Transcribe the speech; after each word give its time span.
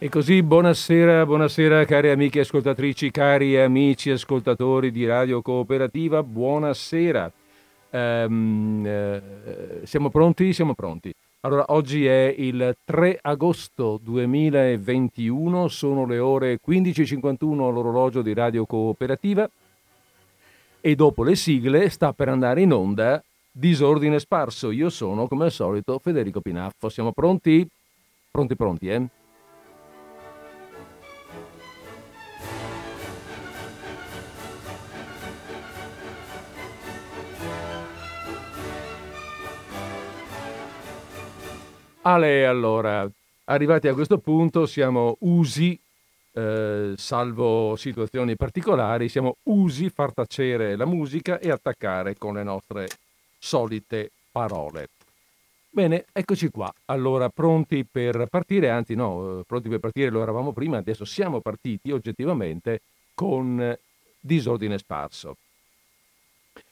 E 0.00 0.08
così 0.08 0.44
buonasera, 0.44 1.26
buonasera 1.26 1.84
cari 1.84 2.10
amiche 2.10 2.38
ascoltatrici, 2.38 3.10
cari 3.10 3.58
amici 3.58 4.10
ascoltatori 4.12 4.92
di 4.92 5.04
Radio 5.04 5.42
Cooperativa, 5.42 6.22
buonasera. 6.22 7.32
Ehm, 7.90 8.86
eh, 8.86 9.22
siamo 9.82 10.08
pronti? 10.08 10.52
Siamo 10.52 10.74
pronti. 10.74 11.12
Allora, 11.40 11.64
oggi 11.70 12.06
è 12.06 12.32
il 12.38 12.76
3 12.84 13.18
agosto 13.20 13.98
2021, 14.00 15.66
sono 15.66 16.06
le 16.06 16.20
ore 16.20 16.60
15.51 16.64 17.66
all'orologio 17.66 18.22
di 18.22 18.32
Radio 18.34 18.66
Cooperativa 18.66 19.50
e 20.80 20.94
dopo 20.94 21.24
le 21.24 21.34
sigle 21.34 21.88
sta 21.88 22.12
per 22.12 22.28
andare 22.28 22.60
in 22.60 22.72
onda 22.72 23.20
Disordine 23.50 24.20
Sparso. 24.20 24.70
Io 24.70 24.90
sono, 24.90 25.26
come 25.26 25.46
al 25.46 25.50
solito, 25.50 25.98
Federico 25.98 26.40
Pinaffo. 26.40 26.88
Siamo 26.88 27.10
pronti? 27.10 27.66
Pronti, 28.30 28.54
pronti, 28.54 28.88
eh? 28.88 29.08
Ale, 42.10 42.46
allora, 42.46 43.06
arrivati 43.44 43.86
a 43.86 43.92
questo 43.92 44.16
punto 44.16 44.64
siamo 44.64 45.18
usi, 45.20 45.78
eh, 46.32 46.94
salvo 46.96 47.76
situazioni 47.76 48.34
particolari, 48.34 49.10
siamo 49.10 49.36
usi 49.42 49.90
far 49.90 50.14
tacere 50.14 50.74
la 50.74 50.86
musica 50.86 51.38
e 51.38 51.50
attaccare 51.50 52.16
con 52.16 52.36
le 52.36 52.42
nostre 52.42 52.88
solite 53.38 54.10
parole. 54.32 54.88
Bene, 55.68 56.06
eccoci 56.10 56.48
qua. 56.48 56.72
Allora, 56.86 57.28
pronti 57.28 57.84
per 57.84 58.26
partire, 58.30 58.70
anzi 58.70 58.94
no, 58.94 59.44
pronti 59.46 59.68
per 59.68 59.78
partire 59.78 60.08
lo 60.08 60.22
eravamo 60.22 60.52
prima, 60.52 60.78
adesso 60.78 61.04
siamo 61.04 61.40
partiti 61.40 61.90
oggettivamente 61.90 62.80
con 63.12 63.76
disordine 64.18 64.78
sparso. 64.78 65.36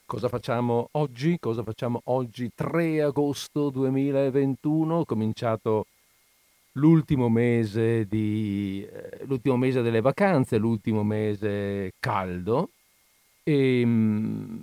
Cosa 0.09 0.29
facciamo 0.29 0.91
oggi? 0.93 1.37
Cosa 1.41 1.65
facciamo 1.65 2.01
oggi 2.05 2.53
3 2.55 3.03
agosto 3.03 3.71
2021? 3.71 5.05
Cominciato 5.05 5.87
l'ultimo 6.75 7.29
mese, 7.29 8.07
di, 8.07 8.87
eh, 8.89 9.25
l'ultimo 9.25 9.57
mese 9.57 9.83
delle 9.83 10.01
vacanze, 10.01 10.59
l'ultimo 10.59 11.03
mese 11.03 11.95
caldo 11.99 12.71
e 13.43 13.83
mm, 13.85 14.57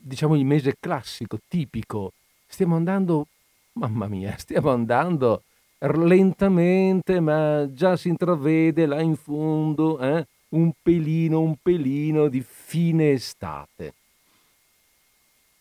diciamo 0.00 0.34
il 0.34 0.44
mese 0.44 0.74
classico, 0.80 1.38
tipico. 1.46 2.10
Stiamo 2.44 2.74
andando, 2.74 3.28
mamma 3.74 4.08
mia, 4.08 4.34
stiamo 4.38 4.70
andando 4.70 5.42
lentamente, 5.78 7.20
ma 7.20 7.72
già 7.72 7.96
si 7.96 8.08
intravede 8.08 8.86
là 8.86 9.00
in 9.00 9.14
fondo 9.14 10.00
eh, 10.00 10.26
un 10.48 10.72
pelino, 10.82 11.38
un 11.42 11.54
pelino 11.62 12.26
di 12.26 12.40
fine 12.44 13.12
estate. 13.12 13.94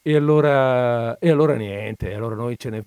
E 0.06 0.18
allora, 0.18 1.18
e 1.18 1.30
allora 1.30 1.56
niente, 1.56 2.14
allora 2.14 2.36
noi 2.36 2.60
ce 2.60 2.70
ne, 2.70 2.84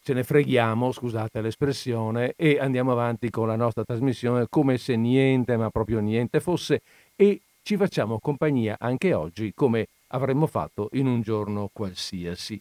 ce 0.00 0.12
ne 0.12 0.22
freghiamo, 0.22 0.92
scusate 0.92 1.40
l'espressione, 1.40 2.34
e 2.36 2.60
andiamo 2.60 2.92
avanti 2.92 3.30
con 3.30 3.48
la 3.48 3.56
nostra 3.56 3.82
trasmissione 3.82 4.46
come 4.48 4.78
se 4.78 4.94
niente, 4.94 5.56
ma 5.56 5.70
proprio 5.70 5.98
niente 5.98 6.38
fosse, 6.38 6.82
e 7.16 7.40
ci 7.64 7.76
facciamo 7.76 8.20
compagnia 8.20 8.76
anche 8.78 9.12
oggi 9.12 9.52
come 9.56 9.88
avremmo 10.08 10.46
fatto 10.46 10.88
in 10.92 11.08
un 11.08 11.20
giorno 11.22 11.68
qualsiasi, 11.72 12.60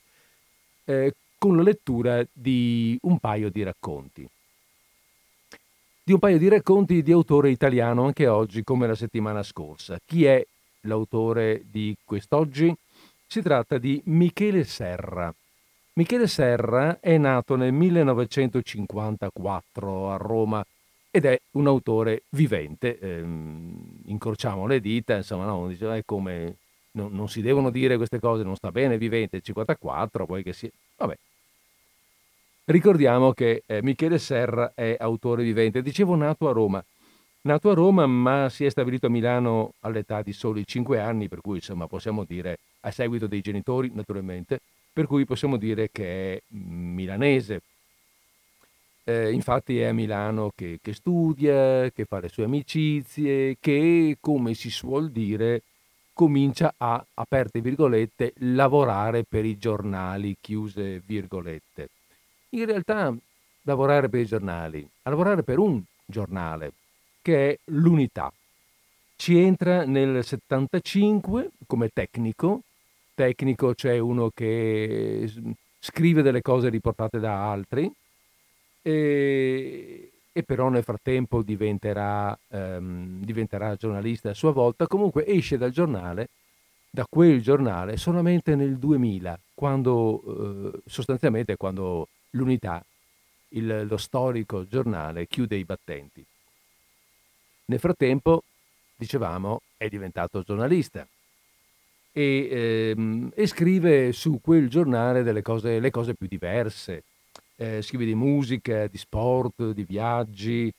eh, 0.85 1.13
con 1.37 1.55
la 1.55 1.61
lettura 1.61 2.25
di 2.31 2.97
un 3.03 3.19
paio 3.19 3.51
di 3.51 3.61
racconti. 3.61 4.27
Di 6.03 6.11
un 6.11 6.17
paio 6.17 6.39
di 6.39 6.47
racconti 6.47 7.03
di 7.03 7.11
autore 7.11 7.51
italiano 7.51 8.05
anche 8.05 8.25
oggi, 8.25 8.63
come 8.63 8.87
la 8.87 8.95
settimana 8.95 9.43
scorsa. 9.43 9.99
Chi 10.03 10.25
è 10.25 10.43
l'autore 10.81 11.61
di 11.69 11.95
quest'oggi? 12.03 12.75
Si 13.31 13.41
tratta 13.41 13.77
di 13.77 14.01
Michele 14.07 14.65
Serra. 14.65 15.33
Michele 15.93 16.27
Serra 16.27 16.99
è 16.99 17.17
nato 17.17 17.55
nel 17.55 17.71
1954 17.71 20.11
a 20.11 20.17
Roma 20.17 20.61
ed 21.09 21.23
è 21.23 21.39
un 21.51 21.67
autore 21.67 22.23
vivente. 22.31 22.99
Ehm, 22.99 24.01
incrociamo 24.07 24.67
le 24.67 24.81
dita, 24.81 25.15
insomma, 25.15 25.45
no, 25.45 25.69
dice, 25.69 25.95
è 25.95 26.03
come 26.03 26.57
non, 26.91 27.13
non, 27.13 27.29
si 27.29 27.41
devono 27.41 27.69
dire 27.69 27.95
queste 27.95 28.19
cose, 28.19 28.43
non 28.43 28.57
sta 28.57 28.69
bene, 28.69 28.97
vivente, 28.97 29.39
54, 29.39 30.25
poi 30.25 30.43
che 30.43 30.51
si... 30.51 30.69
Vabbè. 30.97 31.17
Ricordiamo 32.65 33.31
che 33.31 33.63
eh, 33.65 33.81
Michele 33.81 34.19
Serra 34.19 34.73
è 34.75 34.97
autore 34.99 35.43
vivente, 35.43 35.81
dicevo 35.81 36.15
nato 36.15 36.49
a 36.49 36.51
Roma. 36.51 36.83
Nato 37.43 37.71
a 37.71 37.73
Roma, 37.73 38.05
ma 38.05 38.49
si 38.49 38.65
è 38.65 38.69
stabilito 38.69 39.07
a 39.07 39.09
Milano 39.09 39.73
all'età 39.79 40.21
di 40.21 40.31
soli 40.31 40.65
5 40.65 40.99
anni, 40.99 41.27
per 41.27 41.41
cui 41.41 41.55
insomma 41.55 41.87
possiamo 41.87 42.23
dire 42.23 42.59
a 42.81 42.91
seguito 42.91 43.25
dei 43.25 43.41
genitori 43.41 43.89
naturalmente, 43.91 44.59
per 44.93 45.07
cui 45.07 45.25
possiamo 45.25 45.57
dire 45.57 45.89
che 45.91 46.35
è 46.35 46.41
milanese. 46.49 47.61
Eh, 49.03 49.31
infatti 49.31 49.79
è 49.79 49.85
a 49.85 49.93
Milano 49.93 50.51
che, 50.55 50.77
che, 50.83 50.93
studia, 50.93 51.89
che 51.89 52.05
fa 52.05 52.19
le 52.19 52.29
sue 52.29 52.43
amicizie, 52.43 53.57
che 53.59 54.17
come 54.19 54.53
si 54.53 54.69
suol 54.69 55.09
dire 55.09 55.63
comincia 56.13 56.75
a, 56.77 57.03
aperte 57.15 57.59
virgolette, 57.59 58.33
lavorare 58.37 59.23
per 59.23 59.45
i 59.45 59.57
giornali, 59.57 60.37
chiuse 60.39 61.01
virgolette. 61.03 61.89
In 62.49 62.65
realtà 62.67 63.11
lavorare 63.63 64.09
per 64.09 64.19
i 64.19 64.25
giornali, 64.27 64.87
a 65.01 65.09
lavorare 65.09 65.41
per 65.41 65.57
un 65.57 65.81
giornale, 66.05 66.73
che 67.21 67.51
è 67.51 67.59
l'Unità. 67.65 68.31
Ci 69.15 69.37
entra 69.37 69.85
nel 69.85 70.23
75 70.23 71.51
come 71.67 71.89
tecnico, 71.89 72.61
tecnico, 73.13 73.75
cioè 73.75 73.99
uno 73.99 74.31
che 74.33 75.31
scrive 75.79 76.21
delle 76.21 76.41
cose 76.41 76.69
riportate 76.69 77.19
da 77.19 77.49
altri, 77.51 77.91
e, 78.81 80.11
e 80.31 80.43
però 80.43 80.69
nel 80.69 80.83
frattempo 80.83 81.41
diventerà, 81.43 82.37
um, 82.47 83.23
diventerà 83.23 83.75
giornalista 83.75 84.31
a 84.31 84.33
sua 84.33 84.51
volta. 84.51 84.87
Comunque 84.87 85.25
esce 85.27 85.57
dal 85.57 85.71
giornale, 85.71 86.29
da 86.89 87.05
quel 87.09 87.41
giornale, 87.41 87.97
solamente 87.97 88.55
nel 88.55 88.77
2000, 88.77 89.39
quando 89.53 90.27
uh, 90.27 90.81
sostanzialmente 90.85 91.57
quando 91.57 92.07
l'unità, 92.31 92.83
il, 93.49 93.85
lo 93.87 93.97
storico 93.97 94.65
giornale, 94.67 95.27
chiude 95.27 95.57
i 95.57 95.63
battenti. 95.63 96.25
Nel 97.71 97.79
frattempo, 97.79 98.43
dicevamo, 98.97 99.61
è 99.77 99.87
diventato 99.87 100.41
giornalista 100.41 101.07
e, 102.11 102.49
ehm, 102.51 103.31
e 103.33 103.47
scrive 103.47 104.11
su 104.11 104.41
quel 104.41 104.67
giornale 104.67 105.23
delle 105.23 105.41
cose, 105.41 105.79
le 105.79 105.89
cose 105.89 106.13
più 106.13 106.27
diverse. 106.27 107.05
Eh, 107.55 107.81
scrive 107.81 108.03
di 108.03 108.13
musica, 108.13 108.87
di 108.87 108.97
sport, 108.97 109.71
di 109.71 109.85
viaggi, 109.85 110.69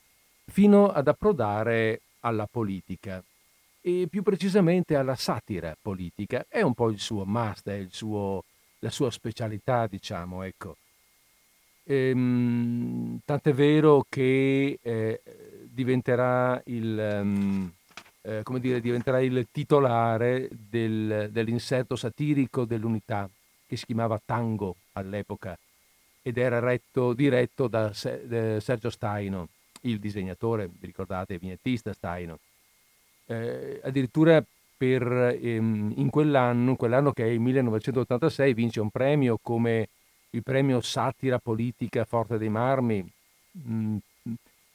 fino 0.44 0.88
ad 0.88 1.08
approdare 1.08 2.02
alla 2.20 2.46
politica 2.46 3.24
e 3.80 4.06
più 4.10 4.22
precisamente 4.22 4.94
alla 4.94 5.14
satira 5.14 5.74
politica. 5.80 6.44
È 6.46 6.60
un 6.60 6.74
po' 6.74 6.90
il 6.90 6.98
suo 6.98 7.24
must, 7.24 7.70
è 7.70 7.86
suo, 7.88 8.44
la 8.80 8.90
sua 8.90 9.10
specialità, 9.10 9.86
diciamo, 9.86 10.42
ecco. 10.42 10.76
Ehm, 11.84 13.20
tant'è 13.24 13.54
vero 13.54 14.04
che 14.10 14.78
eh, 14.82 15.20
diventerà 15.72 16.60
il... 16.66 17.18
Um, 17.22 17.72
eh, 18.24 18.42
come 18.44 18.60
dire, 18.60 18.80
diventerà 18.80 19.20
il 19.20 19.48
titolare 19.50 20.48
del, 20.52 21.28
dell'inserto 21.32 21.96
satirico 21.96 22.64
dell'unità 22.64 23.28
che 23.66 23.76
si 23.76 23.86
chiamava 23.86 24.20
Tango 24.24 24.76
all'epoca 24.92 25.58
ed 26.22 26.38
era 26.38 26.60
retto, 26.60 27.14
diretto 27.14 27.66
da 27.66 27.92
Sergio 27.92 28.90
Staino, 28.90 29.48
il 29.82 29.98
disegnatore, 29.98 30.68
vi 30.68 30.86
ricordate, 30.86 31.36
vignettista 31.36 31.92
Staino. 31.92 32.38
Eh, 33.26 33.80
addirittura 33.82 34.44
per, 34.76 35.02
ehm, 35.40 35.94
in 35.96 36.10
quell'anno, 36.10 36.76
quell'anno 36.76 37.12
che 37.12 37.24
è 37.24 37.28
il 37.28 37.40
1986, 37.40 38.54
vince 38.54 38.80
un 38.80 38.90
premio 38.90 39.38
come 39.42 39.88
il 40.30 40.42
premio 40.44 40.80
Satira 40.80 41.38
Politica 41.38 42.04
Forte 42.04 42.38
dei 42.38 42.48
Marmi, 42.48 43.04
mm, 43.66 43.96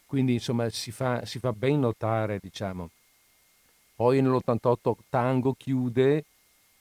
quindi 0.07 0.33
insomma 0.33 0.69
si 0.69 0.91
fa, 0.91 1.25
si 1.25 1.37
fa 1.37 1.53
ben 1.53 1.81
notare, 1.81 2.39
diciamo. 2.41 2.89
Poi 3.95 4.21
nell'88 4.21 4.93
Tango 5.09 5.53
chiude 5.53 6.23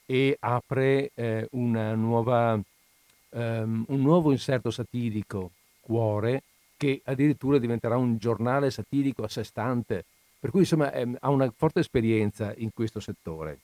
e 0.07 0.37
apre 0.39 1.11
eh, 1.15 1.49
nuova, 1.51 2.53
um, 2.55 3.85
un 3.89 4.01
nuovo 4.01 4.31
inserto 4.31 4.71
satirico, 4.71 5.51
Cuore, 5.81 6.43
che 6.77 7.01
addirittura 7.05 7.59
diventerà 7.59 7.97
un 7.97 8.17
giornale 8.19 8.71
satirico 8.71 9.25
a 9.25 9.29
sé 9.29 9.45
stante, 9.45 10.05
per 10.39 10.51
cui 10.51 10.61
insomma 10.61 10.93
ehm, 10.93 11.17
ha 11.21 11.31
una 11.31 11.53
forte 11.57 11.81
esperienza 11.81 12.53
in 12.57 12.71
questo 12.73 13.01
settore. 13.01 13.59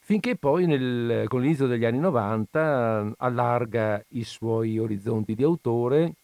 Finché 0.00 0.36
poi 0.36 0.66
nel, 0.66 1.26
con 1.28 1.40
l'inizio 1.40 1.66
degli 1.66 1.84
anni 1.84 1.98
90 1.98 3.14
allarga 3.18 4.02
i 4.08 4.24
suoi 4.24 4.78
orizzonti 4.78 5.34
di 5.34 5.42
autore 5.42 6.14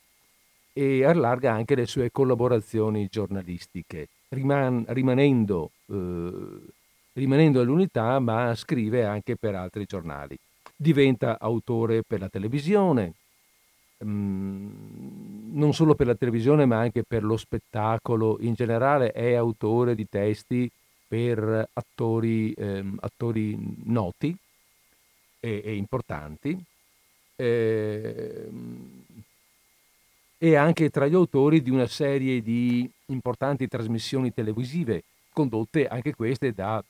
e 0.74 1.04
allarga 1.04 1.52
anche 1.52 1.74
le 1.74 1.86
sue 1.86 2.10
collaborazioni 2.10 3.08
giornalistiche, 3.10 4.08
riman- 4.30 4.84
rimanendo, 4.88 5.70
eh, 5.86 6.58
rimanendo 7.14 7.60
all'unità, 7.60 8.18
ma 8.18 8.54
scrive 8.56 9.04
anche 9.06 9.36
per 9.36 9.54
altri 9.54 9.86
giornali. 9.86 10.36
Diventa 10.76 11.38
autore 11.40 12.02
per 12.02 12.20
la 12.20 12.28
televisione, 12.28 13.14
Mhmm, 14.04 15.52
non 15.56 15.72
solo 15.72 15.94
per 15.94 16.06
la 16.06 16.14
televisione 16.14 16.66
ma 16.66 16.78
anche 16.78 17.04
per 17.04 17.22
lo 17.24 17.36
spettacolo 17.36 18.38
in 18.40 18.54
generale, 18.54 19.12
è 19.12 19.34
autore 19.34 19.94
di 19.94 20.06
testi 20.08 20.70
per 21.06 21.68
attori, 21.72 22.52
ehm, 22.52 22.98
attori 23.00 23.56
noti 23.84 24.36
e, 25.40 25.62
e 25.64 25.74
importanti. 25.76 26.58
Ehm, 27.36 29.03
e 30.44 30.56
anche 30.56 30.90
tra 30.90 31.06
gli 31.06 31.14
autori 31.14 31.62
di 31.62 31.70
una 31.70 31.86
serie 31.86 32.42
di 32.42 32.86
importanti 33.06 33.66
trasmissioni 33.66 34.30
televisive, 34.30 35.04
condotte 35.32 35.88
anche 35.88 36.14
queste 36.14 36.52
da 36.52 36.84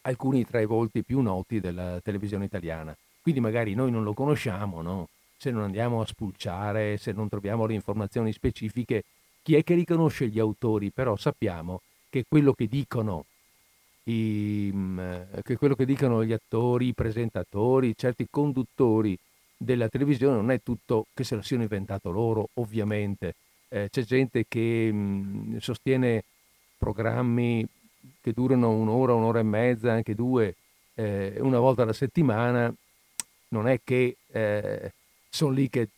alcuni 0.00 0.44
tra 0.44 0.60
i 0.60 0.66
volti 0.66 1.04
più 1.04 1.20
noti 1.20 1.60
della 1.60 2.00
televisione 2.00 2.46
italiana. 2.46 2.92
Quindi 3.22 3.40
magari 3.40 3.74
noi 3.74 3.92
non 3.92 4.02
lo 4.02 4.14
conosciamo, 4.14 4.82
no? 4.82 5.06
se 5.36 5.52
non 5.52 5.62
andiamo 5.62 6.00
a 6.00 6.06
spulciare, 6.06 6.96
se 6.96 7.12
non 7.12 7.28
troviamo 7.28 7.66
le 7.66 7.74
informazioni 7.74 8.32
specifiche, 8.32 9.04
chi 9.44 9.54
è 9.54 9.62
che 9.62 9.74
riconosce 9.74 10.26
gli 10.26 10.40
autori? 10.40 10.90
Però 10.90 11.14
sappiamo 11.14 11.82
che 12.10 12.24
quello 12.28 12.52
che 12.52 12.66
dicono, 12.66 13.26
i, 14.06 14.72
mm, 14.74 15.00
che 15.44 15.56
quello 15.56 15.76
che 15.76 15.84
dicono 15.84 16.24
gli 16.24 16.32
attori, 16.32 16.88
i 16.88 16.94
presentatori, 16.94 17.94
certi 17.96 18.26
conduttori 18.28 19.16
della 19.56 19.88
televisione 19.88 20.36
non 20.36 20.50
è 20.50 20.60
tutto 20.62 21.06
che 21.14 21.24
se 21.24 21.34
lo 21.34 21.42
siano 21.42 21.62
inventato 21.62 22.10
loro, 22.10 22.48
ovviamente. 22.54 23.34
Eh, 23.68 23.88
c'è 23.90 24.02
gente 24.02 24.44
che 24.46 24.90
mh, 24.92 24.96
mm, 24.96 25.56
sostiene 25.58 26.24
programmi 26.78 27.66
che 28.20 28.32
durano 28.32 28.70
un'ora, 28.70 29.14
un'ora 29.14 29.40
e 29.40 29.44
mezza, 29.44 29.92
anche 29.92 30.14
due, 30.14 30.54
eh, 30.94 31.36
una 31.40 31.58
volta 31.58 31.82
alla 31.82 31.92
settimana, 31.92 32.72
non 33.48 33.68
è 33.68 33.80
che 33.82 34.16
eh, 34.32 34.92
sono 35.28 35.52
lì 35.52 35.68
che 35.68 35.88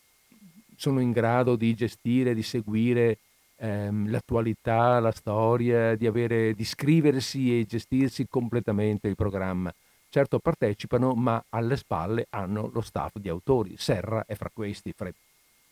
sono 0.77 1.01
in 1.01 1.11
grado 1.11 1.57
di 1.57 1.75
gestire, 1.75 2.35
di 2.35 2.43
seguire 2.43 3.19
ehm, 3.57 4.11
l'attualità, 4.11 5.01
la 5.01 5.11
storia, 5.11 5.97
di, 5.97 6.07
avere, 6.07 6.55
di 6.55 6.65
scriversi 6.65 7.59
e 7.59 7.67
gestirsi 7.67 8.27
completamente 8.29 9.09
il 9.09 9.17
programma. 9.17 9.73
Certo 10.11 10.39
partecipano, 10.39 11.15
ma 11.15 11.45
alle 11.51 11.77
spalle 11.77 12.27
hanno 12.31 12.71
lo 12.73 12.81
staff 12.81 13.17
di 13.17 13.29
autori. 13.29 13.77
Serra 13.77 14.25
è 14.27 14.35
fra 14.35 14.51
questi, 14.51 14.93
fra, 14.93 15.13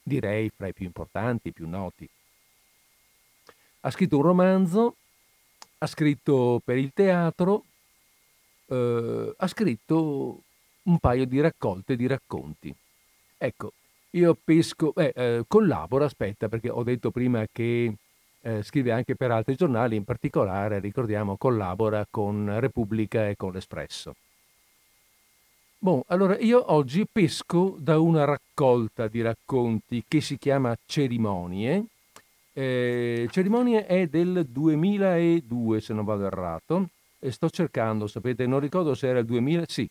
direi 0.02 0.50
fra 0.54 0.66
i 0.66 0.74
più 0.74 0.84
importanti, 0.84 1.48
i 1.48 1.52
più 1.52 1.66
noti. 1.66 2.08
Ha 3.80 3.90
scritto 3.90 4.16
un 4.16 4.22
romanzo, 4.22 4.96
ha 5.78 5.86
scritto 5.86 6.60
per 6.62 6.76
il 6.76 6.92
teatro, 6.92 7.64
eh, 8.66 9.34
ha 9.36 9.46
scritto 9.46 10.42
un 10.82 10.98
paio 10.98 11.24
di 11.24 11.40
raccolte 11.40 11.96
di 11.96 12.06
racconti. 12.06 12.74
Ecco, 13.38 13.72
io 14.10 14.36
pesco, 14.42 14.94
eh, 14.96 15.12
eh, 15.14 15.44
collaboro, 15.48 16.04
aspetta, 16.04 16.48
perché 16.48 16.68
ho 16.68 16.82
detto 16.82 17.10
prima 17.10 17.46
che 17.50 17.94
eh, 18.42 18.62
scrive 18.62 18.92
anche 18.92 19.16
per 19.16 19.30
altri 19.30 19.56
giornali, 19.56 19.96
in 19.96 20.04
particolare, 20.04 20.78
ricordiamo, 20.78 21.36
collabora 21.36 22.06
con 22.10 22.60
Repubblica 22.60 23.28
e 23.28 23.36
con 23.36 23.52
l'Espresso. 23.52 24.14
Bon, 25.86 26.02
allora 26.08 26.36
io 26.38 26.72
oggi 26.72 27.06
pesco 27.06 27.76
da 27.78 28.00
una 28.00 28.24
raccolta 28.24 29.06
di 29.06 29.22
racconti 29.22 30.02
che 30.08 30.20
si 30.20 30.36
chiama 30.36 30.76
Cerimonie. 30.84 31.84
Eh, 32.52 33.28
Cerimonie 33.30 33.86
è 33.86 34.08
del 34.08 34.46
2002, 34.48 35.80
se 35.80 35.94
non 35.94 36.04
vado 36.04 36.26
errato, 36.26 36.88
e 37.20 37.30
sto 37.30 37.48
cercando, 37.50 38.08
sapete, 38.08 38.48
non 38.48 38.58
ricordo 38.58 38.96
se 38.96 39.06
era 39.06 39.20
il 39.20 39.26
2000, 39.26 39.62
sì, 39.68 39.88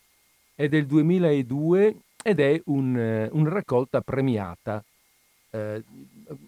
è 0.53 0.67
del 0.67 0.85
2002 0.85 1.95
ed 2.21 2.41
è 2.41 2.61
un, 2.65 2.97
eh, 2.97 3.29
una 3.31 3.49
raccolta 3.51 4.01
premiata, 4.01 4.83
eh, 5.51 5.81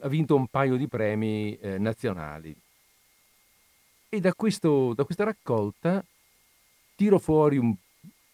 ha 0.02 0.08
vinto 0.10 0.36
un 0.36 0.48
paio 0.48 0.76
di 0.76 0.90
premi 0.90 1.58
eh, 1.62 1.78
nazionali. 1.78 2.54
E 4.10 4.20
da, 4.20 4.34
questo, 4.34 4.94
da 4.94 5.06
questa 5.06 5.24
raccolta 5.24 6.04
tiro 6.98 7.18
fuori 7.18 7.56
un 7.56 7.74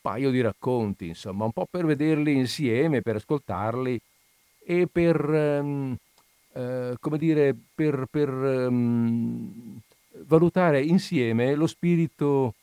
paio 0.04 0.32
di 0.32 0.42
racconti, 0.42 1.08
insomma, 1.08 1.46
un 1.46 1.54
po' 1.54 1.66
per 1.70 1.86
vederli 1.86 2.36
insieme, 2.36 3.02
per 3.02 3.16
ascoltarli 3.16 4.00
e 4.66 4.88
per, 4.92 5.30
um, 5.30 5.96
uh, 6.52 6.94
come 7.00 7.18
dire, 7.18 7.56
per, 7.74 8.06
per 8.12 8.30
um, 8.30 9.80
valutare 10.26 10.84
insieme 10.84 11.56
lo 11.56 11.68
spirito 11.68 12.54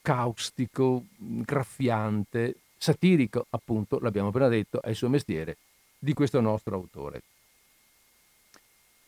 caustico, 0.00 1.04
graffiante 1.18 2.54
satirico, 2.78 3.44
appunto, 3.50 3.98
l'abbiamo 4.00 4.28
appena 4.28 4.48
detto, 4.48 4.80
è 4.80 4.88
il 4.88 4.96
suo 4.96 5.10
mestiere, 5.10 5.58
di 5.98 6.14
questo 6.14 6.40
nostro 6.40 6.76
autore. 6.76 7.22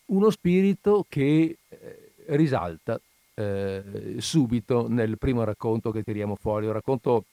Uno 0.07 0.29
spirito 0.31 1.07
che 1.09 1.57
eh, 1.69 2.13
risalta 2.27 3.01
eh, 3.35 4.17
subito 4.19 4.89
nel 4.89 5.17
primo 5.17 5.45
racconto 5.45 5.91
che 5.91 6.03
tiriamo 6.03 6.35
fuori, 6.35 6.67
un 6.67 6.73
racconto 6.73 7.25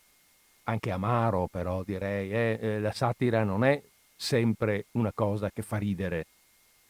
anche 0.66 0.92
amaro 0.92 1.48
però 1.48 1.84
direi, 1.84 2.32
eh? 2.32 2.80
la 2.80 2.92
satira 2.92 3.44
non 3.44 3.64
è 3.64 3.82
sempre 4.16 4.86
una 4.92 5.12
cosa 5.14 5.50
che 5.52 5.62
fa 5.62 5.78
ridere, 5.78 6.28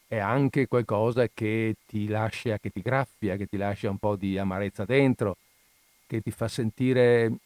è 0.06 0.18
anche 0.18 0.66
qualcosa 0.68 1.26
che 1.32 1.76
ti 1.86 2.06
lascia, 2.06 2.58
che 2.58 2.70
ti 2.70 2.82
graffia, 2.82 3.36
che 3.36 3.46
ti 3.46 3.56
lascia 3.56 3.90
un 3.90 3.98
po' 3.98 4.16
di 4.16 4.38
amarezza 4.38 4.84
dentro, 4.84 5.36
che 6.06 6.20
ti 6.20 6.30
fa 6.30 6.48
sentire 6.48 7.38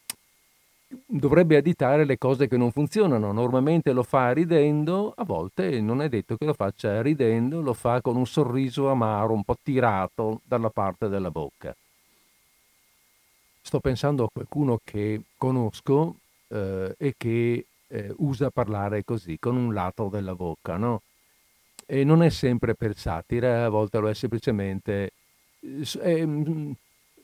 dovrebbe 1.05 1.57
additare 1.57 2.05
le 2.05 2.17
cose 2.17 2.47
che 2.47 2.57
non 2.57 2.71
funzionano. 2.71 3.31
Normalmente 3.31 3.91
lo 3.91 4.03
fa 4.03 4.31
ridendo, 4.31 5.13
a 5.15 5.23
volte 5.23 5.79
non 5.81 6.01
è 6.01 6.09
detto 6.09 6.35
che 6.35 6.45
lo 6.45 6.53
faccia 6.53 7.01
ridendo, 7.01 7.61
lo 7.61 7.73
fa 7.73 8.01
con 8.01 8.15
un 8.15 8.25
sorriso 8.25 8.89
amaro, 8.89 9.33
un 9.33 9.43
po' 9.43 9.57
tirato 9.61 10.41
dalla 10.43 10.69
parte 10.69 11.07
della 11.07 11.31
bocca. 11.31 11.75
Sto 13.63 13.79
pensando 13.79 14.25
a 14.25 14.29
qualcuno 14.31 14.79
che 14.83 15.21
conosco 15.37 16.15
eh, 16.51 16.95
e 16.97 17.13
che 17.17 17.65
eh, 17.87 18.13
usa 18.17 18.49
parlare 18.49 19.03
così, 19.03 19.37
con 19.39 19.55
un 19.55 19.73
lato 19.73 20.09
della 20.09 20.35
bocca, 20.35 20.77
no? 20.77 21.01
E 21.85 22.03
non 22.03 22.23
è 22.23 22.29
sempre 22.29 22.75
per 22.75 22.97
satira, 22.97 23.65
a 23.65 23.69
volte 23.69 23.99
lo 23.99 24.09
è 24.09 24.13
semplicemente... 24.13 25.11
È, 25.61 26.25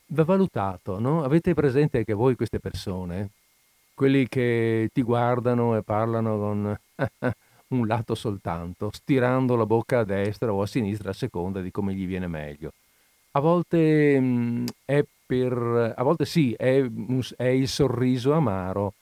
va 0.10 0.24
valutato, 0.24 1.00
no? 1.00 1.24
Avete 1.24 1.54
presente 1.54 2.04
che 2.04 2.14
voi 2.14 2.36
queste 2.36 2.60
persone 2.60 3.30
quelli 3.98 4.28
che 4.28 4.92
ti 4.94 5.02
guardano 5.02 5.76
e 5.76 5.82
parlano 5.82 6.38
con 6.38 6.80
un 7.70 7.88
lato 7.88 8.14
soltanto, 8.14 8.92
stirando 8.94 9.56
la 9.56 9.66
bocca 9.66 10.02
a 10.02 10.04
destra 10.04 10.54
o 10.54 10.62
a 10.62 10.68
sinistra 10.68 11.10
a 11.10 11.14
seconda 11.14 11.62
di 11.62 11.72
come 11.72 11.96
gli 11.96 12.06
viene 12.06 12.28
meglio. 12.28 12.74
A 13.32 13.40
volte 13.40 14.20
mh, 14.20 14.66
è 14.86 15.04
per, 15.26 15.94
a 15.98 16.04
volte 16.04 16.26
sì, 16.26 16.54
è, 16.54 16.86
è 17.38 17.48
il 17.48 17.68
sorriso 17.68 18.34
amaro, 18.34 18.94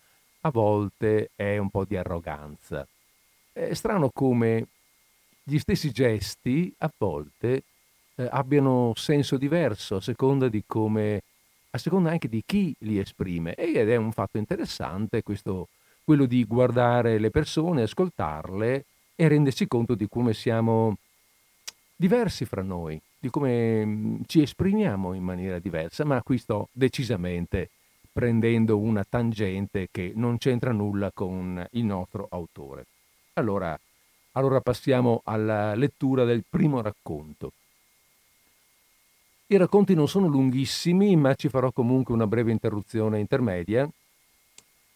a 0.46 0.52
volte 0.52 1.32
è 1.36 1.58
un 1.58 1.70
po' 1.70 1.86
di 1.86 1.98
arroganza. 1.98 2.88
È 3.52 3.74
strano 3.74 4.12
come 4.14 4.68
gli 5.44 5.58
stessi 5.58 5.92
gesti 5.92 6.74
a 6.80 6.92
volte 6.96 7.64
eh, 8.16 8.28
abbiano 8.30 8.94
senso 8.96 9.38
diverso 9.38 9.98
a 9.98 10.02
seconda 10.02 10.48
di 10.48 10.64
come 10.66 11.22
a 11.72 11.78
seconda 11.78 12.12
anche 12.12 12.30
di 12.30 12.42
chi 12.46 12.74
li 12.80 13.00
esprime 13.00 13.54
ed 13.56 13.90
è 13.90 13.96
un 13.98 14.12
fatto 14.12 14.38
interessante 14.38 15.24
questo, 15.24 15.68
quello 16.04 16.25
di 16.25 16.46
guardare 16.46 17.18
le 17.18 17.32
persone, 17.32 17.82
ascoltarle 17.82 18.86
e 19.16 19.28
rendersi 19.28 19.68
conto 19.68 19.96
di 19.96 20.08
come 20.08 20.34
siamo 20.34 20.98
diversi 21.96 22.46
fra 22.46 22.62
noi, 22.62 23.02
di 23.18 23.30
come 23.30 23.86
mm, 23.86 24.22
ci 24.28 24.42
esprimiamo 24.42 25.14
in 25.14 25.24
maniera 25.24 25.60
diversa, 25.60 26.06
ma 26.06 26.22
qui 26.22 26.38
sto 26.38 26.70
decisamente 26.72 27.70
prendendo 28.15 28.77
una 28.77 29.03
tangente 29.03 29.89
che 29.91 30.13
non 30.15 30.38
c'entra 30.38 30.72
nulla 30.72 31.12
con 31.13 31.67
il 31.72 31.84
nostro 31.84 32.27
autore. 32.29 32.86
Allora, 33.34 33.77
allora 34.31 34.62
passiamo 34.62 35.19
alla 35.25 35.75
lettura 35.75 36.24
del 36.24 36.45
primo 36.50 36.81
racconto. 36.81 37.51
I 39.48 39.57
racconti 39.57 39.95
non 39.95 40.07
sono 40.07 40.27
lunghissimi, 40.27 41.17
ma 41.17 41.36
ci 41.36 41.50
farò 41.50 41.74
comunque 41.74 42.13
una 42.13 42.25
breve 42.25 42.53
interruzione 42.53 43.19
intermedia, 43.19 43.86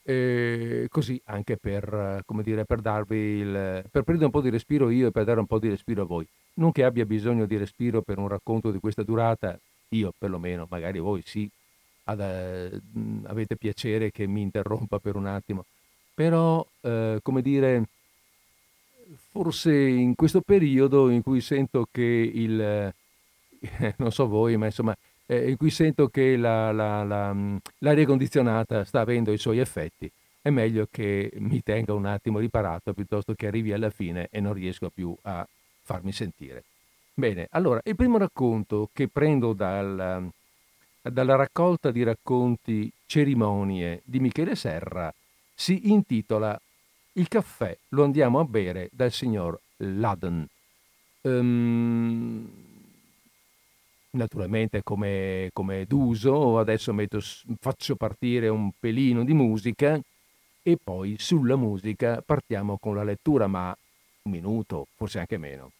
eh, 0.03 0.87
così 0.89 1.21
anche 1.25 1.57
per, 1.57 2.23
come 2.25 2.41
dire, 2.41 2.63
per 2.63 2.79
darvi 2.79 3.17
il, 3.17 3.83
per 3.91 4.03
prendere 4.03 4.27
un 4.27 4.31
po' 4.31 4.39
di 4.39 4.49
respiro 4.49 4.89
io 4.89 5.07
e 5.07 5.11
per 5.11 5.25
dare 5.25 5.41
un 5.41 5.45
po' 5.45 5.59
di 5.59 5.67
respiro 5.67 6.03
a 6.03 6.05
voi. 6.05 6.25
Non 6.53 6.71
che 6.71 6.85
abbia 6.85 7.05
bisogno 7.05 7.45
di 7.45 7.57
respiro 7.57 8.01
per 8.01 8.17
un 8.17 8.29
racconto 8.29 8.71
di 8.71 8.79
questa 8.79 9.03
durata, 9.03 9.59
io 9.89 10.13
perlomeno, 10.17 10.65
magari 10.69 10.99
voi 10.99 11.21
sì, 11.25 11.49
ad, 12.09 12.19
eh, 12.19 12.81
avete 13.23 13.55
piacere 13.55 14.11
che 14.11 14.27
mi 14.27 14.41
interrompa 14.41 14.99
per 14.99 15.15
un 15.15 15.25
attimo, 15.25 15.65
però, 16.13 16.65
eh, 16.81 17.19
come 17.21 17.41
dire, 17.41 17.87
forse 19.31 19.73
in 19.73 20.15
questo 20.15 20.41
periodo 20.41 21.09
in 21.09 21.21
cui 21.21 21.41
sento 21.41 21.87
che 21.91 22.01
il, 22.01 22.59
eh, 22.61 22.93
non 23.97 24.11
so 24.11 24.27
voi, 24.27 24.57
ma 24.57 24.65
insomma, 24.65 24.95
eh, 25.25 25.49
in 25.49 25.57
cui 25.57 25.69
sento 25.69 26.07
che 26.09 26.35
la, 26.37 26.71
la, 26.71 27.03
la, 27.03 27.33
mm, 27.33 27.57
l'aria 27.79 28.05
condizionata 28.05 28.83
sta 28.83 29.01
avendo 29.01 29.31
i 29.31 29.37
suoi 29.37 29.59
effetti, 29.59 30.11
è 30.41 30.49
meglio 30.49 30.87
che 30.89 31.31
mi 31.37 31.61
tenga 31.61 31.93
un 31.93 32.05
attimo 32.05 32.39
riparato 32.39 32.93
piuttosto 32.93 33.33
che 33.33 33.47
arrivi 33.47 33.73
alla 33.73 33.89
fine 33.89 34.27
e 34.31 34.39
non 34.39 34.53
riesco 34.53 34.89
più 34.89 35.15
a 35.23 35.47
farmi 35.83 36.11
sentire. 36.11 36.63
Bene, 37.13 37.47
allora, 37.51 37.81
il 37.83 37.95
primo 37.95 38.17
racconto 38.17 38.89
che 38.93 39.09
prendo 39.09 39.53
dal, 39.53 40.29
dalla 41.01 41.35
raccolta 41.35 41.91
di 41.91 42.03
racconti 42.03 42.91
Cerimonie 43.05 44.01
di 44.03 44.19
Michele 44.19 44.55
Serra 44.55 45.13
si 45.53 45.89
intitola 45.91 46.59
Il 47.13 47.27
caffè 47.27 47.77
lo 47.89 48.03
andiamo 48.03 48.39
a 48.39 48.45
bere 48.45 48.89
dal 48.91 49.11
signor 49.11 49.59
Laden. 49.77 50.47
Um, 51.21 52.49
naturalmente 54.11 54.81
come, 54.83 55.49
come 55.53 55.85
d'uso, 55.85 56.59
adesso 56.59 56.93
metto, 56.93 57.19
faccio 57.59 57.95
partire 57.95 58.47
un 58.47 58.71
pelino 58.77 59.23
di 59.23 59.33
musica 59.33 59.99
e 60.61 60.77
poi 60.81 61.15
sulla 61.17 61.55
musica 61.55 62.21
partiamo 62.25 62.77
con 62.77 62.95
la 62.95 63.03
lettura, 63.03 63.47
ma 63.47 63.75
un 64.23 64.31
minuto, 64.31 64.87
forse 64.95 65.19
anche 65.19 65.37
meno. 65.37 65.71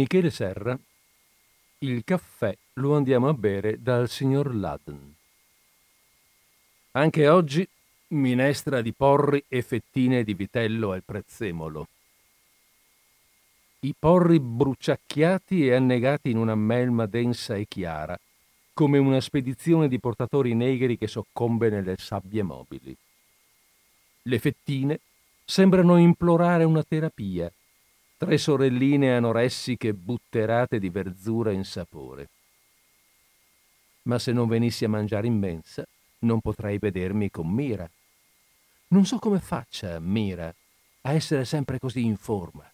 Michele 0.00 0.30
Serra, 0.30 0.78
il 1.80 2.04
caffè 2.04 2.56
lo 2.74 2.96
andiamo 2.96 3.28
a 3.28 3.34
bere 3.34 3.82
dal 3.82 4.08
signor 4.08 4.54
Ladden. 4.54 5.14
Anche 6.92 7.28
oggi 7.28 7.68
minestra 8.08 8.80
di 8.80 8.94
porri 8.94 9.44
e 9.46 9.60
fettine 9.60 10.24
di 10.24 10.32
vitello 10.32 10.92
al 10.92 11.02
prezzemolo. 11.04 11.86
I 13.80 13.94
porri 13.98 14.40
bruciacchiati 14.40 15.66
e 15.66 15.74
annegati 15.74 16.30
in 16.30 16.38
una 16.38 16.54
melma 16.54 17.04
densa 17.04 17.56
e 17.56 17.66
chiara, 17.68 18.18
come 18.72 18.96
una 18.96 19.20
spedizione 19.20 19.86
di 19.86 20.00
portatori 20.00 20.54
negri 20.54 20.96
che 20.96 21.08
soccombe 21.08 21.68
nelle 21.68 21.96
sabbie 21.98 22.42
mobili. 22.42 22.96
Le 24.22 24.38
fettine 24.38 24.98
sembrano 25.44 25.98
implorare 25.98 26.64
una 26.64 26.82
terapia, 26.82 27.52
tre 28.20 28.36
sorelline 28.36 29.16
anoressiche 29.16 29.94
butterate 29.94 30.78
di 30.78 30.90
verzura 30.90 31.52
in 31.52 31.64
sapore. 31.64 32.28
Ma 34.02 34.18
se 34.18 34.32
non 34.32 34.46
venissi 34.46 34.84
a 34.84 34.90
mangiare 34.90 35.26
in 35.26 35.38
mensa, 35.38 35.86
non 36.18 36.42
potrei 36.42 36.76
vedermi 36.76 37.30
con 37.30 37.48
Mira. 37.48 37.88
Non 38.88 39.06
so 39.06 39.18
come 39.18 39.40
faccia 39.40 39.98
Mira 40.00 40.54
a 41.00 41.12
essere 41.14 41.46
sempre 41.46 41.78
così 41.78 42.04
in 42.04 42.18
forma. 42.18 42.70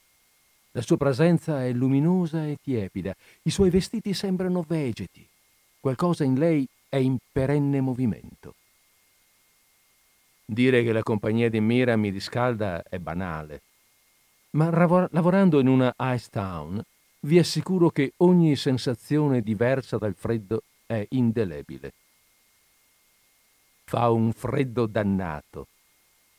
La 0.73 0.83
sua 0.83 0.97
presenza 0.97 1.65
è 1.65 1.71
luminosa 1.71 2.45
e 2.45 2.57
tiepida, 2.61 3.15
i 3.43 3.51
suoi 3.51 3.71
vestiti 3.71 4.15
sembrano 4.15 4.65
vegeti, 4.67 5.25
qualcosa 5.79 6.25
in 6.25 6.41
lei 6.41 6.67
è 6.89 6.97
in 6.97 7.19
perenne 7.31 7.81
movimento. 7.81 8.55
Dire 10.45 10.83
che 10.83 10.91
la 10.91 11.05
compagnia 11.05 11.49
di 11.49 11.61
Mira 11.61 11.95
mi 11.95 12.09
riscalda 12.09 12.83
è 12.83 12.99
banale 12.99 13.61
ma 14.51 14.71
ravor- 14.71 15.13
lavorando 15.13 15.61
in 15.61 15.69
una 15.69 15.95
ice 15.99 16.29
town 16.31 16.83
vi 17.21 17.39
assicuro 17.39 17.91
che 17.91 18.13
ogni 18.19 18.55
sensazione 18.57 19.43
diversa 19.43 19.99
dal 19.99 20.15
freddo 20.15 20.63
è 20.87 21.05
indelebile. 21.11 21.93
Fa 23.85 24.11
un 24.11 24.33
freddo 24.33 24.87
dannato, 24.87 25.67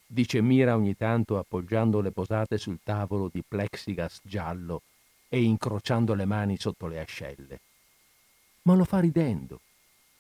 dice 0.06 0.42
Mira 0.42 0.76
ogni 0.76 0.96
tanto 0.96 1.38
appoggiando 1.38 2.00
le 2.00 2.12
posate 2.12 2.58
sul 2.58 2.80
tavolo 2.84 3.30
di 3.32 3.44
plexigas 3.46 4.20
giallo 4.24 4.82
e 5.30 5.42
incrociando 5.42 6.14
le 6.14 6.26
mani 6.26 6.58
sotto 6.58 6.88
le 6.88 7.00
ascelle. 7.00 7.60
Ma 8.64 8.76
lo 8.76 8.86
fa 8.86 9.00
ridendo, 9.00 9.60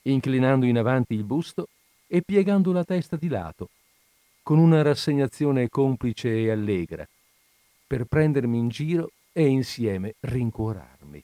inclinando 0.03 0.65
in 0.65 0.77
avanti 0.77 1.13
il 1.13 1.23
busto 1.23 1.67
e 2.07 2.21
piegando 2.21 2.71
la 2.71 2.83
testa 2.83 3.15
di 3.15 3.27
lato, 3.27 3.69
con 4.43 4.57
una 4.57 4.81
rassegnazione 4.81 5.69
complice 5.69 6.29
e 6.29 6.51
allegra, 6.51 7.07
per 7.87 8.03
prendermi 8.03 8.57
in 8.57 8.67
giro 8.67 9.11
e 9.31 9.47
insieme 9.47 10.15
rincuorarmi. 10.19 11.23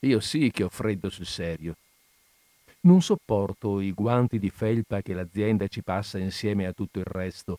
Io 0.00 0.20
sì 0.20 0.50
che 0.50 0.62
ho 0.62 0.68
freddo 0.68 1.10
sul 1.10 1.26
serio. 1.26 1.76
Non 2.82 3.02
sopporto 3.02 3.80
i 3.80 3.92
guanti 3.92 4.38
di 4.38 4.48
felpa 4.48 5.02
che 5.02 5.12
l'azienda 5.12 5.66
ci 5.66 5.82
passa 5.82 6.18
insieme 6.18 6.66
a 6.66 6.72
tutto 6.72 7.00
il 7.00 7.04
resto. 7.04 7.58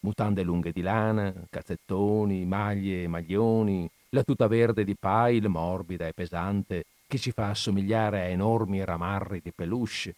Mutande 0.00 0.42
lunghe 0.42 0.70
di 0.70 0.82
lana, 0.82 1.34
cazzettoni, 1.50 2.44
maglie 2.44 3.02
e 3.02 3.08
maglioni, 3.08 3.90
la 4.10 4.22
tuta 4.22 4.46
verde 4.46 4.84
di 4.84 4.94
pile 4.94 5.48
morbida 5.48 6.06
e 6.06 6.12
pesante 6.12 6.84
che 7.08 7.18
ci 7.18 7.32
fa 7.32 7.48
assomigliare 7.48 8.20
a 8.20 8.24
enormi 8.24 8.84
ramarri 8.84 9.40
di 9.42 9.50
peluche. 9.50 10.14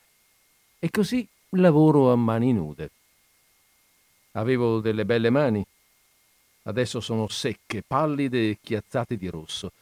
E 0.78 0.90
così 0.90 1.26
lavoro 1.50 2.12
a 2.12 2.16
mani 2.16 2.52
nude. 2.52 2.90
Avevo 4.33 4.80
delle 4.80 5.07
belle 5.07 5.30
mani, 5.30 5.64
Adesso 6.62 7.00
sono 7.00 7.28
secche, 7.28 7.82
pallide 7.82 8.50
e 8.50 8.58
chiazzate 8.60 9.16
di 9.16 9.28
rosso, 9.28 9.72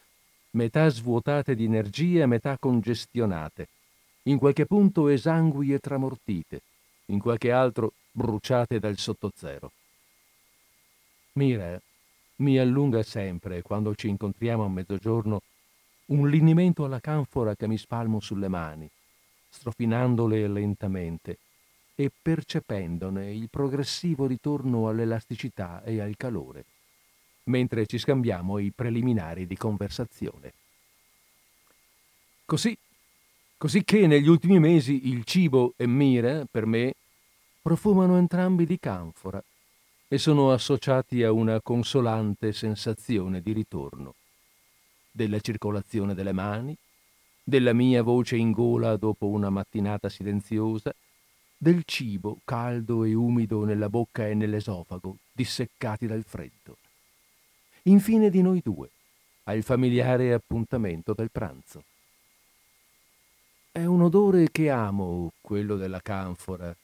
metà 0.52 0.88
svuotate 0.88 1.54
di 1.54 1.64
energia, 1.64 2.26
metà 2.26 2.56
congestionate, 2.58 3.68
in 4.24 4.38
qualche 4.38 4.66
punto 4.66 5.08
esangui 5.08 5.72
e 5.72 5.78
tramortite, 5.80 6.62
in 7.06 7.18
qualche 7.18 7.50
altro 7.50 7.92
bruciate 8.12 8.78
dal 8.78 8.96
sottozero. 8.96 9.72
Mira 11.32 11.80
mi 12.36 12.58
allunga 12.58 13.02
sempre, 13.02 13.62
quando 13.62 13.94
ci 13.96 14.08
incontriamo 14.08 14.64
a 14.64 14.68
mezzogiorno, 14.68 15.42
un 16.06 16.28
linimento 16.28 16.84
alla 16.84 17.00
canfora 17.00 17.56
che 17.56 17.66
mi 17.66 17.76
spalmo 17.76 18.20
sulle 18.20 18.48
mani, 18.48 18.88
strofinandole 19.48 20.46
lentamente 20.46 21.38
e 22.00 22.12
percependone 22.22 23.32
il 23.32 23.48
progressivo 23.50 24.26
ritorno 24.26 24.86
all'elasticità 24.86 25.82
e 25.82 26.00
al 26.00 26.16
calore, 26.16 26.64
mentre 27.44 27.86
ci 27.86 27.98
scambiamo 27.98 28.58
i 28.58 28.70
preliminari 28.70 29.48
di 29.48 29.56
conversazione. 29.56 30.52
Così, 32.44 32.78
così 33.56 33.82
che 33.82 34.06
negli 34.06 34.28
ultimi 34.28 34.60
mesi 34.60 35.08
il 35.08 35.24
cibo 35.24 35.74
e 35.76 35.88
Mira, 35.88 36.46
per 36.48 36.66
me, 36.66 36.94
profumano 37.60 38.16
entrambi 38.16 38.64
di 38.64 38.78
canfora 38.78 39.42
e 40.06 40.18
sono 40.18 40.52
associati 40.52 41.24
a 41.24 41.32
una 41.32 41.60
consolante 41.60 42.52
sensazione 42.52 43.42
di 43.42 43.52
ritorno, 43.52 44.14
della 45.10 45.40
circolazione 45.40 46.14
delle 46.14 46.32
mani, 46.32 46.76
della 47.42 47.72
mia 47.72 48.04
voce 48.04 48.36
in 48.36 48.52
gola 48.52 48.96
dopo 48.96 49.26
una 49.26 49.50
mattinata 49.50 50.08
silenziosa, 50.08 50.94
del 51.60 51.82
cibo 51.84 52.38
caldo 52.44 53.02
e 53.02 53.14
umido 53.14 53.64
nella 53.64 53.88
bocca 53.88 54.28
e 54.28 54.34
nell'esofago, 54.34 55.16
disseccati 55.32 56.06
dal 56.06 56.22
freddo. 56.22 56.76
Infine 57.82 58.30
di 58.30 58.40
noi 58.42 58.60
due, 58.62 58.88
al 59.44 59.62
familiare 59.62 60.32
appuntamento 60.32 61.14
del 61.14 61.30
pranzo. 61.30 61.82
È 63.72 63.84
un 63.84 64.02
odore 64.02 64.50
che 64.52 64.70
amo, 64.70 65.32
quello 65.40 65.76
della 65.76 66.00
canfora, 66.00 66.74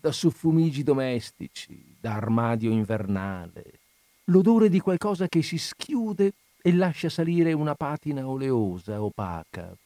da 0.00 0.12
suffumigi 0.12 0.82
domestici, 0.82 1.94
da 2.00 2.14
armadio 2.14 2.70
invernale, 2.70 3.80
l'odore 4.24 4.68
di 4.68 4.80
qualcosa 4.80 5.28
che 5.28 5.42
si 5.42 5.58
schiude 5.58 6.32
e 6.62 6.72
lascia 6.72 7.08
salire 7.08 7.52
una 7.52 7.74
patina 7.74 8.26
oleosa, 8.26 9.02
opaca, 9.02 9.76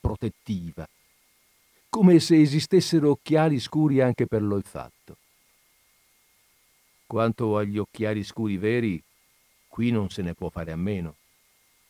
protettiva, 0.00 0.86
come 1.96 2.20
se 2.20 2.38
esistessero 2.38 3.12
occhiali 3.12 3.58
scuri 3.58 4.02
anche 4.02 4.26
per 4.26 4.42
l'olfatto. 4.42 5.16
Quanto 7.06 7.56
agli 7.56 7.78
occhiali 7.78 8.22
scuri 8.22 8.58
veri, 8.58 9.02
qui 9.66 9.90
non 9.90 10.10
se 10.10 10.20
ne 10.20 10.34
può 10.34 10.50
fare 10.50 10.72
a 10.72 10.76
meno. 10.76 11.16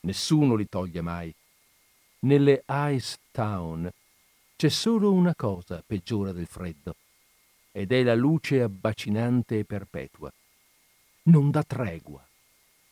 Nessuno 0.03 0.55
li 0.55 0.69
toglie 0.69 1.01
mai. 1.01 1.35
Nelle 2.21 2.63
Ice 2.69 3.17
Town 3.33 3.91
c'è 4.55 4.69
solo 4.69 5.13
una 5.13 5.35
cosa 5.35 5.83
peggiore 5.85 6.33
del 6.33 6.47
freddo, 6.47 6.95
ed 7.73 7.91
è 7.91 8.05
la 8.05 8.15
luce 8.15 8.63
abbacinante 8.63 9.59
e 9.59 9.65
perpetua. 9.65 10.33
Non 11.25 11.51
dà 11.51 11.65
tregua 11.65 12.25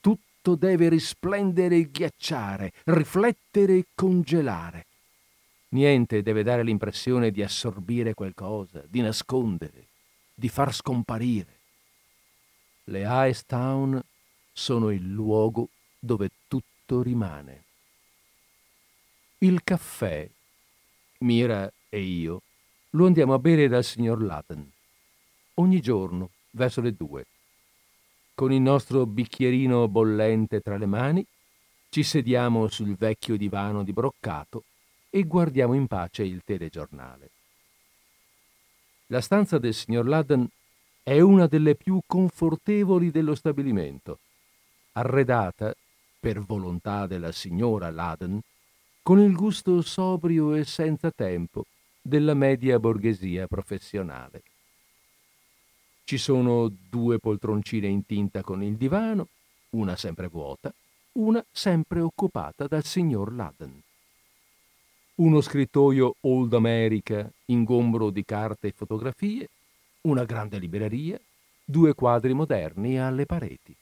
tutto 0.00 0.56
deve 0.56 0.88
risplendere 0.88 1.76
e 1.76 1.90
ghiacciare, 1.92 2.72
riflettere 2.86 3.76
e 3.76 3.86
congelare. 3.94 4.86
Niente 5.74 6.22
deve 6.22 6.44
dare 6.44 6.62
l'impressione 6.62 7.32
di 7.32 7.42
assorbire 7.42 8.14
qualcosa, 8.14 8.84
di 8.86 9.00
nascondere, 9.00 9.86
di 10.32 10.48
far 10.48 10.72
scomparire. 10.72 11.58
Le 12.84 13.28
Ice 13.28 13.42
Town 13.44 14.00
sono 14.52 14.90
il 14.90 15.02
luogo 15.02 15.70
dove 15.98 16.30
tutto 16.46 17.02
rimane. 17.02 17.64
Il 19.38 19.64
caffè, 19.64 20.28
Mira 21.18 21.70
e 21.88 22.00
io, 22.00 22.42
lo 22.90 23.06
andiamo 23.06 23.34
a 23.34 23.40
bere 23.40 23.66
dal 23.66 23.82
signor 23.82 24.22
Laden. 24.22 24.70
Ogni 25.54 25.80
giorno, 25.80 26.30
verso 26.50 26.80
le 26.80 26.94
due 26.94 27.26
con 28.34 28.52
il 28.52 28.60
nostro 28.60 29.06
bicchierino 29.06 29.86
bollente 29.86 30.60
tra 30.60 30.76
le 30.76 30.86
mani, 30.86 31.24
ci 31.88 32.02
sediamo 32.02 32.66
sul 32.66 32.96
vecchio 32.96 33.36
divano 33.36 33.84
di 33.84 33.92
broccato 33.92 34.64
e 35.14 35.22
guardiamo 35.22 35.74
in 35.74 35.86
pace 35.86 36.24
il 36.24 36.42
telegiornale. 36.44 37.30
La 39.06 39.20
stanza 39.20 39.58
del 39.58 39.72
signor 39.72 40.08
Ladden 40.08 40.44
è 41.04 41.20
una 41.20 41.46
delle 41.46 41.76
più 41.76 42.00
confortevoli 42.04 43.12
dello 43.12 43.36
stabilimento, 43.36 44.18
arredata, 44.94 45.72
per 46.18 46.40
volontà 46.40 47.06
della 47.06 47.30
signora 47.30 47.92
Ladden, 47.92 48.40
con 49.02 49.20
il 49.20 49.36
gusto 49.36 49.82
sobrio 49.82 50.52
e 50.56 50.64
senza 50.64 51.12
tempo 51.12 51.66
della 52.02 52.34
media 52.34 52.80
borghesia 52.80 53.46
professionale. 53.46 54.42
Ci 56.02 56.18
sono 56.18 56.68
due 56.90 57.20
poltroncine 57.20 57.86
in 57.86 58.04
tinta 58.04 58.42
con 58.42 58.64
il 58.64 58.74
divano, 58.74 59.28
una 59.76 59.94
sempre 59.94 60.26
vuota, 60.26 60.74
una 61.12 61.44
sempre 61.52 62.00
occupata 62.00 62.66
dal 62.66 62.82
signor 62.82 63.32
Ladden. 63.32 63.83
Uno 65.16 65.40
scrittoio 65.40 66.16
Old 66.22 66.52
America, 66.54 67.30
ingombro 67.46 68.10
di 68.10 68.24
carte 68.24 68.68
e 68.68 68.72
fotografie, 68.72 69.48
una 70.02 70.24
grande 70.24 70.58
libreria, 70.58 71.20
due 71.64 71.94
quadri 71.94 72.32
moderni 72.32 72.98
alle 72.98 73.24
pareti. 73.24 73.72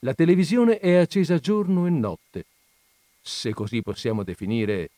La 0.00 0.14
televisione 0.14 0.78
è 0.78 0.94
accesa 0.94 1.38
giorno 1.38 1.84
e 1.84 1.90
notte, 1.90 2.46
se 3.20 3.52
così 3.52 3.82
possiamo 3.82 4.22
definire 4.22 4.88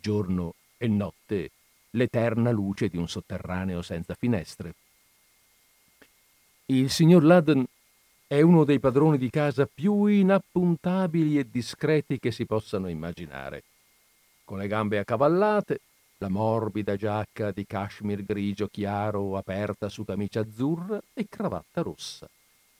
giorno 0.00 0.54
e 0.76 0.86
notte 0.86 1.50
l'eterna 1.90 2.52
luce 2.52 2.88
di 2.88 2.96
un 2.96 3.08
sotterraneo 3.08 3.82
senza 3.82 4.14
finestre. 4.14 4.74
Il 6.66 6.90
signor 6.90 7.24
Ladden 7.24 7.66
è 8.28 8.40
uno 8.40 8.62
dei 8.62 8.78
padroni 8.78 9.18
di 9.18 9.30
casa 9.30 9.66
più 9.66 10.06
inappuntabili 10.06 11.40
e 11.40 11.50
discreti 11.50 12.20
che 12.20 12.30
si 12.30 12.46
possano 12.46 12.88
immaginare. 12.88 13.64
Con 14.50 14.58
le 14.58 14.66
gambe 14.66 14.98
accavallate, 14.98 15.80
la 16.18 16.28
morbida 16.28 16.96
giacca 16.96 17.52
di 17.52 17.64
cashmere 17.64 18.24
grigio 18.24 18.66
chiaro 18.66 19.36
aperta 19.36 19.88
su 19.88 20.02
camicia 20.02 20.40
azzurra 20.40 21.00
e 21.14 21.28
cravatta 21.28 21.82
rossa. 21.82 22.28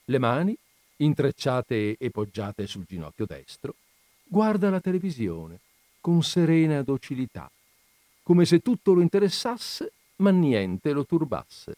Le 0.06 0.18
mani, 0.18 0.59
intrecciate 0.96 1.96
e 1.96 2.11
poggiate 2.11 2.66
sul 2.66 2.87
ginocchio 2.88 3.24
destro, 3.24 3.76
guarda 4.24 4.68
la 4.68 4.80
televisione 4.80 5.61
con 6.00 6.24
serena 6.24 6.83
docilità, 6.83 7.48
come 8.24 8.44
se 8.46 8.59
tutto 8.59 8.92
lo 8.92 9.00
interessasse 9.00 9.92
ma 10.16 10.30
niente 10.30 10.90
lo 10.90 11.06
turbasse. 11.06 11.76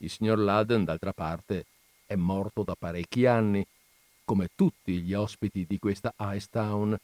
Il 0.00 0.10
signor 0.10 0.40
Laden, 0.40 0.84
d'altra 0.84 1.14
parte, 1.14 1.64
è 2.04 2.16
morto 2.16 2.64
da 2.64 2.74
parecchi 2.78 3.24
anni, 3.24 3.66
come 4.26 4.50
tutti 4.54 5.00
gli 5.00 5.14
ospiti 5.14 5.64
di 5.64 5.78
questa 5.78 6.12
Ice 6.18 6.48
Town, 6.50 6.94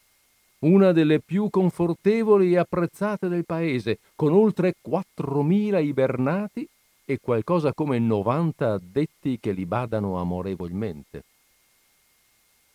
una 0.64 0.92
delle 0.92 1.20
più 1.20 1.50
confortevoli 1.50 2.54
e 2.54 2.58
apprezzate 2.58 3.28
del 3.28 3.44
paese, 3.44 3.98
con 4.14 4.32
oltre 4.32 4.74
4.000 4.86 5.82
ibernati 5.84 6.66
e 7.04 7.18
qualcosa 7.20 7.74
come 7.74 7.98
90 7.98 8.72
addetti 8.72 9.38
che 9.38 9.52
li 9.52 9.66
badano 9.66 10.18
amorevolmente. 10.18 11.22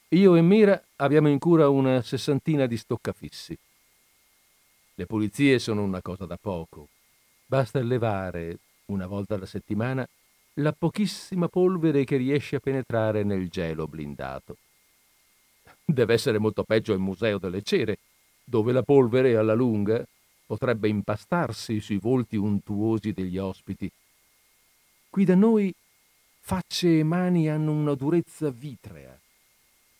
Io 0.09 0.35
e 0.35 0.41
Mira 0.41 0.81
abbiamo 0.97 1.29
in 1.29 1.39
cura 1.39 1.69
una 1.69 2.01
sessantina 2.01 2.65
di 2.65 2.77
stoccafissi. 2.77 3.57
Le 4.95 5.05
pulizie 5.05 5.59
sono 5.59 5.83
una 5.83 6.01
cosa 6.01 6.25
da 6.25 6.37
poco. 6.39 6.87
Basta 7.45 7.81
levare, 7.81 8.59
una 8.87 9.07
volta 9.07 9.35
alla 9.35 9.45
settimana, 9.45 10.07
la 10.55 10.73
pochissima 10.73 11.47
polvere 11.47 12.03
che 12.03 12.17
riesce 12.17 12.57
a 12.57 12.59
penetrare 12.59 13.23
nel 13.23 13.49
gelo 13.49 13.87
blindato. 13.87 14.57
Deve 15.91 16.13
essere 16.13 16.37
molto 16.37 16.63
peggio 16.63 16.93
il 16.93 16.99
Museo 16.99 17.39
delle 17.39 17.63
Cere, 17.63 17.97
dove 18.43 18.71
la 18.71 18.83
polvere 18.83 19.35
alla 19.35 19.55
lunga 19.55 20.05
potrebbe 20.45 20.87
impastarsi 20.87 21.79
sui 21.79 21.97
volti 21.97 22.35
untuosi 22.35 23.11
degli 23.11 23.39
ospiti. 23.39 23.91
Qui 25.09 25.25
da 25.25 25.33
noi 25.33 25.73
facce 26.41 26.99
e 26.99 27.03
mani 27.03 27.49
hanno 27.49 27.71
una 27.71 27.95
durezza 27.95 28.51
vitrea. 28.51 29.19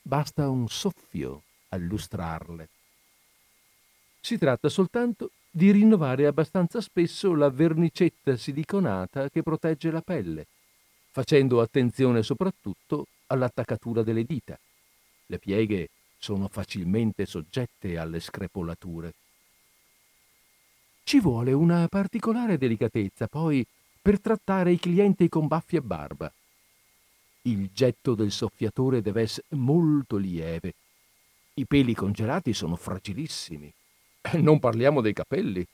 Basta 0.04 0.47
un 0.47 0.67
soffio 0.67 1.41
a 1.69 1.78
lustrarle. 1.78 2.69
Si 4.21 4.38
tratta 4.38 4.69
soltanto 4.69 5.32
di 5.49 5.71
rinnovare 5.71 6.28
abbastanza 6.28 6.82
spesso 6.82 7.34
la 7.34 7.49
vernicetta 7.49 8.38
siliconata 8.38 9.28
che 9.30 9.41
protegge 9.41 9.89
la 9.89 10.02
pelle, 10.02 10.45
facendo 11.10 11.62
attenzione 11.62 12.21
soprattutto 12.21 13.08
all'attaccatura 13.25 14.04
delle 14.04 14.23
dita. 14.23 14.56
Le 15.30 15.38
pieghe 15.38 15.89
sono 16.18 16.48
facilmente 16.48 17.26
soggette 17.26 17.98
alle 17.98 18.20
screpolature. 18.20 19.13
Ci 21.04 21.20
vuole 21.20 21.54
una 21.54 21.88
particolare 21.88 22.58
delicatezza 22.58 23.28
poi 23.28 23.65
per 24.02 24.20
trattare 24.20 24.72
i 24.72 24.80
clienti 24.80 25.30
con 25.30 25.48
baffi 25.48 25.76
e 25.76 25.82
barba. 25.82 26.32
Il 27.44 27.70
getto 27.74 28.15
del 28.15 28.32
soffiatore 28.32 29.02
deve 29.02 29.22
essere 29.22 29.48
molto 29.52 30.18
lieve. 30.18 30.74
I 31.56 31.65
peli 31.65 31.94
congelati 31.94 32.54
sono 32.54 32.76
fragilissimi 32.76 33.72
non 34.38 34.60
parliamo 34.60 35.02
dei 35.02 35.13
capelli. 35.13 35.65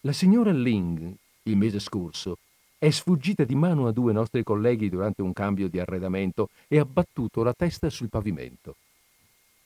La 0.00 0.12
signora 0.12 0.52
Ling, 0.52 1.14
il 1.44 1.56
mese 1.56 1.78
scorso, 1.78 2.38
è 2.80 2.88
sfuggita 2.88 3.44
di 3.44 3.54
mano 3.54 3.88
a 3.88 3.92
due 3.92 4.10
nostri 4.10 4.42
colleghi 4.42 4.88
durante 4.88 5.20
un 5.20 5.34
cambio 5.34 5.68
di 5.68 5.78
arredamento 5.78 6.48
e 6.66 6.78
ha 6.78 6.86
battuto 6.86 7.42
la 7.42 7.52
testa 7.52 7.90
sul 7.90 8.08
pavimento. 8.08 8.74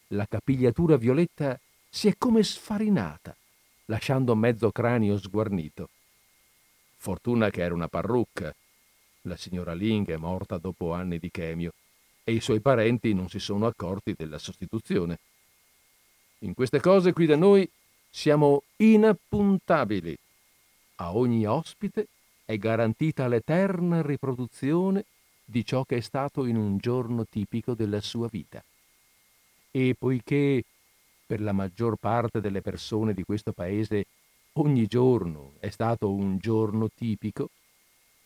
La 0.09 0.27
capigliatura 0.27 0.97
violetta 0.97 1.57
si 1.89 2.09
è 2.09 2.17
come 2.19 2.43
sfarinata, 2.43 3.33
lasciando 3.85 4.35
mezzo 4.35 4.73
cranio 4.73 5.17
sguarnito. 5.17 5.91
Fortuna 6.97 7.51
che 7.51 7.63
era 7.63 7.73
una 7.73 7.87
parrucca. 7.87 8.53
La 9.23 9.37
signora 9.37 9.75
Ling 9.75 10.09
è 10.09 10.17
morta 10.17 10.59
dopo 10.59 10.93
anni 10.93 11.21
di 11.21 11.31
chemio 11.31 11.73
e 12.25 12.33
i 12.33 12.41
suoi 12.41 12.59
parenti 12.59 13.15
non 13.15 13.29
si 13.29 13.39
sono 13.39 13.69
accorti 13.69 14.15
della 14.17 14.39
sostituzione. 14.39 15.21
In 16.41 16.53
queste 16.55 16.81
cose 16.81 17.13
qui 17.13 17.27
da 17.27 17.37
noi 17.37 17.71
siamo 18.11 18.65
inappuntabili. 18.75 20.19
A 20.97 21.15
ogni 21.15 21.47
ospite 21.47 22.09
è 22.45 22.57
garantita 22.59 23.27
l'eterna 23.27 24.03
riproduzione 24.03 25.05
di 25.45 25.65
ciò 25.65 25.85
che 25.85 25.97
è 25.97 26.01
stato 26.01 26.47
in 26.47 26.57
un 26.57 26.79
giorno 26.79 27.27
tipico 27.27 27.75
della 27.75 28.01
sua 28.01 28.29
vita. 28.29 28.63
E 29.71 29.95
poiché 29.99 30.65
per 31.27 31.41
la 31.41 31.53
maggior 31.53 31.97
parte 31.97 32.41
delle 32.41 32.61
persone 32.61 33.15
di 33.15 33.25
questo 33.25 33.53
paese 33.53 34.07
ogni 34.55 34.87
giorno 34.87 35.53
è 35.59 35.71
stato 35.71 36.11
un 36.11 36.39
giorno 36.39 36.89
tipico, 36.95 37.51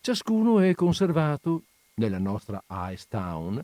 ciascuno 0.00 0.61
è 0.61 0.74
conservato 0.74 1.62
nella 1.94 2.18
nostra 2.18 2.62
Ice 2.92 3.07
Town 3.09 3.61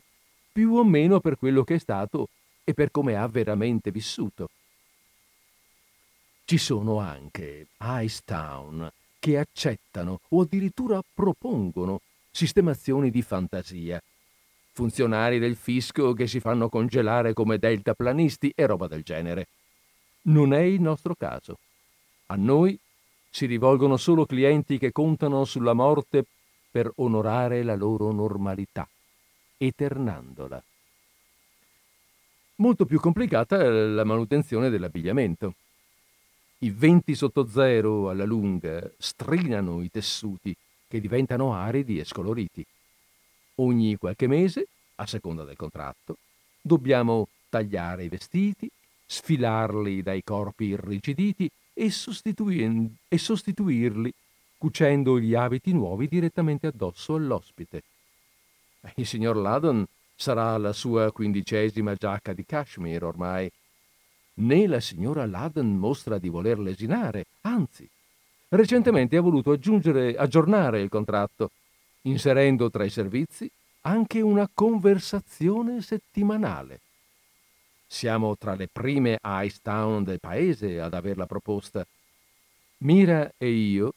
più 0.51 0.73
o 0.75 0.83
meno 0.83 1.19
per 1.19 1.37
quello 1.37 1.63
che 1.63 1.75
è 1.75 1.79
stato 1.79 2.29
e 2.63 2.73
per 2.73 2.91
come 2.91 3.15
ha 3.15 3.27
veramente 3.27 3.91
vissuto. 3.91 4.49
Ci 6.45 6.57
sono 6.57 6.99
anche 6.99 7.67
Ice 7.77 8.21
Town 8.23 8.91
che 9.25 9.39
accettano 9.39 10.19
o 10.29 10.41
addirittura 10.41 11.01
propongono 11.11 12.01
sistemazioni 12.29 13.09
di 13.09 13.23
fantasia, 13.23 13.99
funzionari 14.71 15.39
del 15.39 15.55
fisco 15.55 16.13
che 16.13 16.27
si 16.27 16.39
fanno 16.39 16.69
congelare 16.69 17.33
come 17.33 17.57
deltaplanisti 17.57 18.53
e 18.55 18.67
roba 18.67 18.85
del 18.85 19.01
genere. 19.01 19.47
Non 20.27 20.53
è 20.53 20.59
il 20.59 20.79
nostro 20.79 21.15
caso. 21.15 21.57
A 22.27 22.35
noi 22.35 22.77
si 23.27 23.47
rivolgono 23.47 23.97
solo 23.97 24.27
clienti 24.27 24.77
che 24.77 24.91
contano 24.91 25.43
sulla 25.43 25.73
morte 25.73 26.23
per 26.69 26.91
onorare 26.97 27.63
la 27.63 27.75
loro 27.75 28.11
normalità, 28.11 28.87
eternandola. 29.57 30.63
Molto 32.57 32.85
più 32.85 32.99
complicata 32.99 33.59
è 33.59 33.69
la 33.69 34.03
manutenzione 34.03 34.69
dell'abbigliamento. 34.69 35.55
I 36.59 36.71
venti 36.71 37.15
sotto 37.15 37.47
zero 37.47 38.09
alla 38.09 38.23
lunga 38.23 38.89
strinano 38.97 39.81
i 39.81 39.91
tessuti 39.91 40.55
che 40.87 40.99
diventano 40.99 41.53
aridi 41.53 41.99
e 41.99 42.05
scoloriti. 42.05 42.65
Ogni 43.55 43.97
qualche 43.97 44.27
mese, 44.27 44.67
a 44.95 45.05
seconda 45.05 45.43
del 45.43 45.57
contratto, 45.57 46.17
dobbiamo 46.61 47.27
tagliare 47.49 48.05
i 48.05 48.09
vestiti, 48.09 48.69
sfilarli 49.05 50.01
dai 50.01 50.23
corpi 50.23 50.65
irrigiditi 50.65 51.49
e, 51.73 51.91
sostituir- 51.91 52.89
e 53.07 53.17
sostituirli 53.17 54.13
cucendo 54.57 55.19
gli 55.19 55.35
abiti 55.35 55.73
nuovi 55.73 56.07
direttamente 56.07 56.67
addosso 56.67 57.15
all'ospite. 57.15 57.83
Il 58.95 59.05
signor 59.05 59.35
Ladon 59.35 59.85
sarà 60.15 60.53
alla 60.53 60.73
sua 60.73 61.11
quindicesima 61.11 61.93
giacca 61.95 62.33
di 62.33 62.45
cashmere 62.45 63.05
ormai. 63.05 63.51
Né 64.37 64.67
la 64.67 64.79
signora 64.79 65.25
Ladon 65.25 65.75
mostra 65.77 66.17
di 66.17 66.29
voler 66.29 66.59
lesinare, 66.59 67.25
anzi, 67.41 67.87
recentemente 68.49 69.15
ha 69.15 69.21
voluto 69.21 69.51
aggiornare 69.51 70.81
il 70.81 70.89
contratto, 70.89 71.51
inserendo 72.01 72.69
tra 72.69 72.83
i 72.83 72.89
servizi 72.89 73.49
anche 73.81 74.21
una 74.21 74.49
conversazione 74.53 75.81
settimanale. 75.81 76.81
Siamo 77.87 78.35
tra 78.35 78.55
le 78.55 78.67
prime 78.67 79.19
Ice 79.23 79.59
Town 79.61 80.03
del 80.03 80.19
paese 80.19 80.81
ad 80.81 80.93
averla 80.93 81.25
proposta. 81.25 81.85
Mira 82.79 83.31
e 83.37 83.49
io 83.49 83.93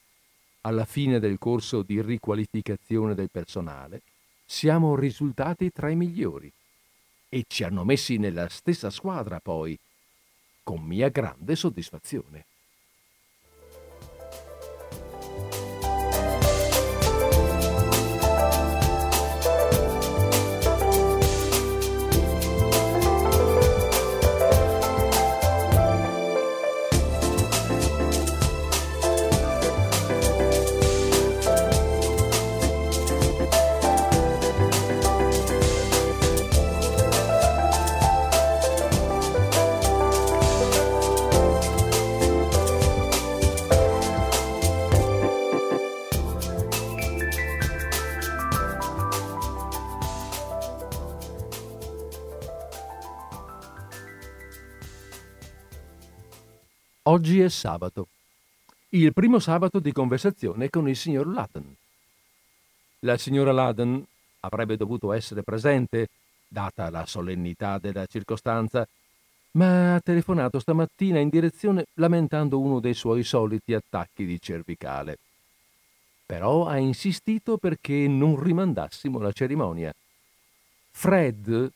alla 0.63 0.85
fine 0.85 1.19
del 1.19 1.39
corso 1.39 1.83
di 1.83 2.01
riqualificazione 2.01 3.15
del 3.15 3.31
personale, 3.31 4.03
siamo 4.45 4.95
risultati 4.95 5.71
tra 5.71 5.89
i 5.91 5.97
migliori 5.97 6.51
e 7.29 7.45
ci 7.49 7.65
hanno 7.65 7.85
messi 7.85 8.19
nella 8.19 8.49
stessa 8.49 8.91
squadra 8.91 9.41
poi, 9.41 9.79
con 10.69 10.83
mia 10.83 11.09
grande 11.09 11.57
soddisfazione. 11.57 12.49
Oggi 57.09 57.41
è 57.41 57.49
sabato, 57.49 58.09
il 58.91 59.15
primo 59.15 59.39
sabato 59.39 59.79
di 59.79 59.93
conversazione 59.93 60.69
con 60.69 60.91
il 60.91 60.97
signor 60.97 61.27
Laden. 61.27 61.75
La 62.99 63.17
signora 63.17 63.51
Laden 63.51 64.05
avrebbe 64.41 64.77
dovuto 64.77 65.13
essere 65.13 65.43
presente, 65.43 66.09
data 66.47 66.91
la 66.91 67.07
solennità 67.07 67.79
della 67.79 68.05
circostanza, 68.05 68.87
ma 69.53 69.95
ha 69.95 70.01
telefonato 70.01 70.59
stamattina 70.59 71.19
in 71.19 71.31
direzione 71.31 71.87
lamentando 71.95 72.61
uno 72.61 72.79
dei 72.79 72.93
suoi 72.93 73.25
soliti 73.25 73.73
attacchi 73.73 74.27
di 74.27 74.39
cervicale. 74.39 75.17
Però 76.27 76.67
ha 76.67 76.77
insistito 76.77 77.57
perché 77.57 78.07
non 78.07 78.39
rimandassimo 78.39 79.19
la 79.19 79.33
cerimonia. 79.33 79.95
Fred, 80.91 81.73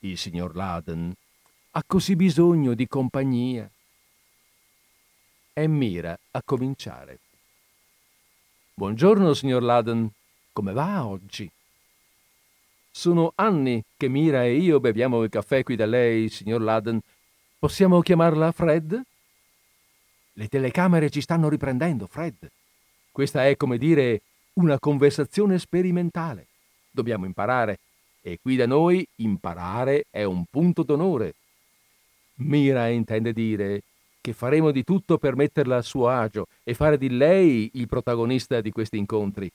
il 0.00 0.18
signor 0.18 0.56
Laden, 0.56 1.14
ha 1.70 1.84
così 1.86 2.16
bisogno 2.16 2.74
di 2.74 2.88
compagnia 2.88 3.70
e 5.58 5.66
mira 5.68 6.18
a 6.32 6.42
cominciare. 6.44 7.18
Buongiorno, 8.74 9.32
signor 9.32 9.62
Laden. 9.62 10.10
Come 10.52 10.74
va 10.74 11.06
oggi? 11.06 11.50
Sono 12.90 13.32
anni 13.36 13.82
che 13.96 14.08
Mira 14.08 14.44
e 14.44 14.56
io 14.56 14.80
beviamo 14.80 15.22
il 15.22 15.30
caffè 15.30 15.62
qui 15.62 15.74
da 15.74 15.86
lei, 15.86 16.28
signor 16.28 16.60
Laden. 16.60 17.00
Possiamo 17.58 18.02
chiamarla 18.02 18.52
Fred? 18.52 19.00
Le 20.34 20.48
telecamere 20.48 21.08
ci 21.08 21.22
stanno 21.22 21.48
riprendendo, 21.48 22.06
Fred. 22.06 22.50
Questa 23.10 23.46
è, 23.46 23.56
come 23.56 23.78
dire, 23.78 24.20
una 24.54 24.78
conversazione 24.78 25.58
sperimentale. 25.58 26.48
Dobbiamo 26.90 27.24
imparare. 27.24 27.78
E 28.20 28.38
qui 28.42 28.56
da 28.56 28.66
noi 28.66 29.06
imparare 29.16 30.04
è 30.10 30.22
un 30.24 30.44
punto 30.50 30.82
d'onore. 30.82 31.34
Mira 32.40 32.88
intende 32.88 33.32
dire 33.32 33.82
che 34.26 34.32
faremo 34.32 34.72
di 34.72 34.82
tutto 34.82 35.18
per 35.18 35.36
metterla 35.36 35.76
a 35.76 35.82
suo 35.82 36.08
agio 36.08 36.48
e 36.64 36.74
fare 36.74 36.98
di 36.98 37.10
lei 37.10 37.70
il 37.74 37.86
protagonista 37.86 38.60
di 38.60 38.72
questi 38.72 38.98
incontri. 38.98 39.48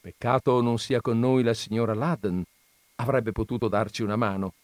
Peccato 0.00 0.60
non 0.60 0.80
sia 0.80 1.00
con 1.00 1.20
noi 1.20 1.44
la 1.44 1.54
signora 1.54 1.94
Ladden. 1.94 2.42
Avrebbe 2.96 3.30
potuto 3.30 3.68
darci 3.68 4.02
una 4.02 4.16
mano. 4.16 4.54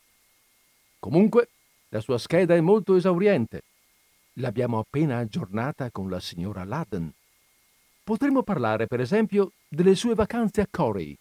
Comunque, 0.99 1.49
la 1.91 2.01
sua 2.01 2.19
scheda 2.19 2.57
è 2.57 2.61
molto 2.61 2.97
esauriente. 2.97 3.63
L'abbiamo 4.39 4.81
appena 4.81 5.19
aggiornata 5.19 5.93
con 5.93 6.11
la 6.11 6.19
signora 6.19 6.65
Ladden. 6.65 7.09
Potremmo 8.03 8.43
parlare, 8.43 8.89
per 8.89 8.99
esempio, 8.99 9.53
delle 9.69 9.95
sue 9.95 10.17
vacanze 10.17 10.61
a 10.61 10.67
Corey. 10.69 11.17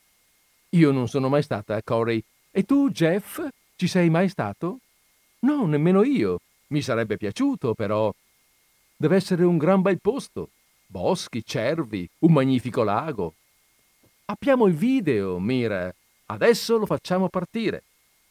Io 0.70 0.92
non 0.92 1.08
sono 1.08 1.30
mai 1.30 1.44
stata 1.44 1.76
a 1.76 1.84
Corey. 1.84 2.24
E 2.50 2.64
tu, 2.64 2.90
Jeff, 2.90 3.40
ci 3.76 3.86
sei 3.86 4.10
mai 4.10 4.30
stato? 4.30 4.80
No, 5.42 5.68
nemmeno 5.68 6.02
io. 6.02 6.40
Mi 6.74 6.82
sarebbe 6.82 7.18
piaciuto, 7.18 7.76
però. 7.76 8.12
Deve 8.96 9.16
essere 9.16 9.44
un 9.44 9.60
gran 9.60 9.84
bel 9.84 10.02
posto. 10.02 10.50
Boschi, 10.88 11.46
cervi, 11.46 12.10
un 12.20 12.34
magnifico 12.34 12.82
lago. 12.82 13.36
Abbiamo 14.26 14.66
il 14.66 14.74
video, 14.74 15.38
Mira. 15.38 15.94
Adesso 16.26 16.78
lo 16.78 16.88
facciamo 16.88 17.30
partire. 17.30 17.84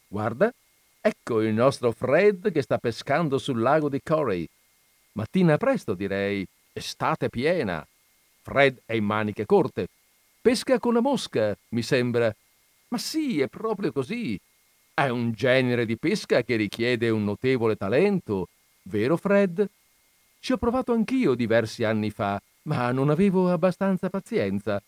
Guarda, 0.09 0.53
ecco 1.01 1.41
il 1.41 1.55
nostro 1.55 1.93
Fred 1.93 2.51
che 2.51 2.63
sta 2.63 2.79
pescando 2.79 3.39
sul 3.39 3.61
lago 3.61 3.89
di 3.89 4.01
Corey. 4.03 4.45
Mattina 5.13 5.57
presto, 5.57 5.95
direi. 5.95 6.45
Estate 6.73 7.29
piena. 7.29 7.87
Fred 8.43 8.83
è 8.85 8.95
in 8.95 9.05
maniche 9.05 9.47
corte. 9.47 9.87
Pesca 10.41 10.81
con 10.81 10.95
la 10.95 11.01
mosca, 11.01 11.57
mi 11.69 11.83
sembra. 11.83 12.35
Ma 12.89 12.99
sì, 12.99 13.41
è 13.41 13.47
proprio 13.47 13.93
così. 13.93 14.37
È 14.95 15.09
un 15.09 15.33
genere 15.33 15.87
di 15.87 15.97
pesca 15.97 16.43
che 16.43 16.55
richiede 16.57 17.09
un 17.09 17.25
notevole 17.25 17.77
talento, 17.77 18.49
vero 18.83 19.17
Fred? 19.17 19.67
Ci 20.39 20.53
ho 20.53 20.59
provato 20.59 20.93
anch'io 20.93 21.33
diversi 21.35 21.83
anni 21.83 22.11
fa, 22.11 22.39
ma 22.65 22.93
non 22.93 23.09
avevo 23.09 23.51
abbastanza 23.51 24.11
pazienza. 24.11 24.83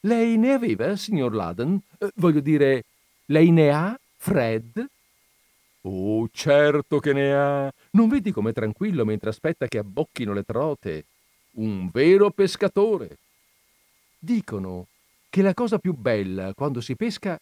Lei 0.00 0.38
ne 0.38 0.54
aveva, 0.54 0.96
signor 0.96 1.34
Laden? 1.34 1.78
Eh, 1.98 2.10
voglio 2.14 2.40
dire, 2.40 2.84
lei 3.26 3.50
ne 3.50 3.70
ha, 3.70 4.00
Fred? 4.16 4.86
Oh, 5.82 6.28
certo 6.32 6.98
che 6.98 7.12
ne 7.12 7.34
ha. 7.34 7.72
Non 7.90 8.08
vedi 8.08 8.32
com'è 8.32 8.54
tranquillo 8.54 9.04
mentre 9.04 9.28
aspetta 9.28 9.68
che 9.68 9.76
abbocchino 9.76 10.32
le 10.32 10.44
trote? 10.44 11.04
Un 11.56 11.90
vero 11.92 12.30
pescatore. 12.30 13.18
Dicono 14.18 14.86
che 15.28 15.42
la 15.42 15.52
cosa 15.52 15.78
più 15.78 15.92
bella 15.92 16.54
quando 16.54 16.80
si 16.80 16.96
pesca 16.96 17.38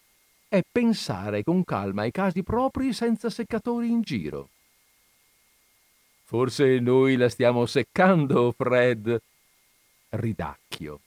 è 0.55 0.63
pensare 0.71 1.43
con 1.43 1.65
calma 1.65 2.03
ai 2.03 2.13
casi 2.13 2.45
propri 2.45 2.93
senza 2.93 3.29
seccatori 3.29 3.91
in 3.91 4.03
giro. 4.03 4.51
Forse 6.23 6.79
noi 6.79 7.17
la 7.17 7.29
stiamo 7.29 7.67
seccando, 7.67 8.53
Fred. 8.53 9.21
Ridacchio. 10.11 11.01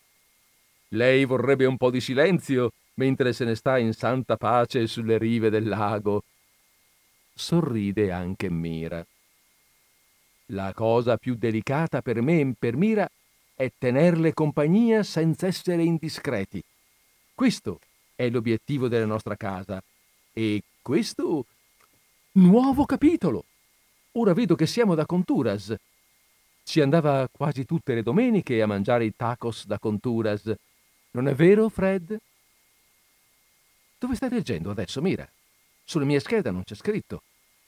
Lei 0.89 1.23
vorrebbe 1.23 1.65
un 1.65 1.77
po' 1.77 1.89
di 1.89 2.01
silenzio 2.01 2.73
mentre 2.95 3.31
se 3.31 3.45
ne 3.45 3.55
sta 3.55 3.77
in 3.77 3.93
santa 3.93 4.35
pace 4.35 4.85
sulle 4.85 5.17
rive 5.17 5.49
del 5.49 5.67
lago. 5.67 6.23
Sorride 7.33 8.11
anche 8.11 8.49
Mira. 8.49 9.05
La 10.47 10.73
cosa 10.73 11.15
più 11.15 11.35
delicata 11.35 12.01
per 12.01 12.21
me 12.21 12.41
e 12.41 12.53
per 12.57 12.75
Mira 12.75 13.09
è 13.53 13.71
tenerle 13.77 14.33
compagnia 14.33 15.03
senza 15.03 15.47
essere 15.47 15.83
indiscreti. 15.83 16.61
Questo 17.33 17.79
è 18.17 18.29
l'obiettivo 18.29 18.87
della 18.87 19.05
nostra 19.05 19.37
casa. 19.37 19.81
E 20.33 20.63
questo... 20.81 21.45
Nuovo 22.31 22.85
capitolo! 22.85 23.45
Ora 24.13 24.33
vedo 24.33 24.55
che 24.55 24.65
siamo 24.65 24.95
da 24.95 25.05
Conturas. 25.05 25.73
Ci 26.63 26.81
andava 26.81 27.29
quasi 27.31 27.65
tutte 27.65 27.93
le 27.93 28.01
domeniche 28.01 28.61
a 28.61 28.65
mangiare 28.67 29.05
i 29.05 29.13
tacos 29.15 29.65
da 29.67 29.77
Conturas. 29.77 30.51
Non 31.11 31.27
è 31.27 31.35
vero, 31.35 31.69
Fred? 31.69 32.17
Dove 33.99 34.15
stai 34.15 34.29
leggendo 34.29 34.71
adesso, 34.71 35.01
Mira? 35.01 35.27
Sulla 35.83 36.05
mia 36.05 36.19
scheda 36.19 36.49
non 36.49 36.63
c'è 36.63 36.75
scritto. 36.75 37.21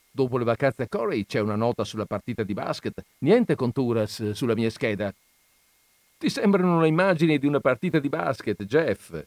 Dopo 0.09 0.39
le 0.39 0.43
vacanze 0.43 0.83
a 0.83 0.87
Corey 0.87 1.25
c'è 1.25 1.39
una 1.39 1.55
nota 1.55 1.83
sulla 1.83 2.05
partita 2.05 2.41
di 2.43 2.53
basket. 2.53 3.03
Niente 3.19 3.55
Conturas 3.55 4.31
sulla 4.31 4.55
mia 4.55 4.71
scheda. 4.71 5.13
Ti 6.17 6.29
sembrano 6.29 6.81
le 6.81 6.87
immagini 6.87 7.37
di 7.37 7.45
una 7.45 7.59
partita 7.59 7.99
di 7.99 8.09
basket, 8.09 8.63
Jeff. 8.63 9.23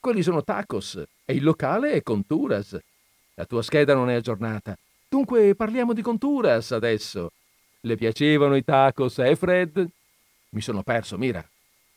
Quelli 0.00 0.22
sono 0.22 0.42
tacos 0.42 1.02
e 1.26 1.34
il 1.34 1.42
locale 1.42 1.92
è 1.92 2.02
Conturas. 2.02 2.74
La 3.34 3.44
tua 3.44 3.60
scheda 3.60 3.92
non 3.92 4.08
è 4.08 4.14
aggiornata. 4.14 4.74
Dunque 5.06 5.54
parliamo 5.54 5.92
di 5.92 6.00
Conturas 6.00 6.70
adesso. 6.70 7.32
Le 7.80 7.96
piacevano 7.96 8.56
i 8.56 8.64
tacos, 8.64 9.18
eh, 9.18 9.36
Fred? 9.36 9.86
Mi 10.50 10.62
sono 10.62 10.82
perso, 10.82 11.18
Mira. 11.18 11.46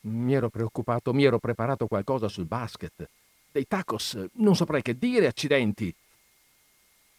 Mi 0.01 0.33
ero 0.33 0.49
preoccupato, 0.49 1.13
mi 1.13 1.23
ero 1.23 1.39
preparato 1.39 1.87
qualcosa 1.87 2.27
sul 2.27 2.43
basket. 2.43 3.07
Dei 3.49 3.65
tacos, 3.67 4.21
non 4.33 4.57
saprei 4.57 4.81
che 4.81 4.97
dire, 4.97 5.27
accidenti. 5.27 5.95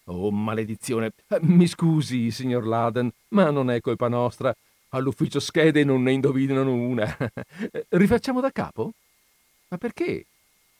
Oh, 0.04 0.30
maledizione. 0.30 1.12
Mi 1.40 1.66
scusi, 1.66 2.30
signor 2.30 2.66
Laden, 2.66 3.10
ma 3.28 3.48
non 3.48 3.70
è 3.70 3.80
colpa 3.80 4.08
nostra. 4.08 4.54
All'ufficio 4.90 5.40
schede 5.40 5.82
non 5.82 6.02
ne 6.02 6.12
indovinano 6.12 6.74
una. 6.74 7.16
Rifacciamo 7.88 8.42
da 8.42 8.50
capo? 8.50 8.92
Ma 9.68 9.78
perché? 9.78 10.26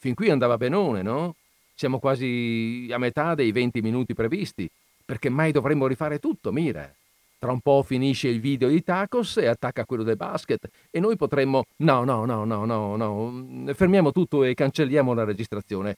Fin 0.05 0.13
qui 0.13 0.29
andava 0.29 0.59
benone, 0.59 1.01
no? 1.01 1.35
Siamo 1.75 1.99
quasi 1.99 2.91
a 2.93 2.99
metà 2.99 3.35
dei 3.35 3.53
20 3.53 3.81
minuti 3.81 4.13
previsti. 4.13 4.69
Perché 5.03 5.31
mai 5.31 5.51
dovremmo 5.51 5.87
rifare 5.87 6.19
tutto, 6.19 6.53
mira. 6.53 6.95
Tra 7.39 7.53
un 7.53 7.61
po' 7.61 7.83
finisce 7.83 8.29
il 8.29 8.39
video 8.39 8.69
di 8.69 8.83
tacos 8.83 9.39
e 9.39 9.47
attacca 9.47 9.87
quello 9.87 10.03
del 10.03 10.19
basket 10.19 10.69
e 10.91 11.01
noi 11.01 11.17
potremmo... 11.17 11.65
No, 11.77 12.05
no, 12.05 12.27
no, 12.27 12.45
no, 12.45 12.67
no, 12.67 12.97
no. 12.97 13.73
Fermiamo 13.73 14.13
tutto 14.13 14.45
e 14.45 14.53
cancelliamo 14.53 15.15
la 15.15 15.25
registrazione. 15.25 15.97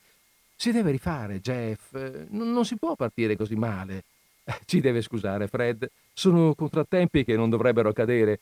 Si 0.54 0.70
deve 0.70 0.92
rifare, 0.92 1.40
Jeff. 1.40 1.92
Non, 2.28 2.52
non 2.52 2.64
si 2.64 2.76
può 2.76 2.94
partire 2.94 3.34
così 3.34 3.56
male. 3.56 4.04
Ci 4.66 4.78
deve 4.78 5.02
scusare, 5.02 5.48
Fred. 5.48 5.90
Sono 6.12 6.54
contrattempi 6.54 7.24
che 7.24 7.34
non 7.34 7.50
dovrebbero 7.50 7.88
accadere, 7.88 8.38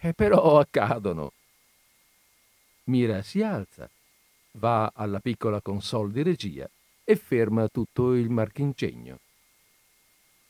eh, 0.00 0.12
però 0.12 0.60
accadono. 0.60 1.32
Mira 2.84 3.20
si 3.22 3.42
alza, 3.42 3.90
va 4.58 4.92
alla 4.94 5.20
piccola 5.20 5.62
console 5.62 6.12
di 6.12 6.22
regia 6.22 6.68
e 7.04 7.16
ferma 7.16 7.68
tutto 7.68 8.14
il 8.14 8.28
marchingegno. 8.28 9.18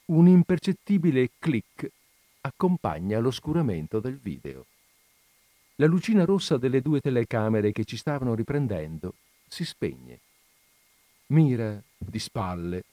Un 0.07 0.27
impercettibile 0.27 1.31
click 1.39 1.89
accompagna 2.41 3.21
l'oscuramento 3.21 4.01
del 4.01 4.17
video. 4.17 4.67
La 5.77 5.87
lucina 5.87 6.25
rossa 6.25 6.57
delle 6.57 6.81
due 6.81 7.01
telecamere 7.01 7.71
che 7.71 7.85
ci 7.85 7.97
stavano 7.97 8.35
riprendendo 8.35 9.15
si 9.47 9.65
spegne. 9.65 10.19
Mira, 11.27 11.81
di 11.97 12.19
spalle, 12.19 12.85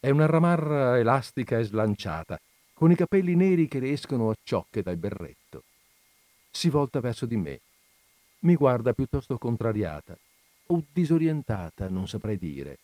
è 0.00 0.10
una 0.10 0.26
ramarra 0.26 0.98
elastica 0.98 1.58
e 1.58 1.64
slanciata, 1.64 2.38
con 2.74 2.90
i 2.90 2.96
capelli 2.96 3.34
neri 3.36 3.68
che 3.68 3.78
le 3.78 3.92
escono 3.92 4.30
a 4.30 4.36
ciocche 4.42 4.82
dal 4.82 4.96
berretto. 4.96 5.62
Si 6.50 6.68
volta 6.68 7.00
verso 7.00 7.24
di 7.24 7.36
me. 7.36 7.60
Mi 8.40 8.56
guarda 8.56 8.92
piuttosto 8.92 9.38
contrariata 9.38 10.18
o 10.66 10.84
disorientata, 10.92 11.88
non 11.88 12.08
saprei 12.08 12.38
dire. 12.38 12.78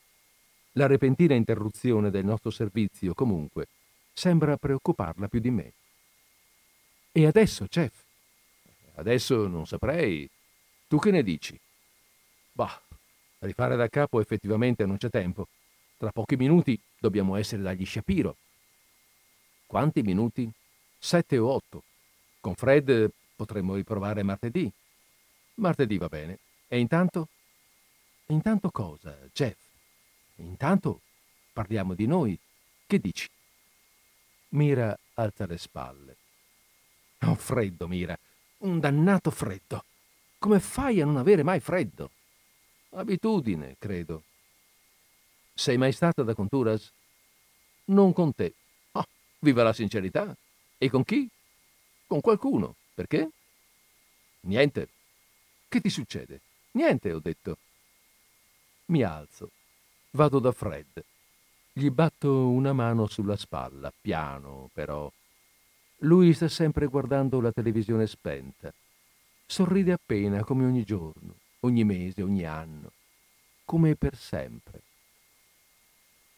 La 0.73 0.87
repentina 0.87 1.35
interruzione 1.35 2.11
del 2.11 2.25
nostro 2.25 2.51
servizio, 2.51 3.15
comunque, 3.15 3.69
sembra 4.13 4.57
preoccuparla 4.57 5.29
più 5.29 5.41
di 5.41 5.51
me. 5.51 5.73
E 7.13 7.27
adesso, 7.27 7.67
chef? 7.67 7.93
Adesso 8.95 9.47
non 9.49 9.67
saprei. 9.67 10.29
Tu 10.87 10.99
che 10.99 11.11
ne 11.11 11.23
dici? 11.23 11.59
Bah, 12.53 12.81
rifare 13.41 13.77
da 13.77 13.89
capo 13.89 14.21
effettivamente 14.21 14.85
non 14.87 14.97
c'è 14.97 15.09
tempo. 15.09 15.49
Tra 15.97 16.13
pochi 16.13 16.37
minuti 16.37 16.79
dobbiamo 16.99 17.37
essere 17.37 17.63
dagli 17.63 17.85
Shapiro. 17.85 18.37
Quanti 19.67 20.03
minuti? 20.03 20.51
Sette 20.99 21.39
o 21.39 21.49
otto. 21.49 21.83
Con 22.41 22.55
Fred 22.55 23.11
potremmo 23.37 23.75
riprovare 23.75 24.23
martedì. 24.23 24.71
Martedì 25.55 25.99
va 25.99 26.09
bene. 26.09 26.39
E 26.69 26.79
intanto? 26.79 27.29
Intanto 28.31 28.71
cosa, 28.71 29.17
Jeff? 29.33 29.59
Intanto 30.37 31.01
parliamo 31.53 31.95
di 31.95 32.07
noi. 32.07 32.39
Che 32.87 32.99
dici? 32.99 33.29
Mira 34.51 34.97
alza 35.15 35.47
le 35.47 35.59
spalle. 35.59 36.17
Oh, 37.23 37.35
freddo, 37.35 37.89
Mira. 37.89 38.17
Un 38.59 38.79
dannato 38.79 39.31
freddo. 39.33 39.85
Come 40.39 40.61
fai 40.61 41.01
a 41.01 41.05
non 41.05 41.17
avere 41.17 41.43
mai 41.43 41.59
freddo? 41.59 42.11
Abitudine, 42.91 43.77
credo. 43.79 44.23
Sei 45.53 45.77
mai 45.77 45.93
stata 45.93 46.23
da 46.23 46.35
Conturas? 46.35 46.91
Non 47.87 48.13
con 48.13 48.33
te. 48.33 48.55
Oh, 48.93 49.07
viva 49.41 49.65
la 49.65 49.73
sincerità. 49.73 50.37
E 50.79 50.89
con 50.89 51.03
chi? 51.03 51.29
Con 52.07 52.21
qualcuno. 52.21 52.77
Perché? 52.95 53.29
Niente. 54.43 54.89
Che 55.69 55.81
ti 55.81 55.91
succede? 55.91 56.41
Niente, 56.73 57.13
ho 57.13 57.19
detto. 57.19 57.59
Mi 58.91 59.05
alzo. 59.05 59.51
Vado 60.11 60.41
da 60.41 60.51
Fred. 60.51 61.05
Gli 61.73 61.91
batto 61.91 62.49
una 62.49 62.73
mano 62.73 63.07
sulla 63.07 63.37
spalla, 63.37 63.93
piano 63.99 64.69
però. 64.73 65.11
Lui 65.99 66.35
sta 66.35 66.49
sempre 66.49 66.87
guardando 66.87 67.41
la 67.41 67.53
televisione 67.53 68.09
spenta. 68.09 68.73
Sorride 69.47 69.93
appena, 69.93 70.43
come 70.43 70.65
ogni 70.65 70.83
giorno, 70.83 71.35
ogni 71.61 71.85
mese, 71.85 72.23
ogni 72.23 72.45
anno, 72.45 72.91
come 73.65 73.95
per 73.95 74.17
sempre. 74.17 74.81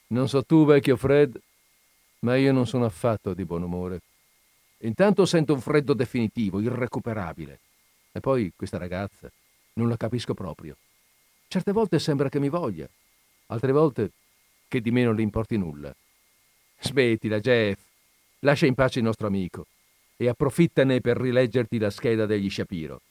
Non 0.08 0.28
so 0.28 0.44
tu, 0.44 0.66
vecchio 0.66 0.98
Fred, 0.98 1.40
ma 2.20 2.36
io 2.36 2.52
non 2.52 2.66
sono 2.66 2.84
affatto 2.84 3.32
di 3.32 3.46
buon 3.46 3.62
umore. 3.62 4.02
Intanto 4.80 5.24
sento 5.24 5.54
un 5.54 5.60
freddo 5.62 5.94
definitivo, 5.94 6.60
irrecuperabile. 6.60 7.60
E 8.12 8.20
poi 8.20 8.52
questa 8.54 8.76
ragazza, 8.76 9.32
non 9.74 9.88
la 9.88 9.96
capisco 9.96 10.34
proprio. 10.34 10.76
Certe 11.52 11.72
volte 11.72 11.98
sembra 11.98 12.30
che 12.30 12.40
mi 12.40 12.48
voglia, 12.48 12.88
altre 13.48 13.72
volte 13.72 14.12
che 14.68 14.80
di 14.80 14.90
me 14.90 15.04
non 15.04 15.14
le 15.14 15.20
importi 15.20 15.58
nulla. 15.58 15.94
Smettila, 16.80 17.40
Jeff. 17.40 17.78
Lascia 18.38 18.64
in 18.64 18.74
pace 18.74 19.00
il 19.00 19.04
nostro 19.04 19.26
amico 19.26 19.66
e 20.16 20.28
approfittane 20.28 21.02
per 21.02 21.18
rileggerti 21.18 21.76
la 21.76 21.90
scheda 21.90 22.24
degli 22.24 22.48
Shapiro. 22.48 23.02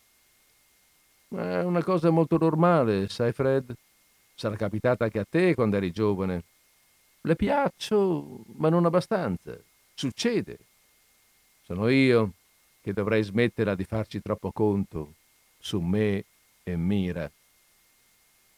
È 1.28 1.62
una 1.62 1.84
cosa 1.84 2.10
molto 2.10 2.40
normale, 2.40 3.10
sai, 3.10 3.32
Fred? 3.32 3.76
Sarà 4.34 4.56
capitata 4.56 5.04
anche 5.04 5.20
a 5.20 5.28
te 5.30 5.54
quando 5.54 5.78
eri 5.78 5.92
giovane. 5.92 6.44
Le 7.22 7.36
piaccio, 7.36 8.44
ma 8.56 8.70
non 8.70 8.86
abbastanza. 8.86 9.56
Succede. 9.94 10.58
Sono 11.62 11.90
io 11.90 12.32
che 12.82 12.92
dovrei 12.92 13.22
smetterla 13.22 13.76
di 13.76 13.84
farci 13.84 14.20
troppo 14.20 14.52
conto 14.52 15.14
su 15.60 15.80
me 15.80 16.26
e 16.64 16.76
Mira. 16.76 17.32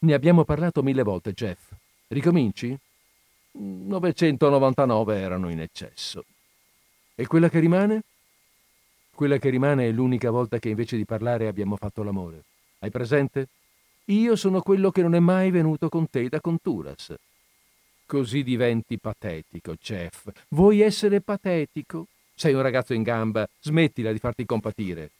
Ne 0.04 0.14
abbiamo 0.14 0.44
parlato 0.44 0.84
mille 0.84 1.02
volte, 1.02 1.32
Jeff. 1.32 1.72
Ricominci? 2.08 2.78
999 3.54 5.18
erano 5.18 5.50
in 5.50 5.62
eccesso. 5.62 6.26
E 7.16 7.26
quella 7.26 7.48
che 7.48 7.60
rimane? 7.60 8.02
Quella 9.16 9.38
che 9.38 9.50
rimane 9.50 9.88
è 9.88 9.92
l'unica 9.92 10.30
volta 10.30 10.60
che 10.60 10.68
invece 10.68 10.98
di 10.98 11.06
parlare 11.06 11.48
abbiamo 11.48 11.78
fatto 11.78 12.04
l'amore. 12.04 12.44
Hai 12.80 12.90
presente? 12.90 13.48
Io 14.06 14.36
sono 14.36 14.62
quello 14.62 14.92
che 14.92 15.02
non 15.02 15.16
è 15.16 15.20
mai 15.20 15.52
venuto 15.52 15.88
con 15.88 16.10
te 16.10 16.28
da 16.28 16.42
Conturas. 16.42 17.14
Così 18.06 18.44
diventi 18.44 18.98
patetico, 18.98 19.76
chef. 19.80 20.30
Vuoi 20.50 20.82
essere 20.82 21.22
patetico? 21.22 22.08
Sei 22.36 22.54
un 22.54 22.62
ragazzo 22.62 22.94
in 22.94 23.04
gamba, 23.04 23.48
smettila 23.62 24.12
di 24.12 24.20
farti 24.20 24.46
compatire. 24.46 25.12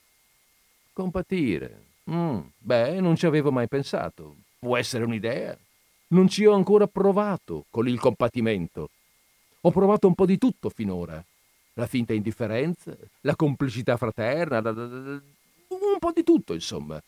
Compatire? 0.92 1.84
Mm, 2.12 2.40
beh, 2.58 3.00
non 3.00 3.16
ci 3.16 3.26
avevo 3.26 3.50
mai 3.50 3.70
pensato. 3.70 4.43
Può 4.64 4.78
essere 4.78 5.04
un'idea. 5.04 5.58
Non 6.08 6.30
ci 6.30 6.46
ho 6.46 6.54
ancora 6.54 6.88
provato 6.88 7.66
con 7.70 7.86
il 7.86 8.00
compatimento. 8.00 8.92
Ho 9.60 9.72
provato 9.72 10.08
un 10.08 10.16
po' 10.16 10.26
di 10.26 10.38
tutto 10.38 10.70
finora. 10.70 11.22
la 11.74 11.88
finta 11.88 12.14
indifferenza, 12.14 12.96
la 13.22 13.36
complicità 13.36 13.98
fraterna, 13.98 14.60
un 14.70 16.00
po' 16.00 16.12
di 16.14 16.24
tutto, 16.24 16.54
insomma. 16.54 17.02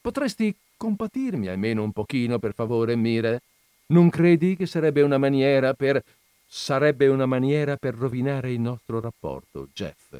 Potresti 0.00 0.54
compatirmi 0.76 1.48
almeno 1.48 1.82
un 1.82 1.92
pochino, 1.92 2.38
per 2.38 2.52
favore, 2.52 2.96
Mire? 2.96 3.42
Non 3.86 4.10
credi 4.10 4.56
che 4.56 4.66
sarebbe 4.66 5.02
una 5.02 5.18
maniera 5.18 5.72
per... 5.74 6.02
sarebbe 6.46 7.06
una 7.06 7.26
maniera 7.26 7.76
per 7.76 7.94
rovinare 7.94 8.52
il 8.52 8.60
nostro 8.60 9.00
rapporto, 9.00 9.68
Jeff? 9.72 10.18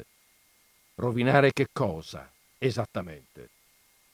Rovinare 0.95 1.51
che 1.51 1.67
cosa, 1.71 2.27
esattamente? 2.57 3.49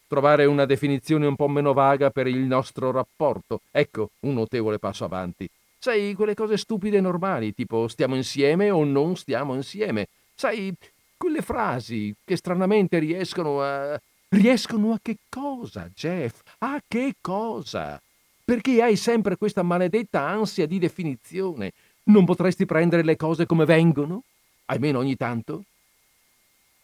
Trovare 0.08 0.46
una 0.46 0.65
definizione 0.65 1.26
un 1.26 1.36
po' 1.36 1.50
meno 1.50 1.74
vaga 1.74 2.10
per 2.10 2.28
il 2.28 2.39
nostro 2.39 2.91
rapporto. 2.91 3.62
Ecco 3.72 4.12
un 4.22 4.34
notevole 4.34 4.80
passo 4.80 5.04
avanti. 5.04 5.50
Sai, 5.78 6.13
quelle 6.13 6.34
cose 6.34 6.58
stupide 6.58 6.98
e 6.98 7.02
normali, 7.02 7.54
tipo 7.54 7.88
stiamo 7.88 8.15
insieme 8.15 8.72
o 8.72 8.84
non 8.84 9.15
stiamo 9.15 9.54
insieme. 9.54 10.08
Sai, 10.34 10.74
quelle 11.17 11.41
frasi 11.41 12.15
che 12.24 12.36
stranamente 12.38 13.00
riescono 13.00 13.62
a... 13.62 14.00
Riescono 14.30 14.91
a 14.91 15.00
che 15.02 15.17
cosa, 15.30 15.89
Jeff? 15.96 16.41
A 16.60 16.82
che 16.86 17.15
cosa? 17.22 18.02
Perché 18.43 18.82
hai 18.82 18.98
sempre 18.98 19.38
questa 19.38 19.63
maledetta 19.63 20.22
ansia 20.22 20.65
di 20.65 20.80
definizione? 20.80 21.72
Non 22.04 22.26
potresti 22.26 22.65
prendere 22.65 23.04
le 23.04 23.15
cose 23.15 23.46
come 23.46 23.63
vengono? 23.65 24.24
Almeno 24.65 25.00
ogni 25.00 25.15
tanto? 25.15 25.63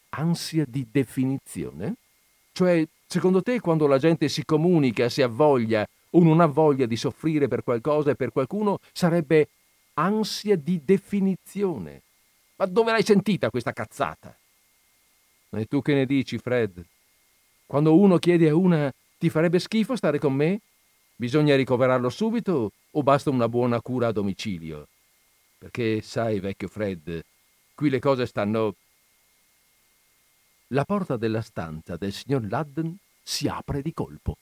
Ansia 0.09 0.63
di 0.65 0.87
definizione? 0.89 1.95
Cioè, 2.53 2.87
secondo 3.07 3.41
te 3.41 3.59
quando 3.59 3.87
la 3.87 3.97
gente 3.97 4.29
si 4.29 4.45
comunica, 4.45 5.09
si 5.09 5.23
avvoglia 5.23 5.85
o 6.11 6.23
non 6.23 6.39
ha 6.39 6.45
voglia 6.45 6.85
di 6.85 6.95
soffrire 6.95 7.47
per 7.47 7.63
qualcosa 7.63 8.11
e 8.11 8.15
per 8.15 8.31
qualcuno, 8.31 8.79
sarebbe 8.91 9.49
ansia 9.95 10.55
di 10.55 10.79
definizione? 10.85 12.01
Ma 12.57 12.65
dove 12.67 12.91
l'hai 12.91 13.03
sentita 13.03 13.49
questa 13.49 13.73
cazzata? 13.73 14.37
E 15.49 15.65
tu 15.65 15.81
che 15.81 15.95
ne 15.95 16.05
dici, 16.05 16.37
Fred? 16.37 16.83
Quando 17.65 17.95
uno 17.95 18.17
chiede 18.19 18.49
a 18.49 18.55
una 18.55 18.93
ti 19.17 19.29
farebbe 19.29 19.57
schifo 19.57 19.95
stare 19.95 20.19
con 20.19 20.33
me? 20.33 20.59
Bisogna 21.15 21.55
ricoverarlo 21.55 22.09
subito 22.09 22.71
o 22.91 23.03
basta 23.03 23.31
una 23.31 23.49
buona 23.49 23.81
cura 23.81 24.07
a 24.07 24.11
domicilio? 24.11 24.87
Perché, 25.57 26.01
sai, 26.01 26.39
vecchio 26.39 26.67
Fred, 26.67 27.23
qui 27.73 27.89
le 27.89 27.99
cose 27.99 28.27
stanno... 28.27 28.75
La 30.73 30.85
porta 30.85 31.17
della 31.17 31.41
stanza 31.41 31.97
del 31.97 32.11
signor 32.11 32.47
Ladden 32.47 32.95
si 33.21 33.47
apre 33.47 33.81
di 33.81 33.93
colpo. 33.93 34.37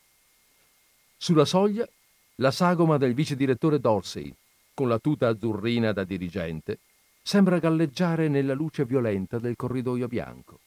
Sulla 1.17 1.46
soglia 1.46 1.88
la 2.36 2.52
sagoma 2.52 2.98
del 2.98 3.13
vice 3.13 3.36
direttore 3.36 3.80
Dorsey, 3.80 4.34
con 4.74 4.88
la 4.88 4.98
tuta 4.98 5.28
azzurrina 5.28 5.91
da 5.91 6.04
dirigente, 6.04 6.80
sembra 7.22 7.60
galleggiare 7.60 8.28
nella 8.28 8.54
luce 8.54 8.86
violenta 8.86 9.38
del 9.38 9.56
corridoio 9.56 10.08
bianco. 10.08 10.60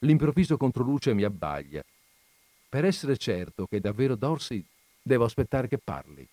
L'improvviso 0.00 0.56
controluce 0.56 1.14
mi 1.14 1.22
abbaglia. 1.22 1.84
Per 2.68 2.84
essere 2.84 3.16
certo 3.16 3.66
che 3.66 3.80
davvero 3.80 4.16
Dorsey 4.16 4.64
Devo 5.02 5.24
aspettare 5.24 5.66
che 5.66 5.78
parli. 5.78 6.26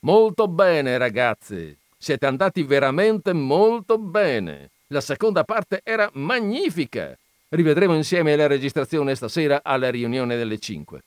Molto 0.00 0.48
bene, 0.48 0.96
ragazzi. 0.98 1.76
Siete 1.96 2.26
andati 2.26 2.62
veramente 2.62 3.32
molto 3.32 3.98
bene. 3.98 4.70
La 4.88 5.00
seconda 5.00 5.44
parte 5.44 5.80
era 5.84 6.10
magnifica. 6.14 7.16
Rivedremo 7.48 7.94
insieme 7.94 8.34
la 8.34 8.48
registrazione 8.48 9.14
stasera 9.14 9.60
alla 9.62 9.88
riunione 9.88 10.36
delle 10.36 10.58
5. 10.58 11.02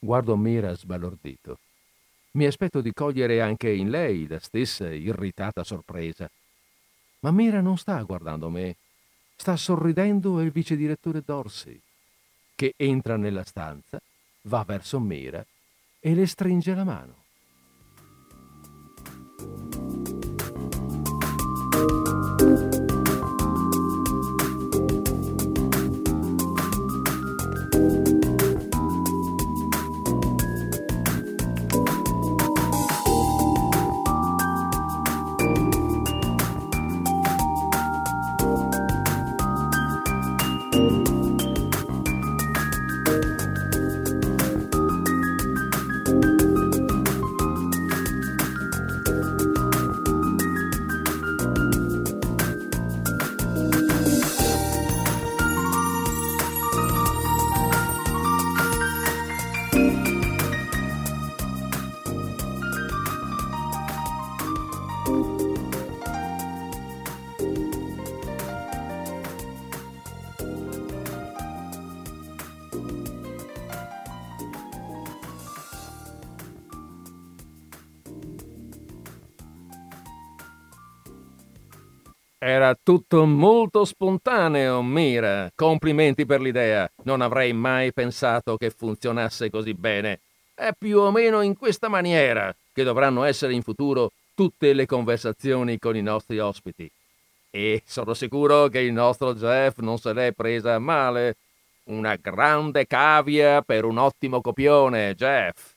Guardo 0.00 0.36
Mira 0.36 0.74
sbalordito. 0.74 1.58
Mi 2.32 2.44
aspetto 2.44 2.80
di 2.80 2.92
cogliere 2.92 3.40
anche 3.40 3.70
in 3.70 3.88
lei 3.88 4.26
la 4.26 4.40
stessa 4.40 4.92
irritata 4.92 5.62
sorpresa. 5.62 6.28
Ma 7.20 7.30
Mira 7.30 7.60
non 7.60 7.78
sta 7.78 8.02
guardando 8.02 8.50
me. 8.50 8.76
Sta 9.36 9.56
sorridendo 9.56 10.40
il 10.40 10.50
vice 10.50 10.74
direttore 10.74 11.22
Dorsey, 11.24 11.80
che 12.56 12.74
entra 12.76 13.16
nella 13.16 13.44
stanza 13.44 14.00
va 14.42 14.64
verso 14.64 14.98
Mira 14.98 15.44
e 16.00 16.14
le 16.14 16.26
stringe 16.26 16.74
la 16.74 16.84
mano. 16.84 17.26
Era 82.58 82.76
tutto 82.82 83.24
molto 83.24 83.84
spontaneo, 83.84 84.82
Mira. 84.82 85.48
Complimenti 85.54 86.26
per 86.26 86.40
l'idea. 86.40 86.90
Non 87.04 87.20
avrei 87.20 87.52
mai 87.52 87.92
pensato 87.92 88.56
che 88.56 88.70
funzionasse 88.70 89.48
così 89.48 89.74
bene. 89.74 90.18
È 90.54 90.70
più 90.76 90.98
o 90.98 91.12
meno 91.12 91.40
in 91.42 91.56
questa 91.56 91.86
maniera 91.86 92.52
che 92.72 92.82
dovranno 92.82 93.22
essere 93.22 93.52
in 93.52 93.62
futuro 93.62 94.10
tutte 94.34 94.72
le 94.72 94.86
conversazioni 94.86 95.78
con 95.78 95.94
i 95.94 96.02
nostri 96.02 96.40
ospiti. 96.40 96.90
E 97.48 97.84
sono 97.86 98.12
sicuro 98.12 98.66
che 98.66 98.80
il 98.80 98.92
nostro 98.92 99.36
Jeff 99.36 99.78
non 99.78 99.98
se 99.98 100.12
l'è 100.12 100.32
presa 100.32 100.80
male. 100.80 101.36
Una 101.84 102.16
grande 102.16 102.88
cavia 102.88 103.62
per 103.62 103.84
un 103.84 103.98
ottimo 103.98 104.40
copione, 104.40 105.14
Jeff. 105.14 105.74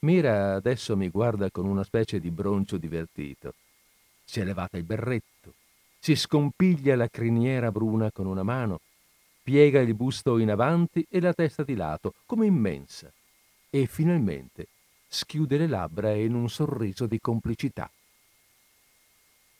Mira 0.00 0.54
adesso 0.54 0.96
mi 0.96 1.08
guarda 1.10 1.48
con 1.52 1.64
una 1.64 1.84
specie 1.84 2.18
di 2.18 2.32
broncio 2.32 2.76
divertito. 2.76 3.54
Si 4.32 4.40
è 4.40 4.44
levata 4.44 4.78
il 4.78 4.84
berretto, 4.84 5.52
si 5.98 6.16
scompiglia 6.16 6.96
la 6.96 7.10
criniera 7.10 7.70
bruna 7.70 8.10
con 8.10 8.24
una 8.24 8.42
mano, 8.42 8.80
piega 9.42 9.78
il 9.78 9.94
busto 9.94 10.38
in 10.38 10.50
avanti 10.50 11.06
e 11.10 11.20
la 11.20 11.34
testa 11.34 11.64
di 11.64 11.74
lato, 11.74 12.14
come 12.24 12.46
immensa, 12.46 13.12
e 13.68 13.84
finalmente 13.84 14.68
schiude 15.06 15.58
le 15.58 15.66
labbra 15.66 16.14
in 16.14 16.32
un 16.32 16.48
sorriso 16.48 17.06
di 17.06 17.20
complicità. 17.20 17.90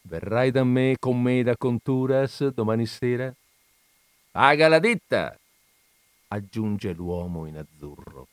Verrai 0.05 0.51
da 0.51 0.65
me 0.65 0.97
con 0.99 1.21
me 1.21 1.43
da 1.43 1.55
Conturas 1.55 2.49
domani 2.49 2.87
sera? 2.87 3.31
Paga 4.31 4.69
la 4.69 4.79
ditta! 4.79 5.39
aggiunge 6.29 6.95
l'uomo 6.95 7.45
in 7.45 7.59
azzurro. 7.59 8.27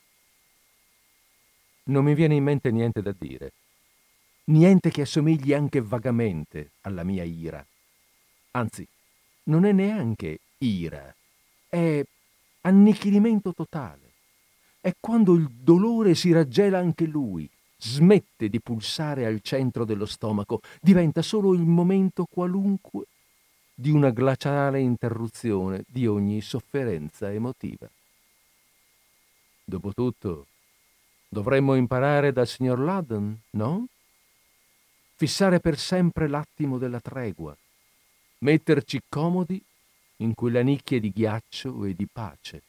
Non 1.88 2.06
mi 2.06 2.14
viene 2.14 2.36
in 2.36 2.44
mente 2.46 2.72
niente 2.72 3.02
da 3.02 3.12
dire 3.12 3.52
niente 4.50 4.90
che 4.90 5.02
assomigli 5.02 5.54
anche 5.54 5.82
vagamente 5.82 6.72
alla 6.82 7.04
mia 7.04 7.24
ira. 7.24 7.66
Anzi, 8.52 8.88
non 9.44 9.66
è 9.66 9.72
neanche 9.72 10.40
ira, 10.60 11.14
è 11.68 12.04
annichilimento 12.62 13.54
totale. 13.54 14.08
È 14.82 14.94
quando 15.00 15.34
il 15.34 15.50
dolore 15.50 16.16
si 16.16 16.32
raggela 16.32 16.80
anche 16.80 17.06
lui, 17.06 17.50
smette 17.78 18.50
di 18.50 18.60
pulsare 18.60 19.26
al 19.26 19.40
centro 19.42 19.86
dello 19.86 20.06
stomaco, 20.06 20.62
diventa 20.82 21.22
solo 21.22 21.54
il 21.54 21.62
momento 21.62 22.26
qualunque 22.30 23.06
di 23.74 23.92
una 23.92 24.10
glaciale 24.10 24.80
interruzione 24.80 25.84
di 25.88 26.06
ogni 26.06 26.42
sofferenza 26.42 27.32
emotiva. 27.32 27.90
Dopotutto, 29.64 30.48
dovremmo 31.30 31.76
imparare 31.76 32.34
dal 32.34 32.48
signor 32.48 32.80
Ludden, 32.80 33.40
no? 33.52 33.88
Fissare 35.20 35.60
per 35.60 35.78
sempre 35.78 36.30
l'attimo 36.30 36.78
della 36.78 37.02
tregua, 37.02 37.54
metterci 38.38 39.02
comodi 39.10 39.62
in 40.22 40.34
quella 40.34 40.62
nicchia 40.62 40.98
di 40.98 41.12
ghiaccio 41.12 41.84
e 41.84 41.94
di 41.94 42.08
pace 42.10 42.62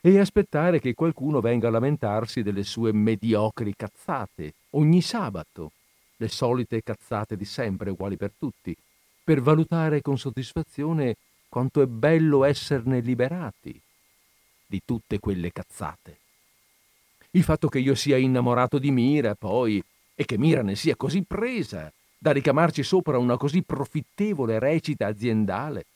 e 0.00 0.18
aspettare 0.18 0.80
che 0.80 0.94
qualcuno 0.94 1.42
venga 1.42 1.68
a 1.68 1.72
lamentarsi 1.72 2.42
delle 2.42 2.62
sue 2.62 2.90
mediocri 2.94 3.76
cazzate 3.76 4.54
ogni 4.70 5.02
sabato, 5.02 5.72
le 6.16 6.28
solite 6.28 6.82
cazzate 6.82 7.36
di 7.36 7.44
sempre, 7.44 7.90
uguali 7.90 8.16
per 8.16 8.32
tutti, 8.38 8.74
per 9.22 9.42
valutare 9.42 10.00
con 10.00 10.16
soddisfazione 10.16 11.16
quanto 11.50 11.82
è 11.82 11.86
bello 11.86 12.44
esserne 12.44 13.00
liberati 13.00 13.78
di 14.64 14.80
tutte 14.86 15.18
quelle 15.18 15.52
cazzate. 15.52 16.18
Il 17.32 17.42
fatto 17.42 17.68
che 17.68 17.78
io 17.78 17.94
sia 17.94 18.16
innamorato 18.16 18.78
di 18.78 18.90
Mira, 18.90 19.34
poi, 19.34 19.84
e 20.16 20.24
che 20.24 20.36
Mira 20.36 20.62
ne 20.62 20.74
sia 20.74 20.96
così 20.96 21.22
presa 21.22 21.92
da 22.18 22.32
ricamarci 22.32 22.82
sopra 22.82 23.18
una 23.18 23.36
così 23.36 23.62
profittevole 23.62 24.58
recita 24.58 25.06
aziendale, 25.06 25.86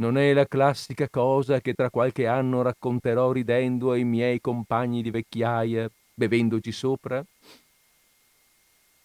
non 0.00 0.16
è 0.16 0.32
la 0.32 0.46
classica 0.46 1.10
cosa 1.10 1.60
che 1.60 1.74
tra 1.74 1.90
qualche 1.90 2.26
anno 2.26 2.62
racconterò 2.62 3.32
ridendo 3.32 3.92
ai 3.92 4.04
miei 4.04 4.40
compagni 4.40 5.02
di 5.02 5.10
vecchiaia, 5.10 5.90
bevendoci 6.14 6.72
sopra? 6.72 7.22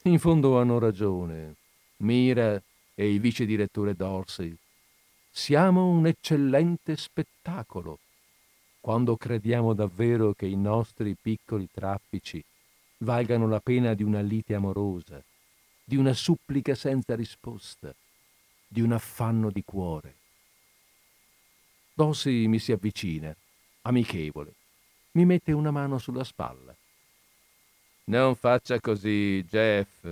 In 0.03 0.17
fondo 0.17 0.57
hanno 0.57 0.79
ragione. 0.79 1.55
Mira 1.97 2.61
e 2.93 3.13
il 3.13 3.19
vice 3.19 3.45
direttore 3.45 3.93
Dorsey. 3.93 4.55
Siamo 5.29 5.85
un 5.89 6.07
eccellente 6.07 6.95
spettacolo 6.95 7.99
quando 8.79 9.17
crediamo 9.17 9.73
davvero 9.73 10.31
che 10.31 10.45
i 10.45 10.55
nostri 10.55 11.17
piccoli 11.21 11.67
traffici 11.69 12.41
valgano 13.05 13.47
la 13.47 13.61
pena 13.61 13.93
di 13.93 14.03
una 14.03 14.19
lite 14.19 14.53
amorosa, 14.53 15.23
di 15.81 15.95
una 15.95 16.13
supplica 16.13 16.75
senza 16.75 17.15
risposta, 17.15 17.95
di 18.67 18.81
un 18.81 18.91
affanno 18.91 19.49
di 19.49 19.63
cuore. 19.63 20.15
Dorsey 21.93 22.47
mi 22.47 22.59
si 22.59 22.73
avvicina, 22.73 23.33
amichevole, 23.83 24.51
mi 25.11 25.23
mette 25.23 25.53
una 25.53 25.71
mano 25.71 25.97
sulla 25.97 26.25
spalla. 26.25 26.75
Non 28.07 28.35
faccia 28.35 28.81
così, 28.81 29.45
Jeff. 29.47 30.05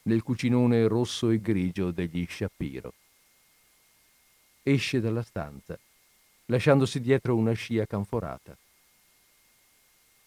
nel 0.03 0.23
cucinone 0.23 0.87
rosso 0.87 1.31
e 1.31 1.41
grigio 1.41 1.91
degli 1.91 2.25
Shapiro 2.29 2.93
esce 4.67 4.99
dalla 4.99 5.23
stanza, 5.23 5.79
lasciandosi 6.47 7.01
dietro 7.01 7.37
una 7.37 7.53
scia 7.53 7.85
canforata. 7.87 8.57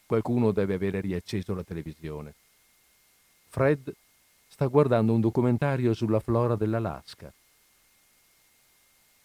Qualcuno 0.06 0.52
deve 0.52 0.76
avere 0.76 1.02
riacceso 1.02 1.56
la 1.56 1.64
televisione. 1.64 2.36
Fred 3.48 3.92
sta 4.48 4.68
guardando 4.68 5.14
un 5.14 5.22
documentario 5.22 5.94
sulla 5.96 6.20
flora 6.20 6.56
dell'Alaska. 6.56 7.34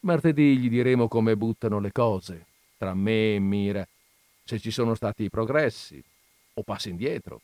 Martedì 0.04 0.58
gli 0.58 0.68
diremo 0.68 1.06
come 1.06 1.36
buttano 1.36 1.78
le 1.78 1.92
cose, 1.92 2.46
tra 2.76 2.92
me 2.92 3.36
e 3.36 3.38
Mira, 3.38 3.86
se 4.42 4.58
ci 4.58 4.72
sono 4.72 4.94
stati 4.96 5.30
progressi 5.30 6.02
o 6.54 6.62
passi 6.64 6.90
indietro. 6.90 7.40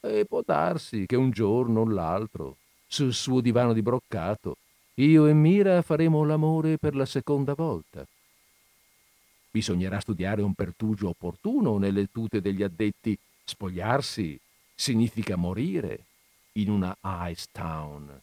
E 0.00 0.26
può 0.26 0.42
darsi 0.44 1.06
che 1.06 1.16
un 1.16 1.30
giorno 1.30 1.80
o 1.80 1.88
l'altro, 1.88 2.56
sul 2.86 3.14
suo 3.14 3.40
divano 3.40 3.72
di 3.72 3.80
broccato, 3.80 4.56
io 4.94 5.26
e 5.26 5.32
Mira 5.32 5.80
faremo 5.80 6.22
l'amore 6.24 6.76
per 6.76 6.94
la 6.94 7.06
seconda 7.06 7.54
volta. 7.54 8.06
Bisognerà 9.50 10.00
studiare 10.00 10.42
un 10.42 10.52
pertugio 10.52 11.08
opportuno 11.08 11.78
nelle 11.78 12.10
tute 12.12 12.42
degli 12.42 12.62
addetti. 12.62 13.18
Spogliarsi 13.42 14.38
significa 14.74 15.34
morire 15.36 16.04
in 16.52 16.70
una 16.70 16.94
Ice 17.30 17.46
Town. 17.50 18.20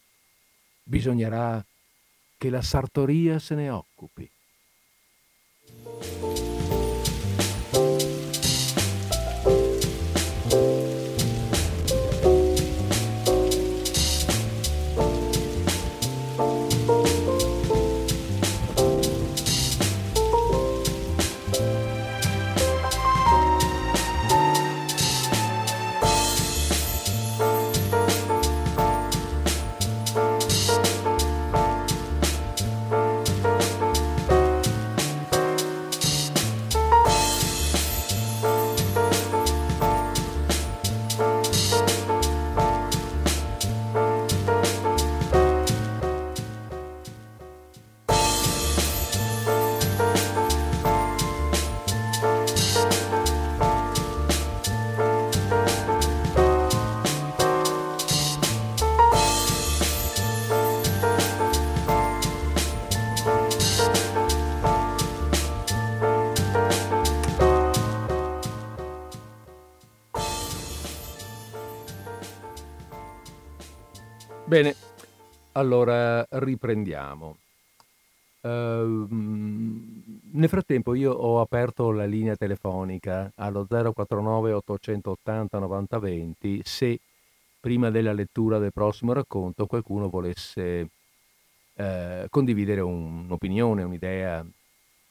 Bisognerà 0.84 1.62
che 2.38 2.48
la 2.50 2.62
sartoria 2.62 3.38
se 3.38 3.54
ne 3.56 3.68
occupi. 3.68 4.30
Allora 75.58 76.26
riprendiamo. 76.30 77.36
Uh, 78.40 79.06
nel 79.10 80.48
frattempo 80.48 80.94
io 80.94 81.12
ho 81.12 81.40
aperto 81.40 81.90
la 81.90 82.04
linea 82.04 82.36
telefonica 82.36 83.32
allo 83.34 83.66
049 83.66 84.52
880 84.52 85.58
9020 85.58 86.60
se 86.64 87.00
prima 87.58 87.90
della 87.90 88.12
lettura 88.12 88.58
del 88.58 88.72
prossimo 88.72 89.12
racconto 89.12 89.66
qualcuno 89.66 90.08
volesse 90.08 90.88
eh, 91.74 92.26
condividere 92.30 92.80
un, 92.80 93.24
un'opinione, 93.24 93.82
un'idea, 93.82 94.44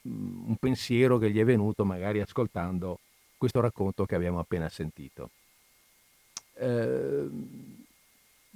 un 0.02 0.56
pensiero 0.60 1.18
che 1.18 1.32
gli 1.32 1.40
è 1.40 1.46
venuto 1.46 1.86
magari 1.86 2.22
ascoltando 2.22 3.00
questo 3.38 3.60
racconto 3.60 4.06
che 4.06 4.16
abbiamo 4.16 4.40
appena 4.40 4.70
sentito. 4.70 5.30
Eh, 6.56 7.28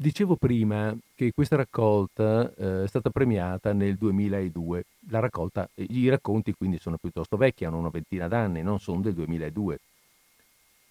dicevo 0.01 0.35
prima 0.35 0.97
che 1.15 1.31
questa 1.31 1.55
raccolta 1.55 2.51
eh, 2.55 2.83
è 2.85 2.87
stata 2.87 3.11
premiata 3.11 3.71
nel 3.71 3.95
2002. 3.95 4.85
La 5.09 5.19
raccolta, 5.19 5.69
I 5.75 6.09
racconti 6.09 6.53
quindi 6.53 6.79
sono 6.79 6.97
piuttosto 6.97 7.37
vecchi, 7.37 7.65
hanno 7.65 7.77
una 7.77 7.89
ventina 7.89 8.27
d'anni, 8.27 8.63
non 8.63 8.79
sono 8.79 9.01
del 9.01 9.13
2002. 9.13 9.79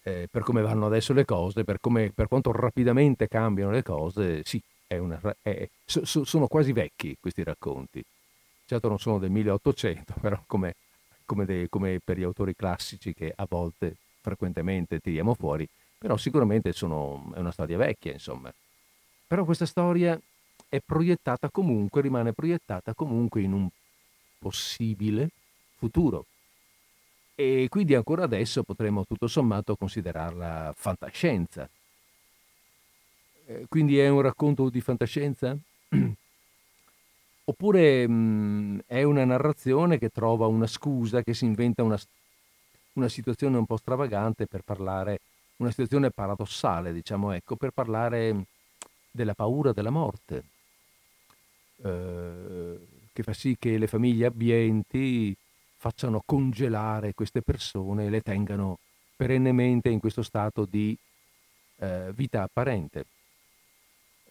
Eh, 0.03 0.27
per 0.31 0.43
come 0.43 0.61
vanno 0.61 0.85
adesso 0.85 1.13
le 1.13 1.25
cose, 1.25 1.63
per, 1.63 1.79
come, 1.79 2.11
per, 2.11 2.27
quanto 2.27 2.51
rapidamente 2.51 3.27
cambiano 3.27 3.71
le 3.71 3.83
cose, 3.83 4.41
sì, 4.45 4.59
una, 4.87 5.19
è, 5.41 5.69
so, 5.85 6.23
sono 6.23 6.47
quasi 6.47 6.71
vecchi 6.71 7.17
questi 7.19 7.43
racconti. 7.43 8.01
Certo 8.65 8.87
non 8.87 8.97
sono 8.97 9.19
del 9.19 9.29
1800, 9.29 10.15
però 10.21 10.41
come, 10.47 10.75
come, 11.25 11.45
dei, 11.45 11.67
come 11.69 11.99
per 12.03 12.17
gli 12.17 12.23
autori 12.23 12.55
classici 12.55 13.13
che 13.13 13.33
a 13.35 13.45
volte, 13.47 13.97
frequentemente 14.21 14.99
tiriamo 14.99 15.33
fuori, 15.33 15.67
però 15.97 16.15
sicuramente 16.17 16.71
sono, 16.71 17.31
è 17.35 17.39
una 17.39 17.51
storia 17.51 17.77
vecchia, 17.77 18.13
insomma. 18.13 18.51
Però 19.31 19.45
questa 19.45 19.65
storia 19.65 20.19
è 20.67 20.81
proiettata 20.85 21.49
comunque, 21.49 22.01
rimane 22.01 22.33
proiettata 22.33 22.93
comunque 22.93 23.41
in 23.41 23.53
un 23.53 23.69
possibile 24.37 25.29
futuro. 25.77 26.25
E 27.35 27.67
quindi 27.69 27.95
ancora 27.95 28.25
adesso 28.25 28.61
potremmo 28.63 29.05
tutto 29.05 29.27
sommato 29.27 29.77
considerarla 29.77 30.73
fantascienza. 30.75 31.69
Eh, 33.45 33.67
quindi 33.69 33.99
è 33.99 34.09
un 34.09 34.19
racconto 34.19 34.69
di 34.69 34.81
fantascienza? 34.81 35.57
Oppure 37.45 38.05
mh, 38.05 38.11
mm, 38.13 38.79
è 38.85 39.03
una 39.03 39.23
narrazione 39.23 39.97
che 39.97 40.09
trova 40.09 40.47
una 40.47 40.67
scusa, 40.67 41.23
che 41.23 41.33
si 41.33 41.45
inventa 41.45 41.83
una, 41.83 41.97
una 42.95 43.07
situazione 43.07 43.55
un 43.55 43.65
po' 43.65 43.77
stravagante 43.77 44.45
per 44.45 44.63
parlare, 44.63 45.21
una 45.55 45.69
situazione 45.69 46.09
paradossale, 46.11 46.91
diciamo, 46.91 47.31
ecco, 47.31 47.55
per 47.55 47.71
parlare 47.71 48.47
della 49.11 49.33
paura 49.33 49.73
della 49.73 49.89
morte, 49.89 50.43
eh, 51.83 52.79
che 53.11 53.23
fa 53.23 53.33
sì 53.33 53.57
che 53.59 53.77
le 53.77 53.87
famiglie 53.87 54.25
abbienti 54.25 55.35
facciano 55.77 56.21
congelare 56.25 57.13
queste 57.13 57.41
persone 57.41 58.05
e 58.05 58.09
le 58.09 58.21
tengano 58.21 58.79
perennemente 59.15 59.89
in 59.89 59.99
questo 59.99 60.21
stato 60.21 60.65
di 60.65 60.97
eh, 61.77 62.11
vita 62.13 62.43
apparente. 62.43 63.05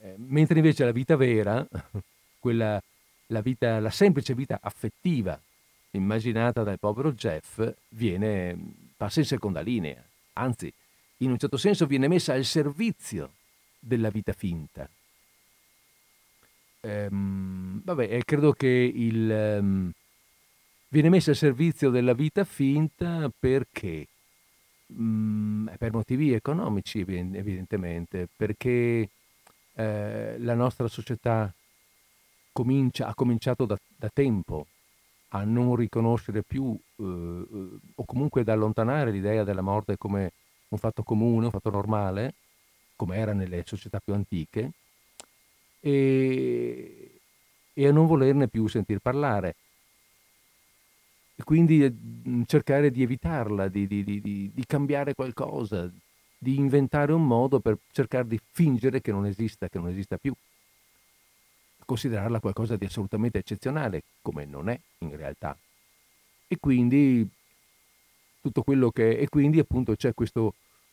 Eh, 0.00 0.14
mentre 0.16 0.58
invece 0.58 0.84
la 0.84 0.92
vita 0.92 1.16
vera, 1.16 1.66
quella, 2.38 2.80
la, 3.26 3.40
vita, 3.40 3.80
la 3.80 3.90
semplice 3.90 4.34
vita 4.34 4.58
affettiva 4.62 5.38
immaginata 5.92 6.62
dal 6.62 6.78
povero 6.78 7.12
Jeff, 7.12 7.60
viene, 7.88 8.56
passa 8.96 9.20
in 9.20 9.26
seconda 9.26 9.60
linea, 9.60 10.02
anzi, 10.34 10.72
in 11.18 11.30
un 11.30 11.38
certo 11.38 11.56
senso 11.56 11.86
viene 11.86 12.08
messa 12.08 12.32
al 12.32 12.44
servizio 12.44 13.32
della 13.80 14.10
vita 14.10 14.32
finta. 14.32 14.88
Ehm, 16.82 17.82
vabbè, 17.84 18.20
credo 18.24 18.52
che 18.52 18.68
il, 18.68 19.58
um, 19.60 19.90
viene 20.88 21.08
messa 21.08 21.30
al 21.30 21.36
servizio 21.36 21.90
della 21.90 22.14
vita 22.14 22.44
finta 22.44 23.30
perché? 23.36 24.06
Mm, 24.92 25.68
per 25.78 25.92
motivi 25.92 26.32
economici, 26.32 27.00
evidentemente, 27.00 28.28
perché 28.34 29.08
eh, 29.74 30.36
la 30.38 30.54
nostra 30.54 30.88
società 30.88 31.52
comincia, 32.52 33.06
ha 33.06 33.14
cominciato 33.14 33.66
da, 33.66 33.78
da, 33.96 34.10
tempo 34.12 34.66
a 35.28 35.44
non 35.44 35.76
riconoscere 35.76 36.42
più 36.42 36.76
eh, 36.96 37.02
eh, 37.04 37.78
o 37.94 38.04
comunque 38.04 38.40
ad 38.40 38.48
allontanare 38.48 39.12
l'idea 39.12 39.44
della 39.44 39.60
morte 39.60 39.96
come 39.96 40.32
un 40.68 40.78
fatto 40.78 41.02
comune, 41.02 41.46
un 41.46 41.52
fatto 41.52 41.70
normale, 41.70 42.34
come 43.00 43.16
era 43.16 43.32
nelle 43.32 43.62
società 43.64 43.98
più 43.98 44.12
antiche, 44.12 44.72
e, 45.80 47.20
e 47.72 47.86
a 47.88 47.92
non 47.92 48.06
volerne 48.06 48.46
più 48.46 48.66
sentir 48.66 48.98
parlare. 48.98 49.56
E 51.34 51.42
quindi 51.42 51.78
mm, 51.80 52.42
cercare 52.44 52.90
di 52.90 53.02
evitarla, 53.02 53.68
di, 53.68 53.86
di, 53.86 54.04
di, 54.04 54.20
di 54.20 54.64
cambiare 54.66 55.14
qualcosa, 55.14 55.90
di 56.36 56.56
inventare 56.56 57.14
un 57.14 57.26
modo 57.26 57.58
per 57.60 57.78
cercare 57.90 58.26
di 58.26 58.38
fingere 58.50 59.00
che 59.00 59.12
non 59.12 59.24
esista, 59.24 59.70
che 59.70 59.78
non 59.78 59.88
esista 59.88 60.18
più. 60.18 60.34
Considerarla 61.86 62.38
qualcosa 62.38 62.76
di 62.76 62.84
assolutamente 62.84 63.38
eccezionale, 63.38 64.02
come 64.20 64.44
non 64.44 64.68
è 64.68 64.78
in 64.98 65.16
realtà. 65.16 65.56
E 66.46 66.58
quindi 66.60 67.26
tutto 68.42 68.62
quello 68.62 68.90
che... 68.90 69.16
E 69.16 69.30
quindi 69.30 69.58
appunto 69.58 69.96
c'è 69.96 70.12
questo... 70.12 70.52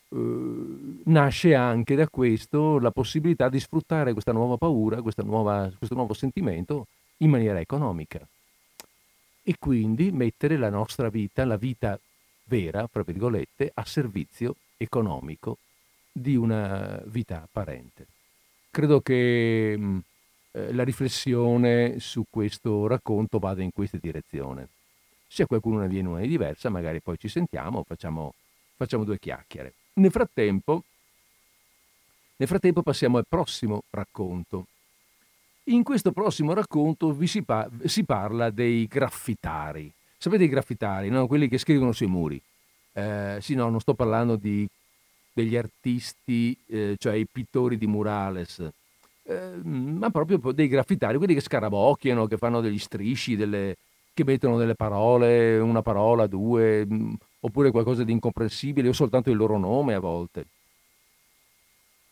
Uh, 0.09 1.01
nasce 1.05 1.53
anche 1.53 1.95
da 1.95 2.07
questo 2.07 2.79
la 2.79 2.91
possibilità 2.91 3.49
di 3.49 3.59
sfruttare 3.59 4.13
questa 4.13 4.31
nuova 4.31 4.55
paura, 4.55 5.01
questa 5.01 5.23
nuova, 5.23 5.69
questo 5.77 5.95
nuovo 5.95 6.13
sentimento 6.13 6.87
in 7.17 7.29
maniera 7.29 7.59
economica. 7.59 8.25
E 9.43 9.55
quindi 9.59 10.11
mettere 10.11 10.57
la 10.57 10.69
nostra 10.69 11.09
vita, 11.09 11.45
la 11.45 11.57
vita 11.57 11.99
vera, 12.45 12.87
fra 12.87 13.03
virgolette, 13.03 13.71
a 13.73 13.85
servizio 13.85 14.55
economico 14.77 15.57
di 16.11 16.35
una 16.35 17.01
vita 17.05 17.43
apparente. 17.43 18.07
Credo 18.71 19.01
che 19.01 19.75
mh, 19.77 19.99
eh, 20.51 20.73
la 20.73 20.83
riflessione 20.83 21.99
su 21.99 22.25
questo 22.29 22.87
racconto 22.87 23.39
vada 23.39 23.61
in 23.61 23.71
questa 23.71 23.97
direzione. 23.97 24.69
Se 25.27 25.43
a 25.43 25.45
qualcuno 25.45 25.79
ne 25.79 25.87
viene 25.87 26.07
una 26.07 26.21
di 26.21 26.27
diversa, 26.27 26.69
magari 26.69 27.01
poi 27.01 27.17
ci 27.17 27.27
sentiamo, 27.27 27.83
facciamo, 27.83 28.33
facciamo 28.75 29.03
due 29.03 29.19
chiacchiere. 29.19 29.73
Nel 29.97 30.11
frattempo, 30.11 30.83
nel 32.35 32.47
frattempo 32.47 32.83
passiamo 32.83 33.17
al 33.17 33.25
prossimo 33.27 33.83
racconto. 33.89 34.67
In 35.65 35.83
questo 35.83 36.11
prossimo 36.11 36.53
racconto 36.53 37.11
vi 37.13 37.25
si, 37.25 37.41
pa- 37.41 37.67
si 37.85 38.03
parla 38.03 38.51
dei 38.51 38.85
graffitari. 38.85 39.91
Sapete 40.17 40.43
i 40.43 40.49
graffitari, 40.49 41.09
no? 41.09 41.25
quelli 41.25 41.47
che 41.47 41.57
scrivono 41.57 41.93
sui 41.93 42.05
muri. 42.05 42.39
Eh, 42.93 43.39
sì, 43.41 43.55
no, 43.55 43.69
non 43.69 43.79
sto 43.79 43.95
parlando 43.95 44.35
di, 44.35 44.67
degli 45.33 45.57
artisti, 45.57 46.55
eh, 46.67 46.95
cioè 46.99 47.15
i 47.15 47.25
pittori 47.25 47.77
di 47.77 47.87
murales, 47.87 48.69
eh, 49.23 49.51
ma 49.63 50.11
proprio 50.11 50.37
dei 50.51 50.67
graffitari, 50.67 51.17
quelli 51.17 51.33
che 51.33 51.41
scarabocchiano, 51.41 52.27
che 52.27 52.37
fanno 52.37 52.61
degli 52.61 52.79
strisci, 52.79 53.35
delle, 53.35 53.77
che 54.13 54.23
mettono 54.23 54.57
delle 54.57 54.75
parole, 54.75 55.57
una 55.57 55.81
parola, 55.81 56.27
due, 56.27 56.85
mm, 56.85 57.13
oppure 57.39 57.71
qualcosa 57.71 58.03
di 58.03 58.11
incomprensibile, 58.11 58.89
o 58.89 58.93
soltanto 58.93 59.29
il 59.29 59.37
loro 59.37 59.57
nome 59.57 59.93
a 59.93 59.99
volte. 59.99 60.45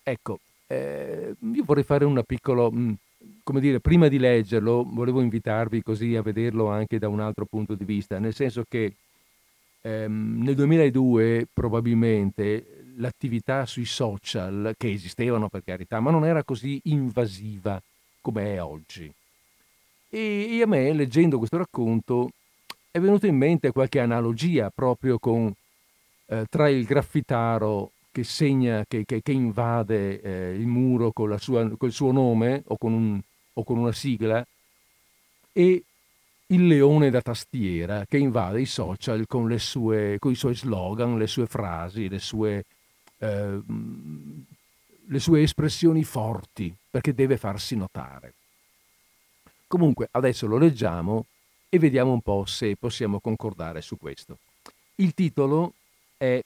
Ecco, 0.04 0.40
eh, 0.68 1.36
io 1.40 1.64
vorrei 1.64 1.84
fare 1.84 2.06
una 2.06 2.24
piccola, 2.24 2.70
mm, 2.70 2.94
come 3.44 3.60
dire, 3.60 3.80
prima 3.80 4.08
di 4.08 4.20
leggerlo, 4.20 4.84
volevo 4.88 5.22
invitarvi 5.22 5.82
così 5.82 6.16
a 6.16 6.22
vederlo 6.22 6.68
anche 6.68 7.00
da 7.00 7.08
un 7.08 7.20
altro 7.20 7.46
punto 7.46 7.76
di 7.76 7.86
vista, 7.86 8.20
nel 8.20 8.36
senso 8.36 8.64
che 8.68 8.94
ehm, 9.82 10.42
nel 10.44 10.56
2002 10.56 11.48
probabilmente 11.52 12.94
l'attività 12.98 13.66
sui 13.66 13.86
social, 13.86 14.74
che 14.78 14.92
esistevano 14.92 15.50
per 15.50 15.64
carità, 15.64 16.00
ma 16.00 16.12
non 16.12 16.26
era 16.26 16.44
così 16.44 16.80
invasiva 16.86 17.82
come 18.22 18.56
è 18.56 18.62
oggi. 18.62 19.12
E 20.10 20.62
a 20.62 20.68
me, 20.68 20.94
leggendo 20.94 21.38
questo 21.38 21.58
racconto, 21.58 22.30
è 22.96 23.00
venuta 23.02 23.28
in 23.28 23.36
mente 23.36 23.74
qualche 23.74 24.00
analogia 24.00 24.72
proprio 24.74 25.20
con, 25.20 25.54
eh, 26.28 26.46
tra 26.50 26.70
il 26.70 26.86
graffitaro 26.86 27.92
che 28.10 28.24
segna, 28.24 28.86
che, 28.88 29.04
che, 29.04 29.22
che 29.22 29.34
invade 29.34 30.22
eh, 30.22 30.54
il 30.54 30.66
muro 30.66 31.12
con, 31.12 31.38
sua, 31.38 31.70
col 31.76 31.92
suo 31.92 32.14
nome 32.14 32.64
o 32.68 32.78
con, 32.78 32.94
un, 32.94 33.22
o 33.52 33.64
con 33.66 33.80
una 33.80 33.92
sigla 33.92 34.48
e 35.52 35.84
il 36.46 36.68
leone 36.68 37.10
da 37.10 37.22
tastiera 37.22 38.06
che 38.08 38.18
invade 38.18 38.62
i 38.62 38.66
social 38.66 39.28
con, 39.28 39.54
sue, 39.60 40.16
con 40.18 40.32
i 40.32 40.36
suoi 40.36 40.56
slogan, 40.56 41.18
le 41.18 41.28
sue 41.28 41.48
frasi, 41.48 42.08
le 42.08 42.20
sue, 42.20 42.64
eh, 43.18 43.60
le 45.08 45.20
sue 45.20 45.42
espressioni 45.42 46.06
forti, 46.06 46.74
perché 46.90 47.14
deve 47.14 47.36
farsi 47.36 47.76
notare. 47.76 48.36
Comunque 49.68 50.08
adesso 50.12 50.48
lo 50.48 50.58
leggiamo 50.58 51.26
e 51.76 51.80
vediamo 51.80 52.14
un 52.14 52.22
po' 52.22 52.46
se 52.46 52.78
possiamo 52.78 53.20
concordare 53.20 53.82
su 53.82 53.98
questo. 53.98 54.38
Il 54.96 55.14
titolo 55.14 55.74
è 56.18 56.42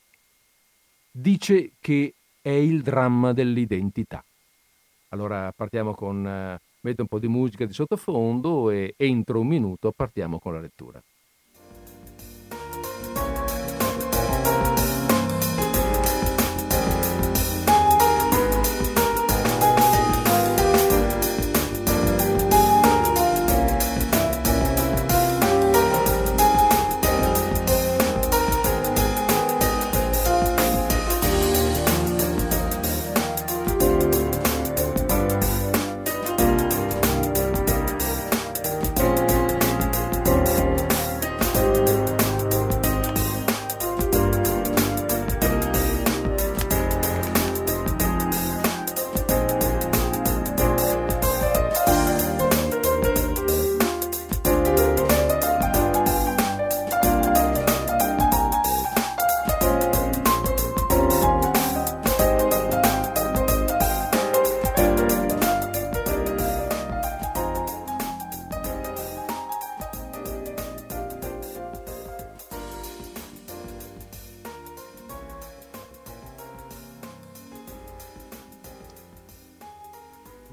Dice 1.12 1.72
che 1.80 2.14
è 2.42 2.50
il 2.50 2.82
dramma 2.82 3.34
dell'identità. 3.34 4.24
Allora 5.10 5.52
partiamo 5.52 5.94
con 5.94 6.26
eh, 6.26 6.60
metto 6.82 7.02
un 7.02 7.08
po' 7.08 7.20
di 7.20 7.28
musica 7.28 7.66
di 7.66 7.74
sottofondo 7.74 8.70
e 8.70 8.94
entro 8.96 9.40
un 9.40 9.48
minuto 9.48 9.92
partiamo 9.92 10.40
con 10.40 10.54
la 10.54 10.60
lettura. 10.62 11.02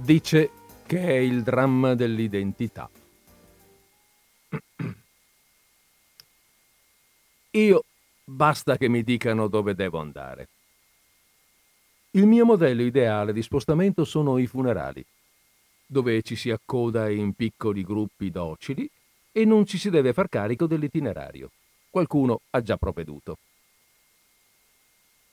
Dice 0.07 0.50
che 0.86 1.00
è 1.00 1.16
il 1.16 1.42
dramma 1.42 1.96
dell'identità. 1.96 2.88
Io 7.50 7.84
basta 8.24 8.76
che 8.76 8.86
mi 8.86 9.02
dicano 9.02 9.48
dove 9.48 9.74
devo 9.74 9.98
andare. 9.98 10.46
Il 12.12 12.26
mio 12.26 12.44
modello 12.44 12.82
ideale 12.82 13.32
di 13.32 13.42
spostamento 13.42 14.04
sono 14.04 14.38
i 14.38 14.46
funerali, 14.46 15.04
dove 15.84 16.22
ci 16.22 16.36
si 16.36 16.52
accoda 16.52 17.11
in 17.11 17.34
piccoli 17.34 17.82
gruppi 17.82 18.30
docili 18.30 18.88
e 19.32 19.44
non 19.44 19.66
ci 19.66 19.76
si 19.76 19.90
deve 19.90 20.12
far 20.12 20.28
carico 20.28 20.68
dell'itinerario. 20.68 21.50
Qualcuno 21.90 22.42
ha 22.50 22.62
già 22.62 22.76
provveduto 22.76 23.38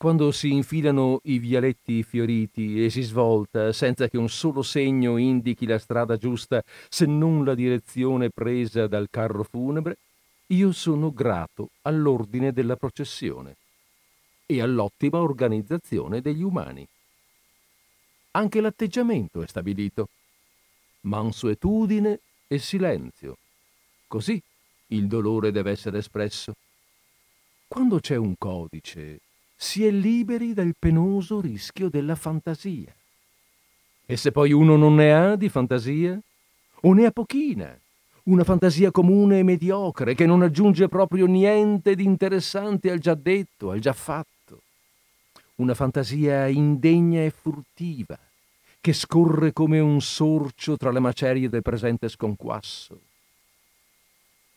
quando 0.03 0.33
si 0.33 0.51
infilano 0.51 1.21
i 1.23 1.39
vialetti 1.39 2.03
fioriti 2.03 2.83
e 2.83 2.89
si 2.89 3.03
svolta 3.03 3.71
senza 3.71 4.09
che 4.09 4.17
un 4.17 4.27
solo 4.27 4.61
segno 4.61 5.15
indichi 5.15 5.65
la 5.65 5.79
strada 5.79 6.17
giusta 6.17 6.61
se 6.89 7.05
non 7.05 7.45
la 7.45 7.55
direzione 7.55 8.29
presa 8.29 8.87
dal 8.87 9.07
carro 9.09 9.45
funebre, 9.45 9.97
io 10.47 10.73
sono 10.73 11.13
grato 11.13 11.69
all'ordine 11.83 12.51
della 12.51 12.75
processione 12.75 13.55
e 14.45 14.61
all'ottima 14.61 15.21
organizzazione 15.21 16.19
degli 16.19 16.43
umani. 16.43 16.85
Anche 18.31 18.59
l'atteggiamento 18.59 19.41
è 19.41 19.47
stabilito. 19.47 20.09
Mansuetudine 21.03 22.19
e 22.49 22.59
silenzio. 22.59 23.37
Così 24.09 24.41
il 24.87 25.07
dolore 25.07 25.53
deve 25.53 25.71
essere 25.71 25.99
espresso. 25.99 26.55
Quando 27.69 28.01
c'è 28.01 28.17
un 28.17 28.35
codice 28.37 29.21
si 29.63 29.85
è 29.85 29.91
liberi 29.91 30.53
dal 30.53 30.75
penoso 30.77 31.39
rischio 31.39 31.89
della 31.89 32.15
fantasia. 32.15 32.93
E 34.05 34.17
se 34.17 34.33
poi 34.33 34.51
uno 34.51 34.75
non 34.75 34.95
ne 34.95 35.13
ha 35.13 35.37
di 35.37 35.47
fantasia? 35.47 36.19
O 36.81 36.93
ne 36.93 37.05
ha 37.05 37.11
pochina? 37.11 37.73
Una 38.23 38.43
fantasia 38.43 38.91
comune 38.91 39.39
e 39.39 39.43
mediocre 39.43 40.15
che 40.15 40.25
non 40.25 40.41
aggiunge 40.41 40.89
proprio 40.89 41.27
niente 41.27 41.95
di 41.95 42.03
interessante 42.03 42.91
al 42.91 42.99
già 42.99 43.15
detto, 43.15 43.71
al 43.71 43.79
già 43.79 43.93
fatto. 43.93 44.61
Una 45.55 45.73
fantasia 45.73 46.47
indegna 46.47 47.23
e 47.23 47.31
furtiva, 47.31 48.19
che 48.81 48.91
scorre 48.91 49.53
come 49.53 49.79
un 49.79 50.01
sorcio 50.01 50.75
tra 50.75 50.91
le 50.91 50.99
macerie 50.99 51.47
del 51.47 51.61
presente 51.61 52.09
sconquasso. 52.09 52.99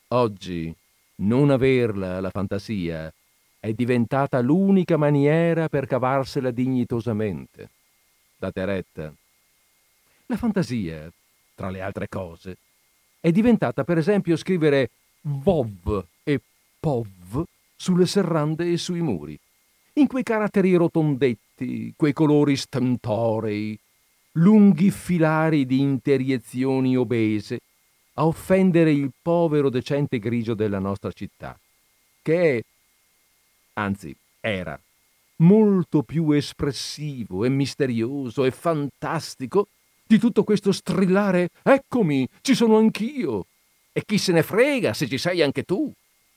Oggi 0.09 0.75
non 1.19 1.51
averla 1.51 2.21
la 2.21 2.31
fantasia 2.31 3.13
è 3.67 3.73
diventata 3.73 4.41
l'unica 4.41 4.97
maniera 4.97 5.69
per 5.69 5.87
cavarsela 5.87 6.51
dignitosamente. 6.51 7.69
Date 8.37 8.65
retta. 8.65 9.13
La 10.27 10.37
fantasia, 10.37 11.11
tra 11.55 11.71
le 11.71 11.81
altre 11.81 12.09
cose, 12.09 12.57
è 13.21 13.31
diventata 13.33 13.83
per 13.83 13.99
esempio 13.99 14.37
scrivere 14.37 14.91
VOV 15.23 16.05
e 16.23 16.41
POV 16.79 17.45
sulle 17.75 18.07
serrande 18.07 18.71
e 18.71 18.77
sui 18.77 19.01
muri, 19.01 19.39
in 19.95 20.07
quei 20.07 20.23
caratteri 20.23 20.75
rotondetti, 20.75 21.93
quei 21.97 22.13
colori 22.13 22.57
stentorei, 22.57 23.79
lunghi 24.33 24.91
filari 24.91 25.67
di 25.67 25.81
interiezioni 25.81 26.97
obese, 26.97 27.61
a 28.15 28.27
offendere 28.27 28.93
il 28.93 29.11
povero 29.21 29.71
decente 29.71 30.19
grigio 30.19 30.55
della 30.55 30.79
nostra 30.79 31.11
città, 31.11 31.59
che 32.23 32.59
è 32.59 32.63
anzi 33.77 34.15
era, 34.41 34.79
molto 35.37 36.03
più 36.03 36.31
espressivo 36.31 37.45
e 37.45 37.49
misterioso 37.49 38.45
e 38.45 38.51
fantastico 38.51 39.69
di 40.07 40.19
tutto 40.19 40.45
questo 40.45 40.73
strillare 40.73 41.51
Eccomi, 41.63 42.29
ci 42.41 42.55
sono 42.55 42.79
anch'io. 42.79 43.47
E 43.93 44.03
chi 44.05 44.19
se 44.19 44.33
ne 44.33 44.43
frega 44.43 44.93
se 44.93 45.09
ci 45.09 45.19
sei 45.19 45.43
anche 45.43 45.65
tu? 45.65 45.93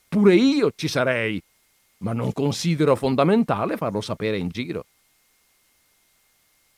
Pure 0.08 0.36
io 0.36 0.72
ci 0.76 0.88
sarei, 0.88 1.42
ma 1.98 2.14
non 2.14 2.34
considero 2.34 2.96
fondamentale 2.96 3.78
farlo 3.78 4.02
sapere 4.02 4.38
in 4.38 4.50
giro. 4.50 4.86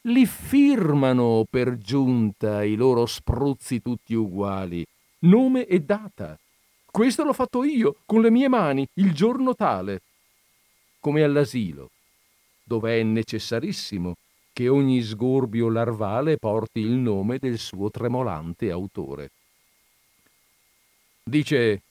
Li 0.05 0.25
firmano 0.25 1.45
per 1.49 1.77
giunta 1.77 2.63
i 2.63 2.75
loro 2.75 3.05
spruzzi 3.05 3.81
tutti 3.81 4.15
uguali, 4.15 4.85
nome 5.19 5.65
e 5.65 5.79
data. 5.79 6.37
Questo 6.89 7.23
l'ho 7.23 7.33
fatto 7.33 7.63
io, 7.63 7.97
con 8.05 8.21
le 8.21 8.31
mie 8.31 8.49
mani, 8.49 8.85
il 8.95 9.13
giorno 9.13 9.55
tale 9.55 10.01
come 11.01 11.23
all'asilo, 11.23 11.89
dove 12.63 12.97
è 12.97 13.03
necessarissimo 13.03 14.15
che 14.53 14.69
ogni 14.69 15.01
sgorbio 15.01 15.69
larvale 15.69 16.37
porti 16.37 16.79
il 16.79 16.91
nome 16.91 17.39
del 17.39 17.57
suo 17.57 17.89
tremolante 17.89 18.71
autore. 18.71 19.31
Dice 21.23 21.81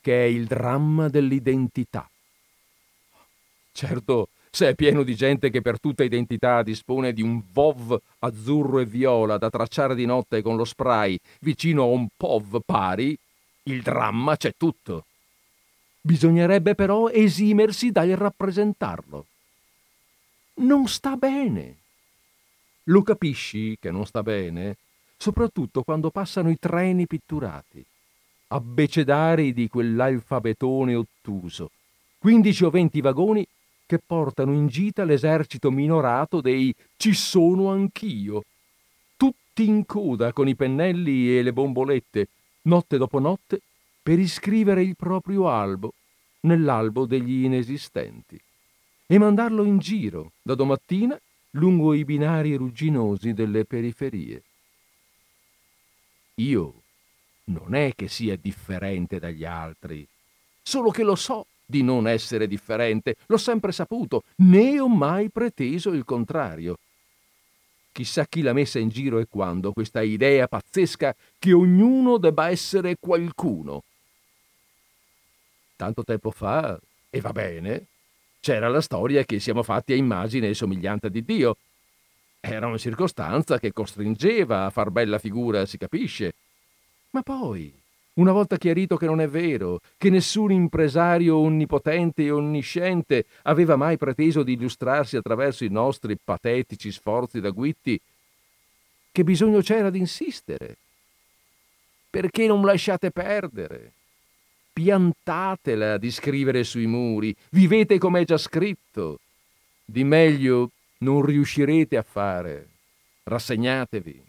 che 0.00 0.24
è 0.24 0.26
il 0.26 0.46
dramma 0.46 1.08
dell'identità. 1.08 2.08
Certo, 3.72 4.28
se 4.50 4.68
è 4.68 4.74
pieno 4.74 5.02
di 5.02 5.14
gente 5.14 5.48
che 5.48 5.62
per 5.62 5.80
tutta 5.80 6.04
identità 6.04 6.62
dispone 6.62 7.14
di 7.14 7.22
un 7.22 7.42
VOV 7.52 7.98
azzurro 8.18 8.80
e 8.80 8.84
viola 8.84 9.38
da 9.38 9.48
tracciare 9.48 9.94
di 9.94 10.04
notte 10.04 10.42
con 10.42 10.56
lo 10.56 10.64
spray 10.64 11.18
vicino 11.40 11.84
a 11.84 11.86
un 11.86 12.06
POV 12.14 12.60
pari, 12.64 13.16
il 13.64 13.80
dramma 13.80 14.36
c'è 14.36 14.52
tutto. 14.56 15.06
Bisognerebbe 16.04 16.74
però 16.74 17.08
esimersi 17.08 17.92
dal 17.92 18.08
rappresentarlo. 18.08 19.26
Non 20.54 20.88
sta 20.88 21.14
bene. 21.14 21.76
Lo 22.86 23.02
capisci 23.02 23.76
che 23.80 23.92
non 23.92 24.04
sta 24.04 24.24
bene, 24.24 24.76
soprattutto 25.16 25.84
quando 25.84 26.10
passano 26.10 26.50
i 26.50 26.58
treni 26.58 27.06
pitturati, 27.06 27.84
abbecedari 28.48 29.52
di 29.52 29.68
quell'alfabetone 29.68 30.96
ottuso, 30.96 31.70
15 32.18 32.64
o 32.64 32.70
20 32.70 33.00
vagoni 33.00 33.46
che 33.86 34.00
portano 34.04 34.52
in 34.52 34.66
gita 34.66 35.04
l'esercito 35.04 35.70
minorato 35.70 36.40
dei 36.40 36.74
ci 36.96 37.14
sono 37.14 37.70
anch'io, 37.70 38.42
tutti 39.16 39.68
in 39.68 39.86
coda 39.86 40.32
con 40.32 40.48
i 40.48 40.56
pennelli 40.56 41.38
e 41.38 41.42
le 41.42 41.52
bombolette, 41.52 42.26
notte 42.62 42.98
dopo 42.98 43.20
notte, 43.20 43.60
per 44.02 44.18
iscrivere 44.18 44.82
il 44.82 44.96
proprio 44.96 45.48
albo 45.48 45.94
nell'albo 46.40 47.06
degli 47.06 47.44
inesistenti 47.44 48.40
e 49.06 49.18
mandarlo 49.18 49.64
in 49.64 49.78
giro 49.78 50.32
da 50.42 50.54
domattina 50.54 51.18
lungo 51.50 51.94
i 51.94 52.04
binari 52.04 52.54
rugginosi 52.54 53.32
delle 53.32 53.64
periferie. 53.64 54.42
Io 56.36 56.82
non 57.44 57.74
è 57.74 57.92
che 57.94 58.08
sia 58.08 58.36
differente 58.36 59.18
dagli 59.18 59.44
altri, 59.44 60.06
solo 60.62 60.90
che 60.90 61.02
lo 61.02 61.14
so 61.14 61.46
di 61.64 61.82
non 61.82 62.08
essere 62.08 62.48
differente, 62.48 63.16
l'ho 63.26 63.36
sempre 63.36 63.70
saputo, 63.70 64.24
né 64.36 64.80
ho 64.80 64.88
mai 64.88 65.30
preteso 65.30 65.90
il 65.90 66.04
contrario. 66.04 66.78
Chissà 67.92 68.26
chi 68.26 68.40
l'ha 68.40 68.54
messa 68.54 68.78
in 68.78 68.88
giro 68.88 69.18
e 69.18 69.26
quando 69.28 69.72
questa 69.72 70.00
idea 70.00 70.48
pazzesca 70.48 71.14
che 71.38 71.52
ognuno 71.52 72.16
debba 72.16 72.48
essere 72.48 72.96
qualcuno 72.98 73.82
tanto 75.82 76.04
tempo 76.04 76.30
fa, 76.30 76.78
e 77.10 77.20
va 77.20 77.32
bene, 77.32 77.86
c'era 78.38 78.68
la 78.68 78.80
storia 78.80 79.24
che 79.24 79.40
siamo 79.40 79.64
fatti 79.64 79.92
a 79.92 79.96
immagine 79.96 80.48
e 80.48 80.54
somiglianza 80.54 81.08
di 81.08 81.24
Dio. 81.24 81.56
Era 82.38 82.68
una 82.68 82.78
circostanza 82.78 83.58
che 83.58 83.72
costringeva 83.72 84.64
a 84.64 84.70
far 84.70 84.90
bella 84.90 85.18
figura, 85.18 85.66
si 85.66 85.78
capisce. 85.78 86.34
Ma 87.10 87.22
poi, 87.22 87.74
una 88.14 88.30
volta 88.30 88.58
chiarito 88.58 88.96
che 88.96 89.06
non 89.06 89.20
è 89.20 89.28
vero, 89.28 89.80
che 89.98 90.08
nessun 90.08 90.52
impresario 90.52 91.38
onnipotente 91.38 92.22
e 92.22 92.30
onnisciente 92.30 93.26
aveva 93.42 93.74
mai 93.74 93.96
preteso 93.96 94.44
di 94.44 94.52
illustrarsi 94.52 95.16
attraverso 95.16 95.64
i 95.64 95.68
nostri 95.68 96.16
patetici 96.16 96.92
sforzi 96.92 97.40
da 97.40 97.50
guitti, 97.50 98.00
che 99.10 99.24
bisogno 99.24 99.60
c'era 99.62 99.90
di 99.90 99.98
insistere? 99.98 100.76
Perché 102.08 102.46
non 102.46 102.64
lasciate 102.64 103.10
perdere? 103.10 103.92
Piantatela 104.72 105.98
di 105.98 106.10
scrivere 106.10 106.64
sui 106.64 106.86
muri, 106.86 107.34
vivete 107.50 107.98
come 107.98 108.20
è 108.20 108.24
già 108.24 108.38
scritto. 108.38 109.20
Di 109.84 110.04
meglio 110.04 110.70
non 110.98 111.22
riuscirete 111.22 111.96
a 111.96 112.02
fare. 112.02 112.68
Rassegnatevi. 113.24 114.22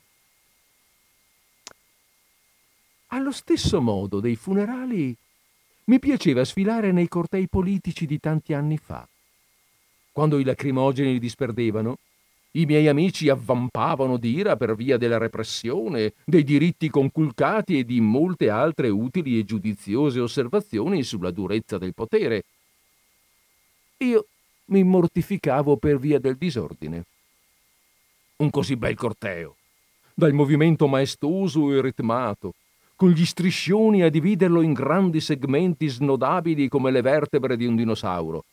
Allo 3.07 3.31
stesso 3.31 3.79
modo 3.81 4.19
dei 4.19 4.35
funerali 4.35 5.15
mi 5.85 5.99
piaceva 5.99 6.43
sfilare 6.43 6.91
nei 6.91 7.07
cortei 7.07 7.47
politici 7.47 8.05
di 8.05 8.19
tanti 8.19 8.53
anni 8.53 8.77
fa. 8.77 9.07
Quando 10.11 10.39
i 10.39 10.43
lacrimogeni 10.43 11.19
disperdevano, 11.19 11.97
i 12.55 12.65
miei 12.65 12.87
amici 12.87 13.29
avvampavano 13.29 14.17
d'ira 14.17 14.55
per 14.55 14.75
via 14.75 14.97
della 14.97 15.17
repressione, 15.17 16.13
dei 16.23 16.43
diritti 16.43 16.89
conculcati 16.89 17.79
e 17.79 17.83
di 17.83 17.99
molte 17.99 18.49
altre 18.49 18.89
utili 18.89 19.39
e 19.39 19.43
giudiziose 19.43 20.19
osservazioni 20.19 21.03
sulla 21.03 21.31
durezza 21.31 21.77
del 21.79 21.93
potere. 21.95 22.43
Io 23.97 24.27
mi 24.65 24.83
mortificavo 24.83 25.77
per 25.77 25.97
via 25.97 26.19
del 26.19 26.35
disordine. 26.35 27.05
Un 28.37 28.49
così 28.49 28.75
bel 28.75 28.95
corteo. 28.95 29.55
dal 30.13 30.33
movimento 30.33 30.87
maestoso 30.87 31.73
e 31.73 31.81
ritmato, 31.81 32.53
con 32.95 33.09
gli 33.09 33.25
striscioni 33.25 34.03
a 34.03 34.09
dividerlo 34.09 34.61
in 34.61 34.73
grandi 34.73 35.19
segmenti 35.19 35.87
snodabili 35.87 36.67
come 36.67 36.91
le 36.91 37.01
vertebre 37.01 37.57
di 37.57 37.65
un 37.65 37.75
dinosauro. 37.75 38.45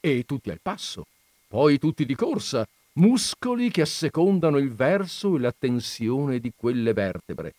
E 0.00 0.24
tutti 0.24 0.50
al 0.50 0.60
passo, 0.60 1.06
poi 1.48 1.78
tutti 1.78 2.04
di 2.04 2.14
corsa, 2.14 2.66
muscoli 2.94 3.70
che 3.70 3.80
assecondano 3.80 4.58
il 4.58 4.72
verso 4.72 5.36
e 5.36 5.40
la 5.40 5.54
tensione 5.56 6.38
di 6.38 6.52
quelle 6.54 6.92
vertebre. 6.92 7.54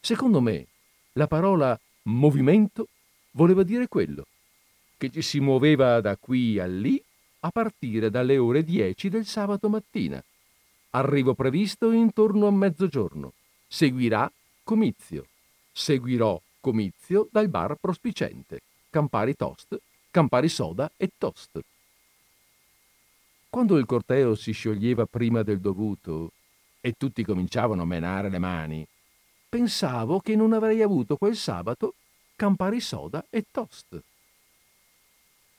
Secondo 0.00 0.40
me, 0.40 0.66
la 1.12 1.26
parola 1.26 1.78
movimento 2.04 2.88
voleva 3.32 3.62
dire 3.62 3.88
quello, 3.88 4.26
che 4.98 5.10
ci 5.10 5.22
si 5.22 5.40
muoveva 5.40 6.00
da 6.00 6.16
qui 6.16 6.58
a 6.58 6.66
lì 6.66 7.02
a 7.40 7.50
partire 7.50 8.10
dalle 8.10 8.38
ore 8.38 8.64
10 8.64 9.08
del 9.08 9.26
sabato 9.26 9.68
mattina. 9.68 10.22
Arrivo 10.90 11.34
previsto 11.34 11.90
intorno 11.90 12.46
a 12.46 12.50
mezzogiorno. 12.50 13.32
Seguirà 13.66 14.30
comizio. 14.62 15.26
Seguirò 15.72 16.40
comizio 16.60 17.28
dal 17.30 17.48
bar 17.48 17.76
prospicente. 17.80 18.60
Campari 18.90 19.34
toast, 19.34 19.78
Campari 20.10 20.48
soda 20.48 20.90
e 20.96 21.10
toast. 21.18 21.60
Quando 23.54 23.78
il 23.78 23.86
corteo 23.86 24.34
si 24.34 24.50
scioglieva 24.50 25.06
prima 25.06 25.44
del 25.44 25.60
dovuto 25.60 26.32
e 26.80 26.94
tutti 26.98 27.22
cominciavano 27.22 27.82
a 27.82 27.84
menare 27.84 28.28
le 28.28 28.40
mani, 28.40 28.84
pensavo 29.48 30.18
che 30.18 30.34
non 30.34 30.52
avrei 30.52 30.82
avuto 30.82 31.16
quel 31.16 31.36
sabato 31.36 31.94
Campari 32.34 32.80
soda 32.80 33.24
e 33.30 33.44
toast. 33.48 34.02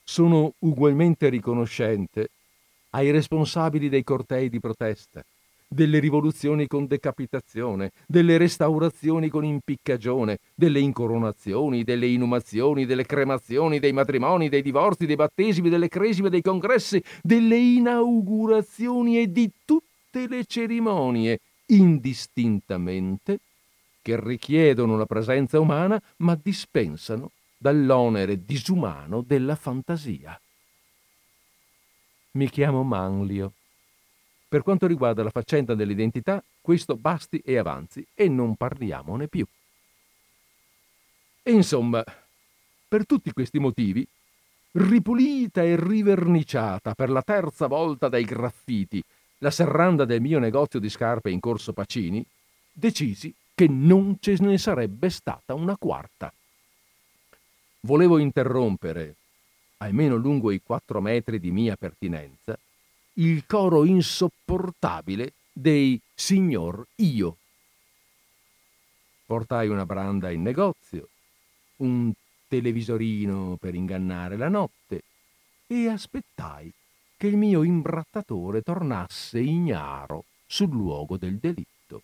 Sono 0.04 0.56
ugualmente 0.60 1.30
riconoscente 1.30 2.32
ai 2.89 3.12
responsabili 3.12 3.88
dei 3.88 4.04
cortei 4.04 4.50
di 4.50 4.60
protesta, 4.60 5.24
delle 5.68 5.99
rivoluzioni 5.99 6.68
con 6.68 6.88
decapitazione, 6.88 7.91
delle 8.07 8.38
restaurazioni 8.38 9.30
con 9.30 9.43
impiccagione, 9.43 10.38
delle 10.53 10.80
incoronazioni, 10.80 11.84
delle 11.84 12.07
inumazioni, 12.07 12.86
delle 12.86 13.05
cremazioni, 13.05 13.80
dei 13.80 13.93
matrimoni, 13.93 14.49
dei 14.49 14.61
divorzi, 14.61 15.05
dei 15.05 15.16
battesimi, 15.16 15.70
delle 15.70 15.89
cresime, 15.89 16.30
dei 16.30 16.41
congressi, 16.41 17.03
delle 17.22 17.57
inaugurazioni 17.57 19.20
e 19.20 19.32
di 19.32 19.51
tutte 19.66 20.28
le 20.28 20.45
cerimonie, 20.45 21.39
indistintamente, 21.68 23.39
che 24.01 24.20
richiedono 24.20 24.97
la 24.97 25.05
presenza 25.05 25.59
umana 25.59 26.01
ma 26.18 26.39
dispensano 26.41 27.32
dall'onere 27.57 28.45
disumano 28.45 29.22
della 29.22 29.55
fantasia. 29.55 30.39
Mi 32.32 32.49
chiamo 32.49 32.84
Manlio. 32.84 33.53
Per 34.48 34.62
quanto 34.62 34.88
riguarda 34.88 35.24
la 35.24 35.32
faccenda 35.32 35.76
dell'identità, 35.76 36.43
questo 36.62 36.96
basti 36.96 37.39
e 37.39 37.58
avanzi 37.58 38.06
e 38.14 38.28
non 38.30 38.56
parliamone 38.56 39.28
più. 39.28 39.46
E 41.43 41.52
insomma, 41.52 42.04
per 42.88 43.06
tutti 43.06 43.32
questi 43.32 43.60
motivi, 43.60 44.08
ripulita 44.72 45.64
e 45.64 45.76
riverniciata 45.76 46.93
per 46.96 47.10
la 47.10 47.22
terza 47.22 47.68
volta 47.68 48.10
dai 48.10 48.24
graffiti 48.24 49.04
la 49.39 49.52
serranda 49.52 50.06
del 50.06 50.22
mio 50.22 50.39
negozio 50.39 50.80
di 50.80 50.89
scarpe 50.89 51.30
in 51.30 51.39
corso 51.39 51.74
Pacini, 51.74 52.26
decisi 52.72 53.34
che 53.54 53.68
non 53.68 54.18
ce 54.20 54.36
ne 54.39 54.58
sarebbe 54.58 55.10
stata 55.10 55.54
una 55.54 55.78
quarta. 55.78 56.34
Volevo 57.82 58.18
interrompere, 58.18 59.16
almeno 59.78 60.16
lungo 60.16 60.52
i 60.52 60.62
quattro 60.64 61.00
metri 61.00 61.39
di 61.39 61.52
mia 61.52 61.76
pertinenza, 61.76 62.58
il 63.18 63.45
coro 63.45 63.86
insopportabile 63.86 65.34
dei 65.51 65.99
signor 66.13 66.86
io. 66.95 67.38
Portai 69.26 69.70
una 69.70 69.86
branda 69.86 70.32
in 70.32 70.41
negozio, 70.41 71.07
un 71.78 72.11
televisorino 72.47 73.57
per 73.59 73.74
ingannare 73.74 74.38
la 74.38 74.49
notte 74.49 75.01
e 75.68 75.88
aspettai 75.88 76.72
che 77.18 77.28
il 77.28 77.38
mio 77.38 77.63
imbrattatore 77.63 78.61
tornasse 78.61 79.39
ignaro 79.39 80.26
sul 80.45 80.70
luogo 80.70 81.18
del 81.18 81.38
delitto. 81.38 82.03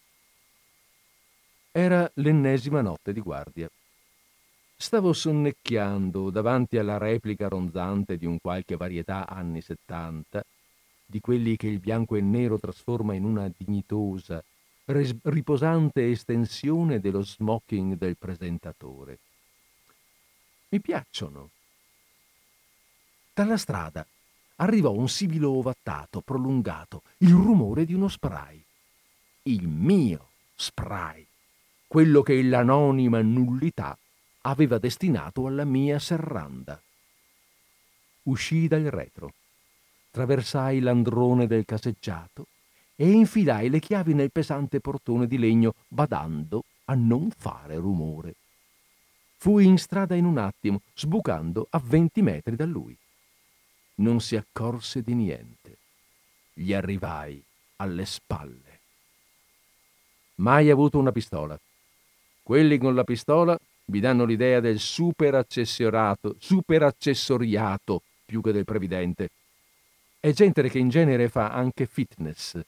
Era 1.72 2.10
l'ennesima 2.16 2.82
notte 2.82 3.14
di 3.14 3.20
guardia. 3.20 3.70
Stavo 4.76 5.14
sonnecchiando 5.14 6.30
davanti 6.32 6.78
alla 6.78 6.98
replica 6.98 7.48
ronzante 7.48 8.18
di 8.18 8.26
un 8.26 8.40
qualche 8.40 8.78
varietà 8.78 9.28
anni 9.28 9.62
settanta, 9.62 10.44
di 11.12 11.20
quelli 11.20 11.58
che 11.58 11.68
il 11.68 11.80
bianco 11.80 12.16
e 12.16 12.22
nero 12.22 12.58
trasforma 12.58 13.14
in 13.14 13.26
una 13.26 13.52
dignitosa, 13.56 14.42
res- 14.86 15.14
riposante 15.24 16.10
estensione 16.10 17.02
dello 17.02 17.22
smoking 17.22 17.98
del 17.98 18.16
presentatore. 18.18 19.20
Mi 20.70 20.80
piacciono. 20.80 21.50
Dalla 23.34 23.58
strada 23.58 24.08
arrivò 24.56 24.92
un 24.92 25.10
sibilo 25.10 25.52
ovattato, 25.52 26.22
prolungato, 26.22 27.02
il 27.18 27.34
rumore 27.34 27.84
di 27.84 27.94
uno 27.94 28.08
spray. 28.08 28.64
Il 29.44 29.68
mio 29.68 30.30
spray 30.56 31.28
quello 31.92 32.22
che 32.22 32.42
l'anonima 32.42 33.22
nullità 33.22 33.98
aveva 34.44 34.78
destinato 34.78 35.46
alla 35.46 35.66
mia 35.66 36.00
serranda. 36.00 36.82
Uscii 38.24 38.70
dal 38.70 38.84
retro, 38.84 39.34
traversai 40.12 40.80
l'androne 40.80 41.48
del 41.48 41.66
caseggiato 41.66 42.48
e 42.96 43.10
infilai 43.10 43.70
le 43.70 43.80
chiavi 43.80 44.14
nel 44.14 44.32
pesante 44.32 44.80
portone 44.80 45.26
di 45.26 45.40
legno, 45.40 45.74
badando 45.88 46.66
a 46.86 46.94
non 46.94 47.32
fare 47.32 47.78
rumore. 47.78 48.36
Fui 49.38 49.66
in 49.66 49.80
strada 49.80 50.14
in 50.14 50.26
un 50.26 50.38
attimo, 50.38 50.82
sbucando 50.94 51.66
a 51.72 51.82
venti 51.84 52.22
metri 52.22 52.56
da 52.56 52.66
lui. 52.66 52.96
Non 53.96 54.22
si 54.22 54.36
accorse 54.36 55.02
di 55.02 55.16
niente. 55.16 55.78
Gli 56.54 56.74
arrivai 56.74 57.42
alle 57.78 58.06
spalle. 58.06 58.80
Mai 60.36 60.70
avuto 60.70 61.00
una 61.00 61.12
pistola 61.12 61.60
quelli 62.52 62.78
con 62.78 62.96
la 62.96 63.04
pistola 63.04 63.58
vi 63.86 64.00
danno 64.00 64.26
l'idea 64.26 64.60
del 64.60 64.80
super 64.80 65.36
accessorato, 65.36 66.36
super 66.40 66.84
accessoriato 66.84 68.02
più 68.26 68.42
che 68.42 68.52
del 68.52 68.66
previdente. 68.66 69.30
È 70.24 70.32
gente 70.34 70.70
che 70.70 70.78
in 70.78 70.90
genere 70.90 71.30
fa 71.30 71.50
anche 71.50 71.88
fitness, 71.88 72.62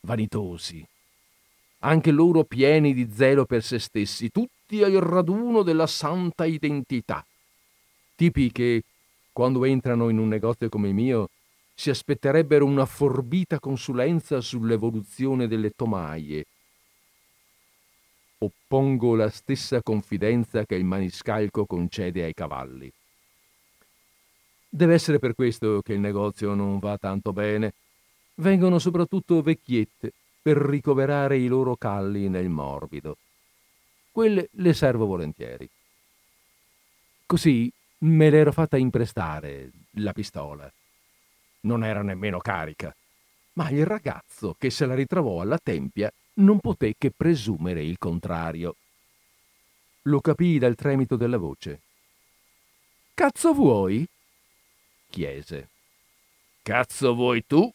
vanitosi, 0.00 0.86
anche 1.78 2.10
loro 2.10 2.44
pieni 2.44 2.92
di 2.92 3.10
zelo 3.10 3.46
per 3.46 3.62
se 3.62 3.78
stessi, 3.78 4.28
tutti 4.28 4.82
al 4.82 4.92
raduno 4.92 5.62
della 5.62 5.86
santa 5.86 6.44
identità. 6.44 7.24
Tipi 8.14 8.52
che, 8.52 8.82
quando 9.32 9.64
entrano 9.64 10.10
in 10.10 10.18
un 10.18 10.28
negozio 10.28 10.68
come 10.68 10.88
il 10.88 10.94
mio, 10.94 11.30
si 11.74 11.88
aspetterebbero 11.88 12.66
una 12.66 12.84
forbita 12.84 13.58
consulenza 13.58 14.42
sull'evoluzione 14.42 15.48
delle 15.48 15.70
tomaie, 15.70 16.44
oppongo 18.40 19.14
la 19.14 19.30
stessa 19.30 19.80
confidenza 19.80 20.66
che 20.66 20.74
il 20.74 20.84
maniscalco 20.84 21.64
concede 21.64 22.24
ai 22.24 22.34
cavalli. 22.34 22.92
Deve 24.74 24.94
essere 24.94 25.20
per 25.20 25.36
questo 25.36 25.82
che 25.82 25.92
il 25.92 26.00
negozio 26.00 26.52
non 26.54 26.80
va 26.80 26.98
tanto 26.98 27.32
bene. 27.32 27.74
Vengono 28.34 28.80
soprattutto 28.80 29.40
vecchiette 29.40 30.12
per 30.42 30.56
ricoverare 30.56 31.38
i 31.38 31.46
loro 31.46 31.76
calli 31.76 32.28
nel 32.28 32.48
morbido. 32.48 33.16
Quelle 34.10 34.48
le 34.50 34.74
servo 34.74 35.06
volentieri. 35.06 35.70
Così 37.24 37.70
me 37.98 38.30
l'ero 38.30 38.50
fatta 38.50 38.76
imprestare 38.76 39.70
la 39.98 40.12
pistola. 40.12 40.68
Non 41.60 41.84
era 41.84 42.02
nemmeno 42.02 42.38
carica, 42.38 42.92
ma 43.52 43.70
il 43.70 43.86
ragazzo 43.86 44.56
che 44.58 44.70
se 44.70 44.86
la 44.86 44.96
ritrovò 44.96 45.40
alla 45.40 45.60
tempia 45.62 46.12
non 46.38 46.58
poté 46.58 46.96
che 46.98 47.12
presumere 47.16 47.84
il 47.84 47.96
contrario. 47.96 48.74
Lo 50.02 50.20
capii 50.20 50.58
dal 50.58 50.74
tremito 50.74 51.14
della 51.14 51.38
voce. 51.38 51.80
Cazzo 53.14 53.52
vuoi? 53.52 54.04
Chiese. 55.14 55.68
Cazzo 56.60 57.14
vuoi 57.14 57.46
tu? 57.46 57.72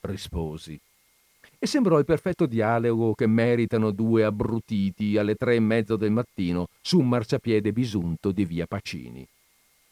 risposi. 0.00 0.78
E 1.56 1.66
sembrò 1.66 1.98
il 1.98 2.04
perfetto 2.04 2.46
dialogo 2.46 3.14
che 3.14 3.28
meritano 3.28 3.92
due 3.92 4.24
abbrutiti 4.24 5.16
alle 5.16 5.36
tre 5.36 5.54
e 5.54 5.60
mezzo 5.60 5.94
del 5.94 6.10
mattino 6.10 6.68
su 6.80 6.98
un 6.98 7.08
marciapiede 7.08 7.72
bisunto 7.72 8.32
di 8.32 8.44
via 8.44 8.66
Pacini, 8.66 9.24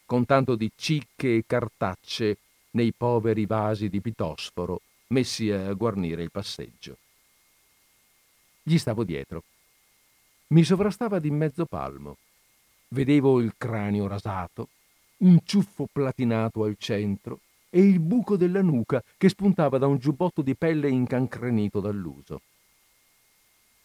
con 0.05 0.25
tanto 0.25 0.55
di 0.55 0.69
cicche 0.75 1.37
e 1.37 1.43
cartacce 1.47 2.37
nei 2.71 2.91
poveri 2.93 3.45
vasi 3.45 3.87
di 3.87 4.01
pitosforo 4.01 4.81
messi 5.07 5.49
a 5.49 5.71
guarnire 5.71 6.23
il 6.23 6.31
passeggio. 6.31 6.97
Gli 8.61 8.77
stavo 8.77 9.05
dietro. 9.05 9.43
Mi 10.47 10.65
sovrastava 10.65 11.19
di 11.19 11.31
mezzo 11.31 11.65
palmo. 11.65 12.17
Vedevo 12.89 13.39
il 13.39 13.53
cranio 13.57 14.07
rasato, 14.07 14.69
un 15.17 15.39
ciuffo 15.43 15.87
platinato 15.91 16.63
al 16.63 16.75
centro 16.77 17.39
e 17.69 17.81
il 17.81 17.99
buco 17.99 18.37
della 18.37 18.61
nuca 18.61 19.03
che 19.17 19.29
spuntava 19.29 19.77
da 19.77 19.87
un 19.87 19.97
giubbotto 19.97 20.41
di 20.41 20.55
pelle 20.55 20.89
incancrenito 20.89 21.79
dall'uso. 21.79 22.41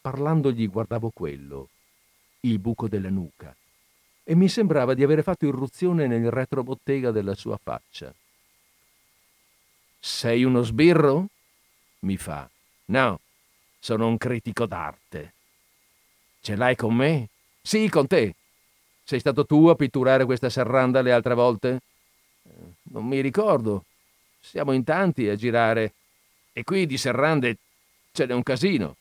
Parlandogli 0.00 0.68
guardavo 0.68 1.10
quello, 1.10 1.68
il 2.40 2.58
buco 2.58 2.88
della 2.88 3.10
nuca, 3.10 3.54
e 4.24 4.34
mi 4.34 4.48
sembrava 4.48 4.94
di 4.94 5.02
avere 5.02 5.22
fatto 5.22 5.46
irruzione 5.46 6.06
nel 6.06 6.30
retrobottega 6.30 7.10
della 7.10 7.34
sua 7.34 7.56
faccia. 7.56 8.12
Sei 9.98 10.44
uno 10.44 10.62
sbirro? 10.62 11.28
mi 12.00 12.16
fa. 12.16 12.48
No, 12.86 13.20
sono 13.78 14.08
un 14.08 14.18
critico 14.18 14.66
d'arte. 14.66 15.34
Ce 16.40 16.56
l'hai 16.56 16.74
con 16.74 16.94
me? 16.94 17.28
Sì, 17.62 17.88
con 17.88 18.06
te. 18.08 18.34
Sei 19.04 19.18
stato 19.20 19.44
tu 19.44 19.66
a 19.66 19.74
pitturare 19.74 20.24
questa 20.24 20.48
serranda 20.48 21.02
le 21.02 21.12
altre 21.12 21.34
volte? 21.34 21.80
Non 22.84 23.06
mi 23.06 23.20
ricordo. 23.20 23.84
Siamo 24.40 24.72
in 24.72 24.84
tanti 24.84 25.28
a 25.28 25.36
girare. 25.36 25.92
E 26.52 26.64
qui 26.64 26.86
di 26.86 26.98
serrande 26.98 27.56
ce 28.12 28.26
n'è 28.26 28.34
un 28.34 28.42
casino. 28.42 28.96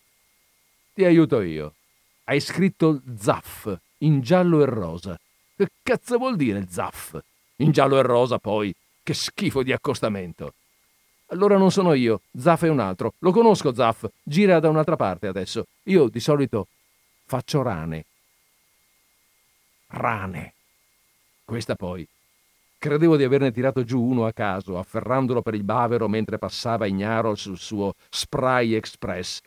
Ti 0.93 1.05
aiuto 1.05 1.41
io. 1.41 1.73
Hai 2.25 2.39
scritto 2.39 3.01
Zaff 3.17 3.73
in 3.99 4.21
giallo 4.21 4.61
e 4.61 4.65
rosa. 4.65 5.19
Che 5.55 5.67
cazzo 5.83 6.17
vuol 6.17 6.35
dire 6.35 6.67
Zaff? 6.69 7.17
In 7.57 7.71
giallo 7.71 7.99
e 7.99 8.01
rosa 8.01 8.37
poi. 8.39 8.73
Che 9.03 9.13
schifo 9.13 9.63
di 9.63 9.71
accostamento. 9.71 10.53
Allora 11.31 11.57
non 11.57 11.71
sono 11.71 11.93
io, 11.93 12.21
Zaff 12.37 12.63
è 12.63 12.67
un 12.67 12.79
altro. 12.79 13.13
Lo 13.19 13.31
conosco 13.31 13.73
Zaff, 13.73 14.05
gira 14.21 14.59
da 14.59 14.67
un'altra 14.67 14.97
parte 14.97 15.27
adesso. 15.27 15.65
Io 15.83 16.09
di 16.09 16.19
solito 16.19 16.67
faccio 17.25 17.61
rane. 17.61 18.05
Rane. 19.91 20.53
Questa 21.43 21.75
poi. 21.75 22.07
Credevo 22.77 23.15
di 23.15 23.23
averne 23.23 23.51
tirato 23.51 23.83
giù 23.83 24.01
uno 24.01 24.25
a 24.25 24.31
caso, 24.31 24.77
afferrandolo 24.77 25.41
per 25.41 25.53
il 25.53 25.63
bavero 25.63 26.07
mentre 26.07 26.39
passava 26.39 26.87
ignaro 26.87 27.35
sul 27.35 27.57
suo 27.57 27.93
Spray 28.09 28.73
Express. 28.73 29.41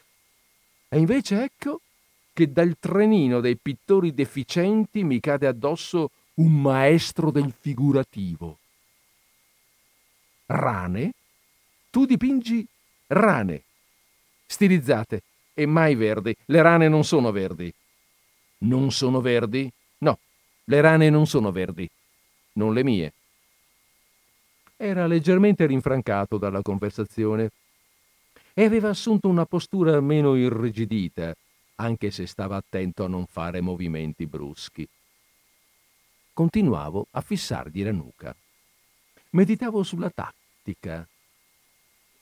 E 0.89 0.99
invece 0.99 1.43
ecco 1.43 1.81
che 2.33 2.53
dal 2.53 2.77
trenino 2.79 3.41
dei 3.41 3.57
pittori 3.57 4.15
deficienti 4.15 5.03
mi 5.03 5.19
cade 5.19 5.47
addosso 5.47 6.11
un 6.35 6.61
maestro 6.61 7.31
del 7.31 7.53
figurativo. 7.59 8.59
Rane? 10.47 11.13
Tu 11.91 12.07
dipingi 12.07 12.67
rane, 13.07 13.63
stilizzate 14.47 15.23
e 15.55 15.67
mai 15.67 15.95
verdi. 15.95 16.37
Le 16.47 16.63
rane 16.63 16.89
non 16.89 17.05
sono 17.05 17.31
verdi. 17.31 17.73
Non 18.59 18.91
sono 18.93 19.21
verdi? 19.21 19.71
Le 20.65 20.81
rane 20.81 21.11
non 21.11 21.27
sono 21.27 21.53
verdi. 21.53 21.89
Non 22.55 22.73
le 22.73 22.83
mie. 22.83 23.13
Era 24.77 25.07
leggermente 25.07 25.67
rinfrancato 25.67 26.39
dalla 26.39 26.63
conversazione 26.63 27.51
e 28.53 28.65
aveva 28.65 28.89
assunto 28.89 29.29
una 29.29 29.47
postura 29.47 30.01
meno 30.01 30.37
irrigidita, 30.37 31.35
anche 31.77 32.11
se 32.11 32.27
stava 32.27 32.57
attento 32.57 33.05
a 33.05 33.09
non 33.09 33.27
fare 33.27 33.61
movimenti 33.61 34.27
bruschi. 34.27 34.87
Continuavo 36.33 37.09
a 37.11 37.21
fissargli 37.21 37.83
la 37.83 37.93
nuca. 37.93 38.35
Meditavo 39.31 39.83
sulla 39.83 40.11
tattica, 40.11 41.07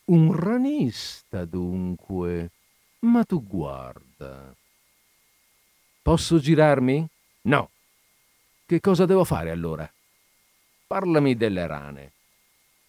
un 0.07 0.33
ranista, 0.33 1.45
dunque. 1.45 2.51
Ma 3.01 3.25
tu 3.25 3.45
guarda. 3.45 4.55
Posso 6.03 6.39
girarmi? 6.39 7.07
No. 7.43 7.72
Che 8.73 8.81
cosa 8.81 9.05
devo 9.05 9.25
fare 9.25 9.51
allora? 9.51 9.87
Parlami 10.87 11.37
delle 11.37 11.67
rane. 11.67 12.13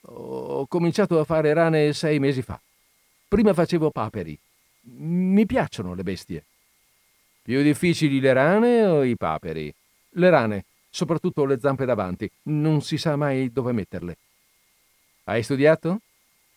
Ho 0.04 0.66
cominciato 0.66 1.20
a 1.20 1.26
fare 1.26 1.54
rane 1.54 1.92
sei 1.92 2.20
mesi 2.20 2.42
fa. 2.42 2.58
Prima 3.28 3.54
facevo 3.54 3.92
paperi. 3.92 4.40
Mi 4.84 5.46
piacciono 5.46 5.94
le 5.94 6.04
bestie. 6.04 6.46
Più 7.42 7.62
difficili 7.62 8.22
le 8.22 8.32
rane 8.32 8.86
o 8.86 9.04
i 9.04 9.18
paperi? 9.18 9.76
Le 10.12 10.30
rane, 10.30 10.64
soprattutto 10.90 11.44
le 11.44 11.60
zampe 11.60 11.84
davanti. 11.84 12.32
Non 12.44 12.82
si 12.82 12.98
sa 12.98 13.18
mai 13.18 13.52
dove 13.52 13.74
metterle. 13.74 14.16
Hai 15.26 15.44
studiato? 15.44 16.00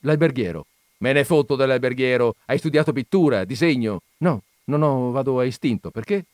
L'alberghiero. 0.03 0.67
Me 0.99 1.13
ne 1.13 1.25
fotto 1.25 1.57
dell'alberghiero. 1.57 2.37
Hai 2.45 2.59
studiato 2.59 2.93
pittura, 2.93 3.45
disegno? 3.45 4.03
No, 4.19 4.43
no, 4.67 4.77
no, 4.77 5.11
vado 5.11 5.41
a 5.41 5.45
istinto. 5.45 5.91
Perché? 5.91 6.27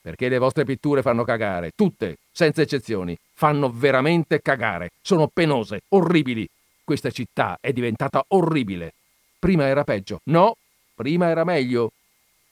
Perché 0.00 0.28
le 0.28 0.38
vostre 0.38 0.64
pitture 0.64 1.02
fanno 1.02 1.24
cagare. 1.24 1.72
Tutte, 1.74 2.18
senza 2.30 2.62
eccezioni. 2.62 3.16
Fanno 3.34 3.70
veramente 3.70 4.40
cagare. 4.40 4.90
Sono 5.02 5.28
penose, 5.28 5.82
orribili. 5.88 6.48
Questa 6.84 7.10
città 7.10 7.58
è 7.60 7.72
diventata 7.72 8.24
orribile. 8.28 8.94
Prima 9.38 9.66
era 9.66 9.84
peggio. 9.84 10.20
No, 10.24 10.56
prima 10.94 11.28
era 11.28 11.44
meglio. 11.44 11.92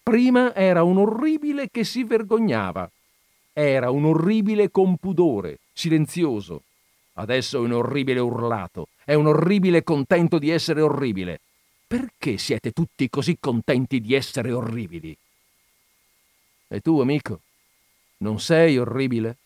Prima 0.03 0.55
era 0.55 0.83
un 0.83 0.99
orribile 0.99 1.69
che 1.71 1.83
si 1.85 2.05
vergognava. 2.05 2.89
Era 3.53 3.91
un 3.91 4.05
orribile 4.05 4.71
con 4.71 4.97
pudore, 4.99 5.59
silenzioso. 5.73 6.63
Adesso 7.15 7.57
è 7.57 7.61
un 7.61 7.73
orribile 7.73 8.21
urlato. 8.21 8.89
È 9.03 9.15
un 9.15 9.27
orribile 9.27 9.83
contento 9.83 10.39
di 10.39 10.51
essere 10.51 10.83
orribile. 10.83 11.41
Perché 11.87 12.37
siete 12.37 12.73
tutti 12.73 13.09
così 13.09 13.39
contenti 13.41 14.01
di 14.01 14.15
essere 14.15 14.53
orribili? 14.53 15.17
E 16.69 16.81
tu, 16.81 17.01
amico, 17.01 17.41
non 18.19 18.41
sei 18.41 18.79
orribile? 18.79 19.37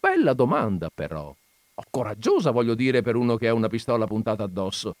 Bella 0.00 0.32
domanda, 0.32 0.90
però. 0.92 1.34
Oh, 1.74 1.84
coraggiosa, 1.90 2.50
voglio 2.50 2.74
dire, 2.74 3.02
per 3.02 3.16
uno 3.16 3.36
che 3.36 3.48
ha 3.48 3.54
una 3.54 3.68
pistola 3.68 4.06
puntata 4.06 4.44
addosso. 4.44 4.96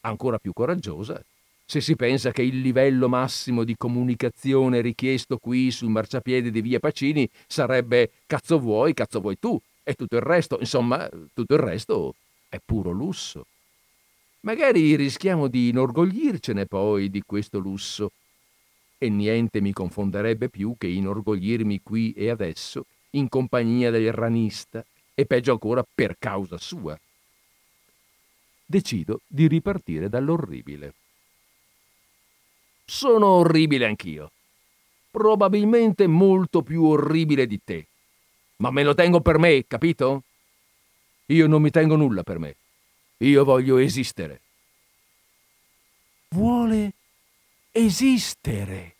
Ancora 0.00 0.38
più 0.38 0.52
coraggiosa 0.52 1.22
se 1.66 1.80
si 1.80 1.96
pensa 1.96 2.30
che 2.30 2.42
il 2.42 2.60
livello 2.60 3.08
massimo 3.08 3.64
di 3.64 3.74
comunicazione 3.76 4.82
richiesto 4.82 5.38
qui 5.38 5.70
sul 5.70 5.88
marciapiede 5.88 6.50
di 6.50 6.60
Via 6.60 6.78
Pacini 6.78 7.28
sarebbe 7.46 8.10
cazzo 8.26 8.58
vuoi, 8.58 8.92
cazzo 8.92 9.20
vuoi 9.20 9.38
tu, 9.38 9.58
e 9.82 9.94
tutto 9.94 10.16
il 10.16 10.22
resto, 10.22 10.58
insomma, 10.60 11.08
tutto 11.32 11.54
il 11.54 11.60
resto 11.60 12.14
è 12.48 12.58
puro 12.62 12.90
lusso. 12.90 13.46
Magari 14.40 14.94
rischiamo 14.94 15.48
di 15.48 15.68
inorgoglircene 15.68 16.66
poi 16.66 17.08
di 17.08 17.22
questo 17.24 17.58
lusso. 17.58 18.10
E 18.98 19.08
niente 19.08 19.60
mi 19.60 19.72
confonderebbe 19.72 20.48
più 20.48 20.76
che 20.78 20.86
inorgoglirmi 20.86 21.82
qui 21.82 22.12
e 22.12 22.30
adesso 22.30 22.86
in 23.10 23.28
compagnia 23.28 23.90
del 23.90 24.12
ranista 24.12 24.84
e 25.14 25.26
peggio 25.26 25.52
ancora 25.52 25.84
per 25.94 26.16
causa 26.18 26.58
sua. 26.58 26.98
Decido 28.66 29.20
di 29.26 29.46
ripartire 29.46 30.08
dall'orribile. 30.08 30.94
Sono 32.84 33.26
orribile 33.26 33.86
anch'io. 33.86 34.30
Probabilmente 35.10 36.06
molto 36.06 36.62
più 36.62 36.84
orribile 36.84 37.46
di 37.46 37.60
te 37.62 37.86
ma 38.56 38.70
me 38.70 38.82
lo 38.82 38.94
tengo 38.94 39.20
per 39.20 39.38
me, 39.38 39.66
capito? 39.66 40.22
Io 41.26 41.46
non 41.46 41.60
mi 41.60 41.70
tengo 41.70 41.96
nulla 41.96 42.22
per 42.22 42.38
me. 42.38 42.56
Io 43.18 43.44
voglio 43.44 43.78
esistere. 43.78 44.40
Vuole 46.28 46.92
esistere. 47.76 48.94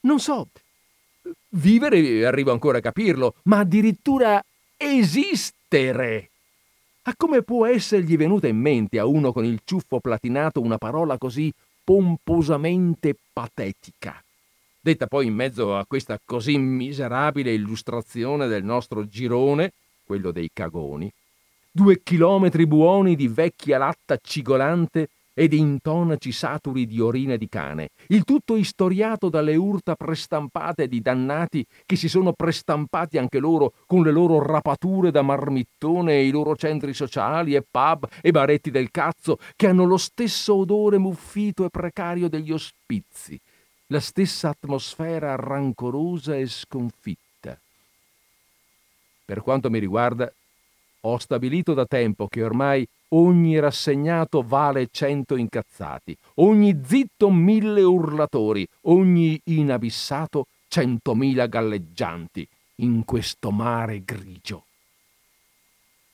Non 0.00 0.18
so, 0.18 0.48
vivere 1.50 2.26
arrivo 2.26 2.50
ancora 2.50 2.78
a 2.78 2.80
capirlo, 2.80 3.36
ma 3.44 3.58
addirittura 3.60 4.44
esistere. 4.76 6.30
A 7.02 7.14
come 7.16 7.42
può 7.42 7.66
essergli 7.66 8.16
venuta 8.16 8.48
in 8.48 8.58
mente 8.58 8.98
a 8.98 9.06
uno 9.06 9.32
con 9.32 9.44
il 9.44 9.60
ciuffo 9.64 10.00
platinato 10.00 10.60
una 10.60 10.78
parola 10.78 11.16
così 11.16 11.52
pomposamente 11.84 13.16
patetica? 13.32 14.20
detta 14.80 15.06
poi 15.06 15.26
in 15.26 15.34
mezzo 15.34 15.76
a 15.76 15.84
questa 15.86 16.18
così 16.24 16.56
miserabile 16.56 17.52
illustrazione 17.52 18.46
del 18.46 18.64
nostro 18.64 19.06
girone, 19.06 19.72
quello 20.04 20.30
dei 20.30 20.50
cagoni, 20.52 21.12
due 21.70 22.02
chilometri 22.02 22.66
buoni 22.66 23.14
di 23.14 23.28
vecchia 23.28 23.78
latta 23.78 24.18
cigolante 24.20 25.08
e 25.40 25.48
di 25.48 25.56
intonaci 25.56 26.32
saturi 26.32 26.84
di 26.86 27.00
orina 27.00 27.36
di 27.36 27.48
cane, 27.48 27.92
il 28.08 28.24
tutto 28.24 28.56
istoriato 28.56 29.30
dalle 29.30 29.56
urta 29.56 29.94
prestampate 29.94 30.86
di 30.86 31.00
dannati 31.00 31.64
che 31.86 31.96
si 31.96 32.10
sono 32.10 32.34
prestampati 32.34 33.16
anche 33.16 33.38
loro 33.38 33.72
con 33.86 34.02
le 34.02 34.10
loro 34.10 34.42
rapature 34.42 35.10
da 35.10 35.22
marmittone 35.22 36.12
e 36.12 36.26
i 36.26 36.30
loro 36.30 36.56
centri 36.56 36.92
sociali 36.92 37.54
e 37.54 37.62
pub 37.62 38.06
e 38.20 38.30
baretti 38.32 38.70
del 38.70 38.90
cazzo 38.90 39.38
che 39.56 39.66
hanno 39.66 39.86
lo 39.86 39.96
stesso 39.96 40.56
odore 40.56 40.98
muffito 40.98 41.64
e 41.64 41.70
precario 41.70 42.28
degli 42.28 42.52
ospizi, 42.52 43.40
la 43.86 44.00
stessa 44.00 44.50
atmosfera 44.50 45.36
rancorosa 45.36 46.36
e 46.36 46.46
sconfitta. 46.48 47.58
Per 49.24 49.40
quanto 49.40 49.70
mi 49.70 49.78
riguarda, 49.78 50.30
ho 51.00 51.16
stabilito 51.16 51.72
da 51.72 51.86
tempo 51.86 52.28
che 52.28 52.42
ormai 52.42 52.86
ogni 53.10 53.58
rassegnato 53.58 54.42
vale 54.42 54.88
cento 54.90 55.36
incazzati, 55.36 56.16
ogni 56.36 56.80
zitto 56.84 57.30
mille 57.30 57.82
urlatori, 57.82 58.66
ogni 58.82 59.40
inabissato 59.44 60.46
centomila 60.68 61.46
galleggianti 61.46 62.46
in 62.76 63.04
questo 63.04 63.50
mare 63.50 64.02
grigio. 64.04 64.64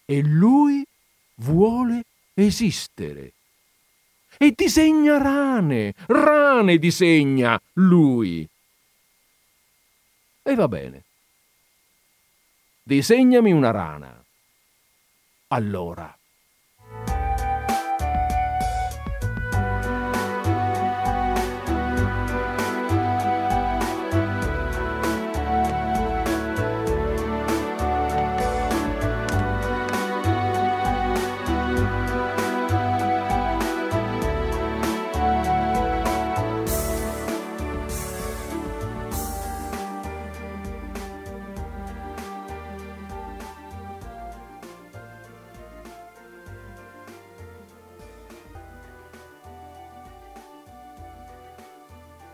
E 0.05 0.22
lui 0.22 0.84
vuole 1.36 2.05
esistere. 2.34 3.32
E 4.38 4.53
disegna 4.55 5.18
rane, 5.18 5.94
rane 6.07 6.78
disegna 6.78 7.61
lui. 7.74 8.47
E 10.42 10.55
va 10.55 10.68
bene. 10.68 11.05
Disegnami 12.82 13.51
una 13.53 13.70
rana. 13.70 14.24
Allora. 15.49 16.16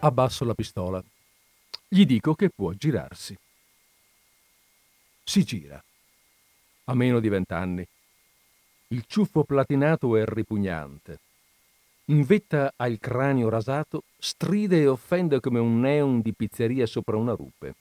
Abbasso 0.05 0.45
la 0.45 0.55
pistola. 0.55 1.01
Gli 1.87 2.05
dico 2.05 2.35
che 2.35 2.51
può 2.51 2.73
girarsi. 2.73 3.39
Si 5.23 5.45
gira. 5.45 5.81
A 6.87 6.95
meno 6.95 7.21
di 7.21 7.29
vent'anni. 7.29 7.87
Il 8.89 9.05
ciuffo 9.07 9.45
platinato 9.45 10.17
è 10.17 10.25
ripugnante. 10.25 11.21
In 12.07 12.25
vetta 12.25 12.73
ha 12.75 12.89
il 12.89 12.99
cranio 12.99 13.49
rasato, 13.49 14.03
stride 14.19 14.81
e 14.81 14.89
offende 14.89 15.39
come 15.39 15.61
un 15.61 15.79
neon 15.79 16.21
di 16.21 16.35
pizzeria 16.35 16.87
sopra 16.87 17.17
una 17.17 17.35
rupe. 17.35 17.77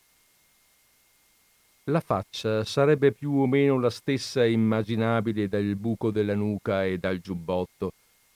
La 1.86 2.01
faccia 2.01 2.63
sarebbe 2.63 3.13
più 3.13 3.32
o 3.32 3.47
meno 3.47 3.80
la 3.80 3.89
stessa 3.89 4.45
immaginabile 4.45 5.47
dal 5.47 5.76
buco 5.76 6.11
della 6.11 6.36
nuca 6.36 6.86
e 6.86 6.99
dal 6.99 7.17
giubbotto, 7.17 7.93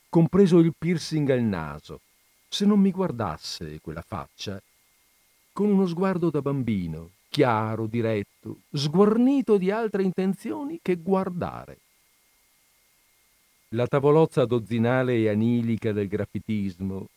compreso 0.09 0.57
il 0.57 0.73
piercing 0.75 1.29
al 1.29 1.43
naso, 1.43 1.99
se 2.47 2.65
non 2.65 2.79
mi 2.79 2.91
guardasse 2.91 3.79
quella 3.81 4.01
faccia 4.01 4.61
con 5.55 5.69
uno 5.69 5.87
sguardo 5.87 6.29
da 6.29 6.41
bambino, 6.41 7.11
chiaro, 7.29 7.87
diretto, 7.87 8.59
sguarnito 8.71 9.57
di 9.57 9.71
altre 9.71 10.03
intenzioni 10.03 10.79
che 10.81 10.97
guardare. 10.97 11.77
La 13.69 13.87
tavolozza 13.87 14.45
dozzinale 14.45 15.15
e 15.15 15.29
anilica 15.29 15.93
del 15.93 16.09
graffitismo, 16.09 17.07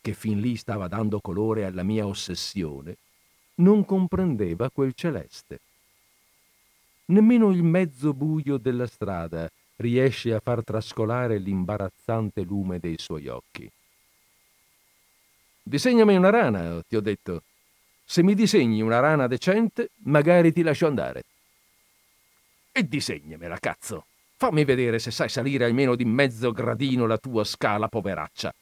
che 0.00 0.12
fin 0.12 0.40
lì 0.40 0.54
stava 0.54 0.86
dando 0.86 1.20
colore 1.20 1.64
alla 1.64 1.82
mia 1.82 2.06
ossessione, 2.06 2.96
non 3.56 3.84
comprendeva 3.84 4.70
quel 4.70 4.92
celeste. 4.94 5.58
Nemmeno 7.06 7.50
il 7.50 7.64
mezzo 7.64 8.12
buio 8.14 8.58
della 8.58 8.86
strada 8.86 9.50
riesce 9.76 10.32
a 10.34 10.40
far 10.40 10.62
trascolare 10.62 11.38
l'imbarazzante 11.38 12.42
lume 12.42 12.78
dei 12.78 12.96
suoi 12.98 13.26
occhi. 13.26 13.70
Disegnami 15.68 16.14
una 16.14 16.30
rana, 16.30 16.80
ti 16.86 16.94
ho 16.94 17.00
detto. 17.00 17.42
Se 18.04 18.22
mi 18.22 18.34
disegni 18.34 18.82
una 18.82 19.00
rana 19.00 19.26
decente, 19.26 19.90
magari 20.04 20.52
ti 20.52 20.62
lascio 20.62 20.86
andare. 20.86 21.24
E 22.70 22.86
disegnamela, 22.86 23.58
cazzo. 23.58 24.04
Fammi 24.36 24.64
vedere 24.64 25.00
se 25.00 25.10
sai 25.10 25.28
salire 25.28 25.64
almeno 25.64 25.96
di 25.96 26.04
mezzo 26.04 26.52
gradino 26.52 27.04
la 27.06 27.18
tua 27.18 27.42
scala, 27.42 27.88
poveraccia. 27.88 28.54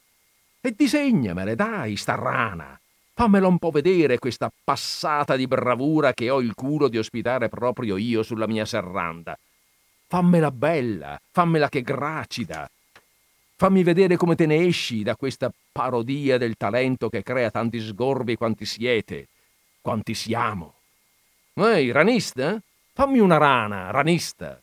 E 0.63 0.73
disegnamela, 0.75 1.55
dai, 1.55 1.97
sta 1.97 2.15
rana. 2.15 2.81
Fammela 3.13 3.49
un 3.49 3.59
po' 3.59 3.71
vedere 3.71 4.19
questa 4.19 4.51
passata 4.65 5.37
di 5.37 5.47
bravura 5.47 6.15
che 6.15 6.31
ho 6.31 6.41
il 6.41 6.55
culo 6.55 6.89
di 6.89 6.97
ospitare 6.97 7.51
proprio 7.51 7.99
io 7.99 8.23
sulla 8.23 8.47
mia 8.47 8.65
serranda. 8.65 9.39
Fammela 10.07 10.51
bella, 10.51 11.21
fammela 11.31 11.69
che 11.69 11.83
gracida, 11.83 12.67
Fammi 13.57 13.85
vedere 13.85 14.17
come 14.17 14.35
te 14.35 14.47
ne 14.47 14.67
esci 14.67 15.05
da 15.05 15.15
questa 15.15 15.53
parodia 15.71 16.39
del 16.39 16.57
talento 16.57 17.09
che 17.09 17.23
crea 17.23 17.51
tanti 17.51 17.79
sgorbi 17.81 18.35
quanti 18.35 18.65
siete, 18.65 19.29
quanti 19.81 20.13
siamo. 20.15 20.75
Ehi, 21.55 21.93
ranista? 21.93 22.61
Fammi 22.93 23.21
una 23.21 23.37
rana, 23.37 23.93
ranista. 23.93 24.61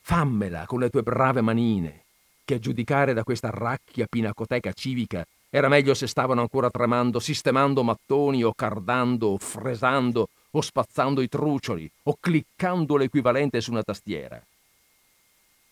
Fammela 0.00 0.64
con 0.66 0.78
le 0.78 0.90
tue 0.90 1.02
brave 1.02 1.40
manine, 1.40 2.04
che 2.44 2.54
a 2.54 2.58
giudicare 2.60 3.14
da 3.14 3.24
questa 3.24 3.50
racchia 3.50 4.06
pinacoteca 4.08 4.72
civica 4.72 5.26
era 5.50 5.68
meglio 5.68 5.94
se 5.94 6.06
stavano 6.06 6.40
ancora 6.40 6.70
tremando, 6.70 7.18
sistemando 7.18 7.82
mattoni 7.82 8.44
o 8.44 8.54
cardando 8.54 9.26
o 9.28 9.38
fresando 9.38 10.28
o 10.52 10.60
spazzando 10.60 11.20
i 11.20 11.28
trucioli 11.28 11.90
o 12.04 12.16
cliccando 12.18 12.96
l'equivalente 12.96 13.60
su 13.60 13.72
una 13.72 13.82
tastiera. 13.82 14.40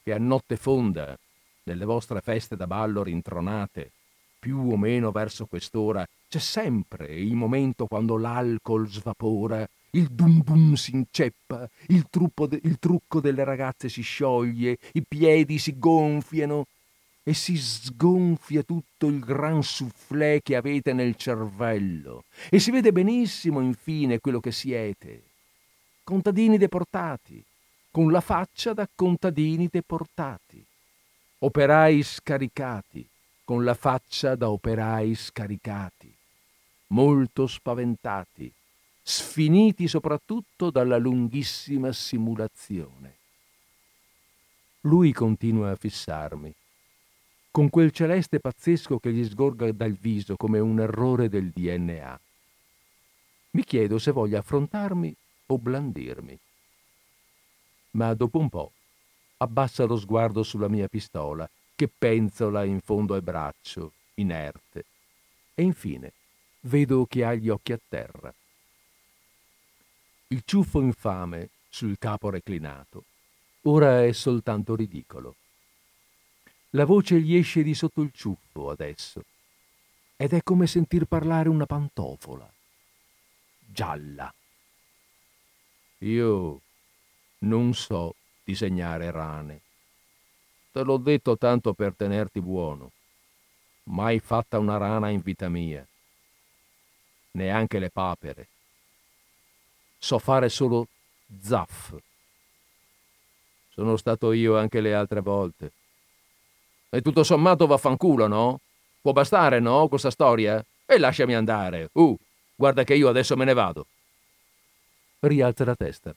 Che 0.02 0.12
a 0.12 0.18
notte 0.18 0.56
fonda 0.56 1.16
nelle 1.64 1.84
vostre 1.84 2.20
feste 2.20 2.56
da 2.56 2.66
ballo 2.66 3.02
rintronate, 3.02 3.92
più 4.38 4.70
o 4.72 4.76
meno 4.76 5.12
verso 5.12 5.46
quest'ora, 5.46 6.06
c'è 6.28 6.38
sempre 6.38 7.06
il 7.06 7.34
momento 7.34 7.86
quando 7.86 8.16
l'alcol 8.16 8.88
svapora, 8.88 9.68
il 9.90 10.08
dum 10.08 10.42
dum 10.42 10.74
si 10.74 10.94
inceppa, 10.94 11.68
il, 11.88 12.06
de- 12.11 12.61
il 12.62 12.78
trucco 12.78 13.20
delle 13.20 13.44
ragazze 13.44 13.88
si 13.88 14.02
scioglie, 14.02 14.78
i 14.92 15.02
piedi 15.06 15.58
si 15.58 15.78
gonfiano 15.78 16.66
e 17.22 17.34
si 17.34 17.56
sgonfia 17.58 18.62
tutto 18.62 19.08
il 19.08 19.20
gran 19.20 19.62
soufflé 19.62 20.40
che 20.42 20.56
avete 20.56 20.92
nel 20.92 21.16
cervello 21.16 22.24
e 22.48 22.58
si 22.58 22.70
vede 22.70 22.92
benissimo 22.92 23.61
infine 23.61 24.20
quello 24.20 24.40
che 24.40 24.52
siete. 24.52 25.22
Contadini 26.02 26.56
deportati, 26.56 27.42
con 27.90 28.11
la 28.11 28.20
faccia 28.20 28.72
da 28.72 28.88
contadini 28.94 29.68
deportati 29.70 30.64
operai 31.43 32.03
scaricati, 32.03 33.07
con 33.45 33.64
la 33.64 33.74
faccia 33.74 34.34
da 34.34 34.51
operai 34.51 35.14
scaricati, 35.14 36.14
molto 36.88 37.47
spaventati, 37.47 38.53
sfiniti 39.03 39.88
soprattutto 39.88 40.70
dalla 40.70 40.99
lunghissima 40.99 41.93
simulazione. 41.93 43.16
Lui 44.82 45.12
continua 45.12 45.70
a 45.70 45.76
fissarmi, 45.76 46.55
con 47.51 47.70
quel 47.70 47.91
celeste 47.91 48.38
pazzesco 48.38 48.99
che 48.99 49.12
gli 49.12 49.24
sgorga 49.24 49.70
dal 49.72 49.93
viso 49.93 50.36
come 50.36 50.59
un 50.59 50.78
errore 50.78 51.28
del 51.28 51.51
DNA. 51.51 52.20
Mi 53.53 53.64
chiedo 53.64 53.99
se 53.99 54.12
voglia 54.12 54.41
affrontarmi 54.41 55.14
o 55.47 55.59
blandirmi. 55.59 56.38
Ma 57.93 58.14
dopo 58.14 58.38
un 58.38 58.49
po' 58.49 58.72
abbassa 59.43 59.84
lo 59.84 59.97
sguardo 59.97 60.43
sulla 60.43 60.68
mia 60.68 60.88
pistola, 60.88 61.49
che 61.74 61.88
penzola 61.88 62.64
in 62.64 62.80
fondo 62.80 63.14
al 63.14 63.22
braccio, 63.22 63.93
inerte. 64.14 64.84
E 65.55 65.62
infine 65.62 66.12
vedo 66.61 67.07
che 67.07 67.24
ha 67.24 67.34
gli 67.34 67.49
occhi 67.49 67.72
a 67.72 67.80
terra. 67.88 68.32
Il 70.28 70.43
ciuffo 70.45 70.80
infame 70.80 71.51
sul 71.68 71.99
capo 71.99 72.30
reclinato 72.30 73.05
ora 73.62 74.05
è 74.05 74.12
soltanto 74.12 74.74
ridicolo. 74.74 75.34
La 76.70 76.84
voce 76.84 77.20
gli 77.20 77.34
esce 77.34 77.62
di 77.62 77.74
sotto 77.74 78.01
il 78.03 78.12
ciuffo 78.12 78.70
adesso 78.70 79.22
ed 80.16 80.32
è 80.32 80.43
come 80.43 80.66
sentir 80.66 81.07
parlare 81.07 81.49
una 81.49 81.66
pantofola. 81.66 82.51
Gialla. 83.59 84.32
Io 85.99 86.61
non 87.38 87.74
so 87.74 88.14
disegnare 88.51 89.11
rane. 89.11 89.61
Te 90.72 90.82
l'ho 90.82 90.96
detto 90.96 91.36
tanto 91.36 91.72
per 91.72 91.94
tenerti 91.94 92.40
buono. 92.40 92.90
Mai 93.84 94.18
fatta 94.18 94.59
una 94.59 94.76
rana 94.76 95.09
in 95.09 95.20
vita 95.20 95.48
mia. 95.48 95.86
Neanche 97.32 97.78
le 97.78 97.90
papere. 97.90 98.48
So 99.98 100.18
fare 100.18 100.48
solo 100.48 100.88
zaff. 101.40 101.94
Sono 103.72 103.96
stato 103.96 104.32
io 104.32 104.57
anche 104.59 104.80
le 104.80 104.94
altre 104.94 105.20
volte. 105.20 105.72
E 106.90 107.01
tutto 107.03 107.22
sommato 107.22 107.66
vaffanculo, 107.66 108.26
no? 108.26 108.61
Può 109.01 109.12
bastare, 109.12 109.61
no, 109.61 109.86
questa 109.88 110.11
storia? 110.11 110.64
E 110.84 110.98
lasciami 110.98 111.34
andare. 111.34 111.88
Uh, 111.92 112.16
guarda 112.55 112.82
che 112.82 112.94
io 112.94 113.09
adesso 113.09 113.36
me 113.36 113.44
ne 113.44 113.55
vado. 113.55 113.86
Rialza 115.20 115.64
la 115.64 115.76
testa. 115.76 116.14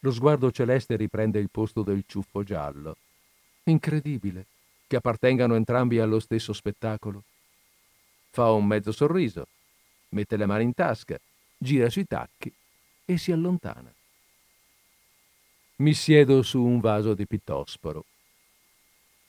Lo 0.00 0.12
sguardo 0.12 0.50
celeste 0.50 0.96
riprende 0.96 1.38
il 1.38 1.50
posto 1.50 1.82
del 1.82 2.04
ciuffo 2.06 2.42
giallo. 2.42 2.96
Incredibile 3.64 4.46
che 4.86 4.96
appartengano 4.96 5.54
entrambi 5.54 5.98
allo 5.98 6.20
stesso 6.20 6.52
spettacolo. 6.52 7.22
Fa 8.30 8.50
un 8.50 8.66
mezzo 8.66 8.92
sorriso, 8.92 9.46
mette 10.10 10.36
le 10.36 10.46
mani 10.46 10.64
in 10.64 10.74
tasca, 10.74 11.18
gira 11.58 11.90
sui 11.90 12.06
tacchi 12.06 12.52
e 13.04 13.18
si 13.18 13.30
allontana. 13.30 13.92
Mi 15.76 15.92
siedo 15.92 16.42
su 16.42 16.62
un 16.62 16.80
vaso 16.80 17.14
di 17.14 17.26
pittosporo. 17.26 18.04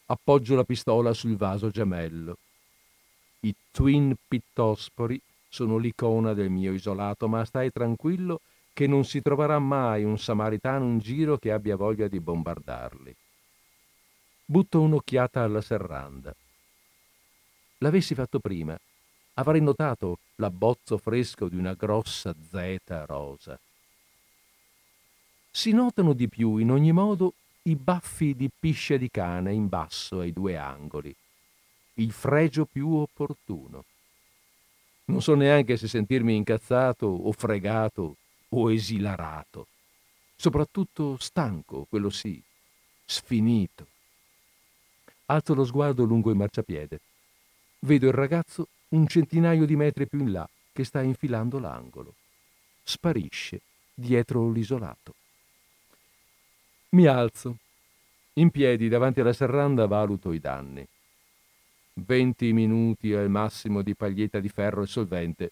Appoggio 0.05 0.55
la 0.55 0.63
pistola 0.63 1.13
sul 1.13 1.35
vaso 1.35 1.69
gemello. 1.69 2.37
I 3.41 3.53
twin 3.71 4.15
pittospori 4.27 5.19
sono 5.49 5.77
l'icona 5.77 6.33
del 6.33 6.49
mio 6.49 6.73
isolato, 6.73 7.27
ma 7.27 7.43
stai 7.43 7.71
tranquillo 7.71 8.41
che 8.73 8.87
non 8.87 9.03
si 9.05 9.21
troverà 9.21 9.59
mai 9.59 10.03
un 10.03 10.17
samaritano 10.17 10.85
in 10.85 10.99
giro 10.99 11.37
che 11.37 11.51
abbia 11.51 11.75
voglia 11.75 12.07
di 12.07 12.19
bombardarli. 12.19 13.15
Butto 14.45 14.81
un'occhiata 14.81 15.43
alla 15.43 15.61
serranda. 15.61 16.35
L'avessi 17.79 18.15
fatto 18.15 18.39
prima, 18.39 18.77
avrei 19.35 19.61
notato 19.61 20.19
l'abbozzo 20.35 20.97
fresco 20.97 21.47
di 21.47 21.55
una 21.55 21.73
grossa 21.73 22.33
zeta 22.49 23.05
rosa. 23.05 23.59
Si 25.49 25.71
notano 25.71 26.13
di 26.13 26.29
più, 26.29 26.57
in 26.57 26.71
ogni 26.71 26.91
modo, 26.91 27.33
i 27.63 27.75
baffi 27.75 28.35
di 28.35 28.49
piscia 28.57 28.97
di 28.97 29.09
cane 29.09 29.53
in 29.53 29.67
basso 29.67 30.19
ai 30.19 30.31
due 30.31 30.57
angoli, 30.57 31.13
il 31.95 32.11
fregio 32.11 32.65
più 32.65 32.93
opportuno. 32.95 33.85
Non 35.05 35.21
so 35.21 35.35
neanche 35.35 35.77
se 35.77 35.87
sentirmi 35.87 36.35
incazzato 36.35 37.05
o 37.05 37.31
fregato 37.33 38.15
o 38.53 38.71
esilarato. 38.71 39.67
Soprattutto 40.35 41.17
stanco, 41.19 41.85
quello 41.89 42.09
sì, 42.09 42.41
sfinito. 43.05 43.87
Alzo 45.25 45.53
lo 45.53 45.65
sguardo 45.65 46.03
lungo 46.03 46.29
il 46.29 46.37
marciapiede. 46.37 46.99
Vedo 47.79 48.07
il 48.07 48.13
ragazzo 48.13 48.67
un 48.89 49.07
centinaio 49.07 49.65
di 49.65 49.75
metri 49.75 50.07
più 50.07 50.19
in 50.19 50.31
là 50.31 50.49
che 50.71 50.83
sta 50.83 51.01
infilando 51.01 51.59
l'angolo. 51.59 52.15
Sparisce 52.83 53.61
dietro 53.93 54.49
l'isolato. 54.51 55.13
Mi 56.89 57.05
alzo. 57.05 57.57
In 58.33 58.49
piedi 58.49 58.89
davanti 58.89 59.19
alla 59.21 59.33
serranda 59.33 59.87
valuto 59.87 60.31
i 60.31 60.39
danni. 60.39 60.85
Venti 61.93 62.51
minuti 62.53 63.13
al 63.13 63.29
massimo 63.29 63.81
di 63.81 63.95
paglietta 63.95 64.39
di 64.39 64.49
ferro 64.49 64.83
e 64.83 64.87
solvente 64.87 65.51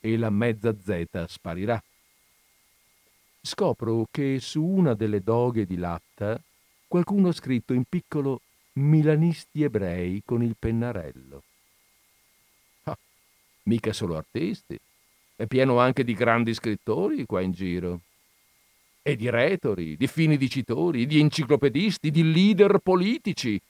e 0.00 0.16
la 0.16 0.30
mezza 0.30 0.74
Z 0.78 1.24
sparirà. 1.26 1.82
Scopro 3.46 4.06
che 4.10 4.40
su 4.40 4.64
una 4.64 4.94
delle 4.94 5.22
doghe 5.22 5.66
di 5.66 5.76
latta 5.76 6.40
qualcuno 6.88 7.28
ha 7.28 7.32
scritto 7.32 7.74
in 7.74 7.84
piccolo 7.86 8.40
Milanisti 8.76 9.62
ebrei 9.62 10.22
con 10.24 10.42
il 10.42 10.56
pennarello. 10.58 11.42
Ah, 12.84 12.96
mica 13.64 13.92
solo 13.92 14.16
artisti. 14.16 14.80
È 15.36 15.44
pieno 15.44 15.78
anche 15.78 16.04
di 16.04 16.14
grandi 16.14 16.54
scrittori 16.54 17.26
qua 17.26 17.42
in 17.42 17.52
giro. 17.52 18.00
E 19.02 19.14
di 19.14 19.28
retori, 19.28 19.98
di 19.98 20.06
fini 20.06 20.38
dicitori, 20.38 21.04
di 21.04 21.20
enciclopedisti, 21.20 22.10
di 22.10 22.32
leader 22.32 22.78
politici. 22.78 23.60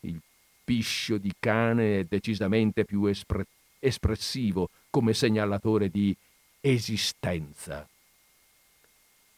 Il 0.00 0.20
piscio 0.62 1.18
di 1.18 1.32
cane 1.36 1.98
è 1.98 2.04
decisamente 2.04 2.84
più 2.84 3.06
espre- 3.06 3.46
espressivo 3.80 4.70
come 4.88 5.14
segnalatore 5.14 5.90
di 5.90 6.16
esistenza. 6.60 7.88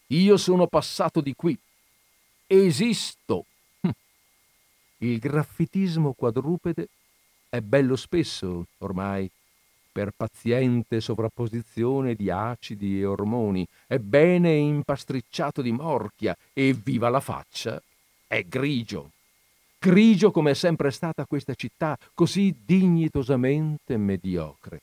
Io 0.09 0.36
sono 0.36 0.66
passato 0.66 1.20
di 1.20 1.34
qui. 1.34 1.59
Esisto. 2.46 3.46
Hm. 3.80 3.90
Il 4.98 5.18
graffitismo 5.18 6.12
quadrupede 6.12 6.88
è 7.48 7.61
bello 7.61 7.96
spesso, 7.96 8.66
ormai, 8.78 9.30
per 9.94 10.11
paziente 10.11 11.00
sovrapposizione 11.00 12.16
di 12.16 12.28
acidi 12.28 12.98
e 12.98 13.05
ormoni, 13.05 13.64
è 13.86 13.98
bene 13.98 14.52
impastricciato 14.57 15.62
di 15.62 15.70
morchia 15.70 16.36
e 16.52 16.72
viva 16.72 17.09
la 17.09 17.20
faccia, 17.20 17.80
è 18.26 18.42
grigio. 18.42 19.12
Grigio 19.78 20.32
come 20.32 20.50
è 20.50 20.55
sempre 20.55 20.90
stata 20.90 21.26
questa 21.26 21.55
città, 21.55 21.96
così 22.12 22.55
dignitosamente 22.64 23.96
mediocre. 23.96 24.80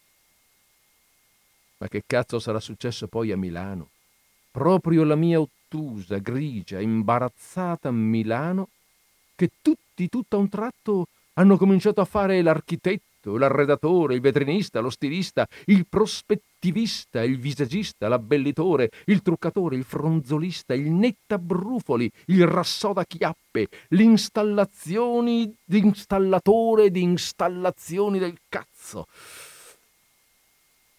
Ma 1.79 1.87
che 1.89 2.03
cazzo 2.05 2.39
sarà 2.39 2.59
successo 2.59 3.07
poi 3.07 3.31
a 3.31 3.37
Milano? 3.37 3.90
Proprio 4.51 5.03
la 5.03 5.15
mia 5.15 5.39
ottusa, 5.39 6.17
grigia, 6.17 6.79
imbarazzata 6.79 7.89
Milano, 7.89 8.67
che 9.35 9.49
tutti, 9.61 10.09
tutto 10.09 10.35
a 10.35 10.39
un 10.39 10.49
tratto, 10.49 11.07
hanno 11.33 11.57
cominciato 11.57 12.01
a 12.01 12.05
fare 12.05 12.41
l'architetto 12.41 13.09
l'arredatore, 13.37 14.15
il 14.15 14.21
vetrinista, 14.21 14.79
lo 14.79 14.89
stilista, 14.89 15.47
il 15.65 15.85
prospettivista, 15.87 17.23
il 17.23 17.37
visagista, 17.37 18.07
l'abbellitore, 18.07 18.89
il 19.05 19.21
truccatore, 19.21 19.75
il 19.75 19.83
fronzolista, 19.83 20.73
il 20.73 20.91
nettabrufoli, 20.91 22.11
il 22.27 22.47
rassoda 22.47 23.05
chiappe, 23.05 23.67
l'installazioni 23.89 25.53
d'installatore 25.63 26.89
di 26.89 27.03
installazioni 27.03 28.19
del 28.19 28.37
cazzo. 28.49 29.05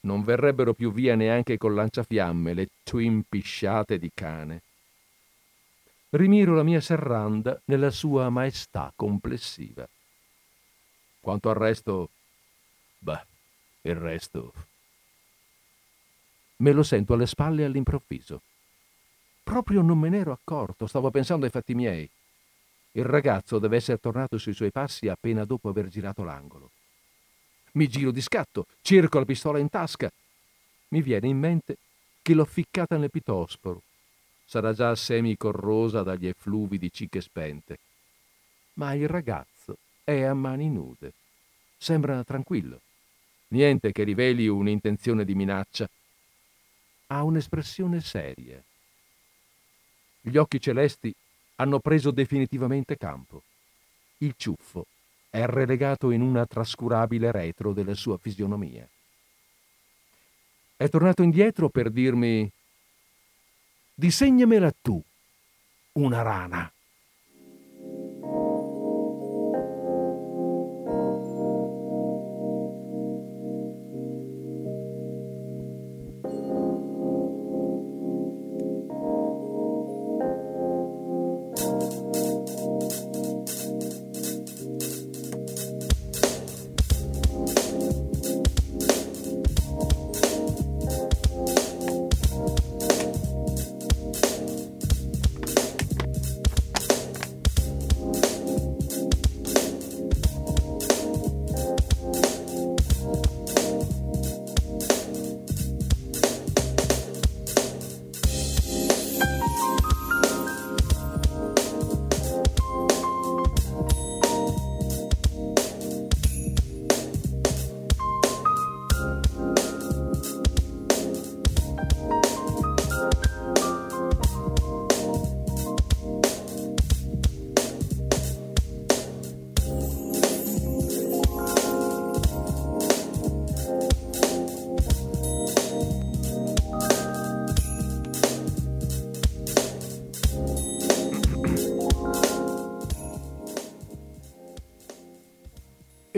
Non 0.05 0.25
verrebbero 0.25 0.75
più 0.75 0.93
via 0.93 1.15
neanche 1.15 1.59
col 1.59 1.75
lanciafiamme 1.75 2.55
le 2.55 2.69
twin 2.83 3.23
pisciate 3.29 3.99
di 3.99 4.11
cane. 4.13 4.63
Rimiro 6.11 6.55
la 6.55 6.63
mia 6.63 6.81
serranda 6.81 7.61
nella 7.67 7.91
sua 7.91 8.29
maestà 8.29 8.93
complessiva. 8.95 9.89
Quanto 11.21 11.49
al 11.49 11.55
resto, 11.55 12.11
beh, 12.99 13.27
il 13.83 13.95
resto... 13.95 14.53
Me 16.57 16.73
lo 16.73 16.83
sento 16.83 17.15
alle 17.15 17.27
spalle 17.27 17.65
all'improvviso. 17.65 18.43
Proprio 19.43 19.83
non 19.83 19.99
me 19.99 20.09
ne 20.09 20.19
ero 20.19 20.33
accorto, 20.33 20.87
stavo 20.87 21.11
pensando 21.11 21.45
ai 21.45 21.51
fatti 21.51 21.75
miei. 21.75 22.09
Il 22.93 23.05
ragazzo 23.05 23.59
deve 23.59 23.77
essere 23.77 23.99
tornato 23.99 24.37
sui 24.37 24.53
suoi 24.53 24.71
passi 24.71 25.09
appena 25.09 25.45
dopo 25.45 25.69
aver 25.69 25.89
girato 25.89 26.23
l'angolo. 26.23 26.71
Mi 27.73 27.89
giro 27.89 28.11
di 28.11 28.21
scatto, 28.21 28.67
cerco 28.83 29.19
la 29.19 29.25
pistola 29.25 29.59
in 29.59 29.71
tasca. 29.71 30.11
Mi 30.89 31.01
viene 31.01 31.29
in 31.29 31.39
mente 31.39 31.77
che 32.21 32.35
l'ho 32.35 32.45
ficcata 32.45 32.99
nel 32.99 33.11
pitosporo. 33.11 33.83
Sarà 34.45 34.75
già 34.75 34.95
semi-corrosa 34.95 36.03
dagli 36.03 36.27
effluvi 36.27 36.77
di 36.77 36.93
cicche 36.93 37.23
spente. 37.23 37.79
Ma 38.75 38.93
il 38.93 39.09
ragazzo 39.09 39.79
è 40.05 40.23
a 40.23 40.35
mani 40.35 40.69
nude. 40.69 41.13
Sembra 41.79 42.23
tranquillo. 42.25 42.81
Niente 43.49 43.93
che 43.93 44.05
riveli 44.05 44.49
un'intenzione 44.49 45.25
di 45.25 45.35
minaccia. 45.35 45.89
Ha 47.07 47.23
un'espressione 47.23 48.01
seria. 48.03 48.63
Gli 50.21 50.37
occhi 50.37 50.61
celesti 50.61 51.13
hanno 51.57 51.81
preso 51.81 52.11
definitivamente 52.11 52.99
campo. 52.99 53.43
Il 54.19 54.35
ciuffo 54.37 54.87
è 55.33 55.47
relegato 55.47 56.11
in 56.11 56.21
una 56.21 56.45
trascurabile 56.45 57.33
retro 57.33 57.73
della 57.73 57.95
sua 57.95 58.19
fisionomia. 58.19 58.87
È 60.77 60.89
tornato 60.91 61.23
indietro 61.23 61.71
per 61.71 61.89
dirmi 61.89 62.53
disegnamela 63.95 64.71
tu, 64.83 65.03
una 65.93 66.21
rana. 66.21 66.71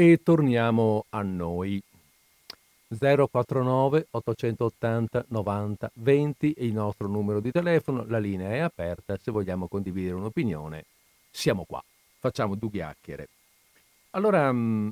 E 0.04 0.20
torniamo 0.22 1.06
a 1.08 1.22
noi. 1.22 1.82
049 2.88 4.08
880 4.10 5.24
90 5.28 5.90
20 5.94 6.52
è 6.52 6.62
il 6.62 6.74
nostro 6.74 7.08
numero 7.08 7.40
di 7.40 7.50
telefono, 7.50 8.04
la 8.06 8.18
linea 8.18 8.50
è 8.50 8.58
aperta, 8.58 9.16
se 9.16 9.30
vogliamo 9.30 9.66
condividere 9.66 10.16
un'opinione 10.16 10.84
siamo 11.30 11.64
qua, 11.64 11.82
facciamo 12.18 12.54
due 12.54 12.70
chiacchiere. 12.70 13.28
Allora, 14.10 14.52
mm, 14.52 14.90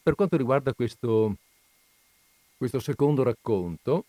per 0.00 0.14
quanto 0.14 0.36
riguarda 0.36 0.72
questo, 0.74 1.34
questo 2.56 2.78
secondo 2.78 3.24
racconto, 3.24 4.04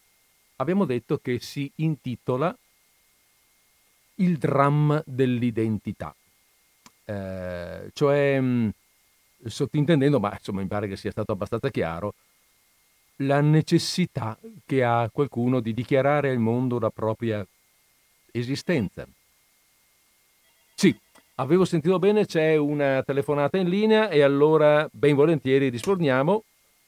abbiamo 0.58 0.86
detto 0.86 1.18
che 1.18 1.40
si 1.40 1.70
intitola 1.78 2.56
Il 4.18 4.38
dramma 4.38 5.02
dell'identità, 5.04 6.16
eh, 7.06 7.90
cioè 7.92 8.40
mm, 8.40 8.70
sottintendendo, 9.44 10.20
ma 10.20 10.32
insomma 10.34 10.62
mi 10.62 10.68
pare 10.68 10.88
che 10.88 10.96
sia 10.96 11.12
stato 11.12 11.32
abbastanza 11.32 11.70
chiaro, 11.70 12.14
la 13.18 13.42
necessità 13.42 14.38
che 14.66 14.84
ha 14.84 15.10
qualcuno 15.12 15.60
di 15.60 15.74
dichiarare 15.74 16.30
al 16.30 16.38
mondo 16.38 16.80
la 16.80 16.90
propria 16.90 17.46
esistenza. 18.32 19.08
Sì, 20.74 20.94
avevo 21.36 21.64
sentito 21.64 21.98
bene, 22.00 22.26
c'è 22.26 22.56
una 22.58 23.02
telefonata 23.04 23.58
in 23.58 23.70
linea 23.70 24.10
e 24.10 24.22
allora 24.22 24.88
ben 24.92 25.16
volentieri 25.16 25.70
risponiamo. 25.70 26.44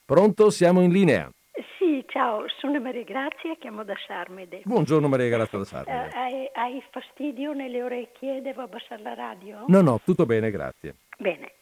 Pronto, 0.06 0.50
siamo 0.50 0.82
in 0.82 0.92
linea. 0.92 1.32
Sì, 1.78 2.04
ciao, 2.08 2.46
sono 2.60 2.80
Maria 2.80 3.04
Grazia, 3.04 3.56
chiamo 3.58 3.84
da 3.84 3.96
Sarmede. 4.06 4.62
Buongiorno 4.66 5.08
Maria 5.08 5.30
Grazia 5.30 5.58
da 5.58 5.64
Sarmede. 5.64 6.10
Eh, 6.10 6.18
hai, 6.18 6.50
hai 6.54 6.84
fastidio 6.92 7.54
nelle 7.54 7.82
orecchie? 7.82 8.42
Devo 8.42 8.64
abbassare 8.64 9.02
la 9.02 9.14
radio? 9.14 9.64
No, 9.68 9.82
no, 9.82 10.00
tutto 10.04 10.26
bene, 10.26 10.52
grazie. 10.52 10.96
Bene. 11.18 11.54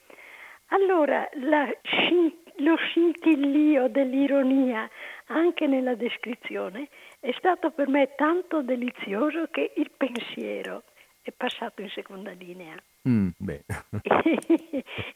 Allora, 0.68 1.30
la 1.34 1.68
scintilla 1.82 2.44
lo 2.60 2.76
scintillio 2.78 3.90
dell'ironia 3.90 4.90
anche 5.28 5.68
nella 5.68 5.96
descrizione 5.96 6.88
è 7.20 7.34
stato 7.38 7.72
per 7.72 7.88
me 7.88 8.14
tanto 8.16 8.62
delizioso 8.62 9.48
che 9.50 9.74
il 9.76 9.92
pensiero 9.96 10.84
è 11.22 11.32
passato 11.32 11.82
in 11.82 11.90
seconda 11.90 12.32
linea. 12.32 12.76
Mm, 13.10 13.30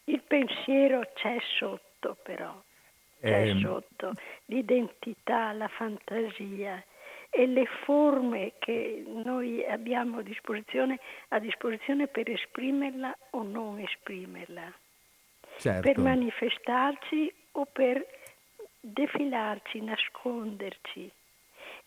il 0.06 0.22
pensiero 0.28 1.08
c'è 1.14 1.38
sotto 1.58 2.18
però, 2.24 2.60
c'è 3.22 3.50
eh, 3.50 3.60
sotto 3.62 4.14
l'identità, 4.46 5.54
la 5.54 5.68
fantasia 5.68 6.84
e 7.30 7.46
le 7.46 7.68
forme 7.86 8.54
che 8.58 9.04
noi 9.06 9.64
abbiamo 9.64 10.18
a 10.18 10.24
disposizione, 10.24 11.00
a 11.30 11.40
disposizione 11.40 12.08
per 12.08 12.30
esprimerla 12.30 13.16
o 13.32 13.44
non 13.44 13.80
esprimerla 13.80 14.74
certo. 15.60 15.82
per 15.82 16.00
manifestarci 16.00 17.34
o 17.54 17.66
per 17.72 18.06
defilarci, 18.80 19.82
nasconderci. 19.82 21.12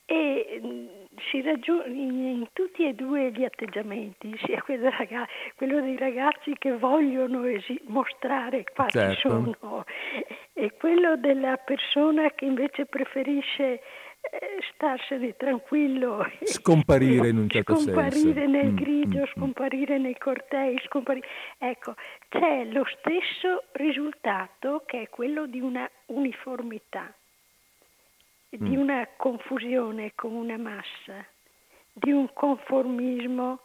E 0.05 0.61
mm, 0.63 0.87
si 1.31 1.41
ragiona 1.43 1.87
in 1.87 2.47
tutti 2.53 2.87
e 2.87 2.93
due 2.93 3.31
gli 3.31 3.45
atteggiamenti, 3.45 4.37
sia 4.45 4.61
quello, 4.63 4.91
ragazzi, 4.91 5.33
quello 5.57 5.81
dei 5.81 5.97
ragazzi 5.97 6.55
che 6.59 6.77
vogliono 6.77 7.45
esi- 7.45 7.81
mostrare 7.87 8.65
quanti 8.75 8.99
certo. 8.99 9.29
sono 9.29 9.85
e 10.53 10.73
quello 10.73 11.17
della 11.17 11.57
persona 11.57 12.31
che 12.31 12.45
invece 12.45 12.85
preferisce 12.87 13.81
starsene 14.75 15.37
tranquillo. 15.37 16.25
Scomparire 16.45 17.29
in 17.29 17.39
un 17.39 17.49
certo 17.49 17.77
scomparire 17.77 18.11
senso. 18.11 18.29
Scomparire 18.31 18.47
nel 18.47 18.73
mm, 18.73 18.77
grigio, 18.77 19.19
mm, 19.19 19.21
mm, 19.21 19.33
scomparire 19.37 19.99
nei 19.99 20.19
cortei, 20.19 20.81
scomparire... 20.87 21.27
Ecco, 21.59 21.95
c'è 22.29 22.65
lo 22.65 22.85
stesso 22.99 23.65
risultato 23.73 24.83
che 24.87 25.03
è 25.03 25.09
quello 25.09 25.47
di 25.47 25.61
una 25.61 25.89
uniformità, 26.07 27.13
mm. 28.57 28.67
di 28.67 28.77
una 28.77 29.09
confusione 29.17 30.13
con 30.15 30.33
una 30.33 30.57
massa, 30.57 31.25
di 31.93 32.11
un 32.11 32.33
conformismo, 32.33 33.61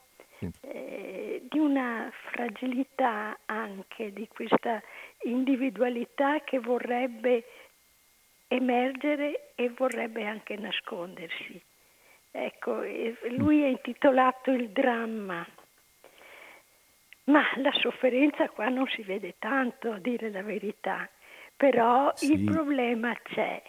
eh, 0.62 1.44
di 1.50 1.58
una 1.58 2.12
fragilità 2.32 3.40
anche 3.46 4.14
di 4.14 4.28
questa 4.28 4.82
individualità 5.24 6.42
che 6.44 6.60
vorrebbe 6.60 7.44
emergere 8.48 9.52
e 9.56 9.70
vorrebbe 9.70 10.26
anche 10.26 10.56
nascondersi. 10.56 11.62
Ecco, 12.32 12.84
lui 13.38 13.64
è 13.64 13.68
intitolato 13.68 14.52
Il 14.52 14.70
dramma, 14.70 15.46
ma 17.26 17.44
la 17.56 17.72
sofferenza 17.74 18.48
qua 18.50 18.70
non 18.70 18.88
si 18.88 19.02
vede 19.02 19.36
tanto, 19.40 19.92
a 19.92 20.00
dire 20.00 20.30
la 20.30 20.44
verità, 20.44 21.10
però 21.56 22.12
sì. 22.16 22.34
il 22.34 22.44
problema 22.44 23.14
c'è. 23.24 23.62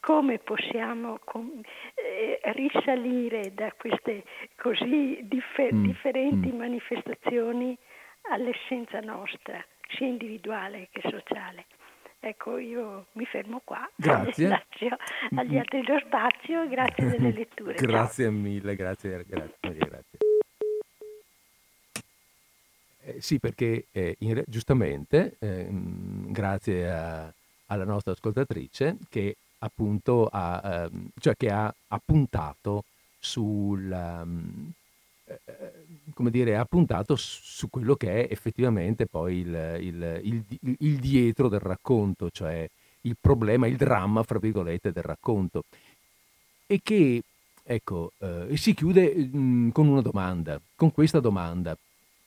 Come 0.00 0.38
possiamo 0.38 1.18
com- 1.24 1.60
eh, 1.94 2.40
risalire 2.52 3.52
da 3.52 3.72
queste 3.76 4.24
così 4.56 5.18
differ- 5.22 5.72
mm. 5.72 5.84
differenti 5.84 6.52
mm. 6.52 6.56
manifestazioni 6.56 7.76
all'essenza 8.30 9.00
nostra, 9.00 9.64
sia 9.88 10.06
individuale 10.06 10.88
che 10.92 11.02
sociale? 11.08 11.66
Ecco, 12.20 12.58
io 12.58 13.06
mi 13.12 13.24
fermo 13.26 13.60
qua. 13.64 13.88
Grazie. 13.94 14.48
Lascio 14.48 14.96
agli 15.36 15.54
mm. 15.54 15.58
altri 15.58 15.84
lo 15.84 16.00
spazio 16.04 16.62
e 16.62 16.68
grazie 16.68 17.10
delle 17.10 17.32
letture. 17.32 17.74
grazie 17.80 18.24
Ciao. 18.24 18.32
mille, 18.32 18.76
grazie, 18.76 19.24
grazie 19.26 19.74
grazie. 19.74 20.18
Eh, 23.08 23.20
sì, 23.20 23.38
perché 23.38 23.86
eh, 23.92 24.16
in, 24.20 24.42
giustamente, 24.46 25.36
eh, 25.38 25.66
grazie 25.70 26.90
a, 26.90 27.32
alla 27.66 27.84
nostra 27.84 28.12
ascoltatrice, 28.12 28.96
che 29.08 29.36
appunto 29.58 30.28
ha, 30.30 30.60
ehm, 30.64 31.08
cioè 31.20 31.34
che 31.36 31.50
ha 31.50 31.72
appuntato 31.88 32.84
sul, 33.18 33.90
um, 33.90 34.70
come 36.18 36.30
dire, 36.32 36.56
ha 36.56 36.64
puntato 36.64 37.14
su 37.14 37.70
quello 37.70 37.94
che 37.94 38.26
è 38.26 38.32
effettivamente 38.32 39.06
poi 39.06 39.36
il, 39.36 39.78
il, 39.80 40.20
il, 40.24 40.76
il, 40.80 40.98
dietro 40.98 41.48
del 41.48 41.60
racconto, 41.60 42.28
cioè 42.28 42.68
il 43.02 43.16
problema, 43.20 43.68
il 43.68 43.76
dramma, 43.76 44.24
fra 44.24 44.40
virgolette, 44.40 44.90
del 44.90 45.04
racconto. 45.04 45.62
E 46.66 46.80
che, 46.82 47.22
ecco, 47.62 48.10
eh, 48.18 48.56
si 48.56 48.74
chiude 48.74 49.14
mh, 49.14 49.70
con 49.70 49.86
una 49.86 50.00
domanda, 50.00 50.60
con 50.74 50.90
questa 50.90 51.20
domanda 51.20 51.78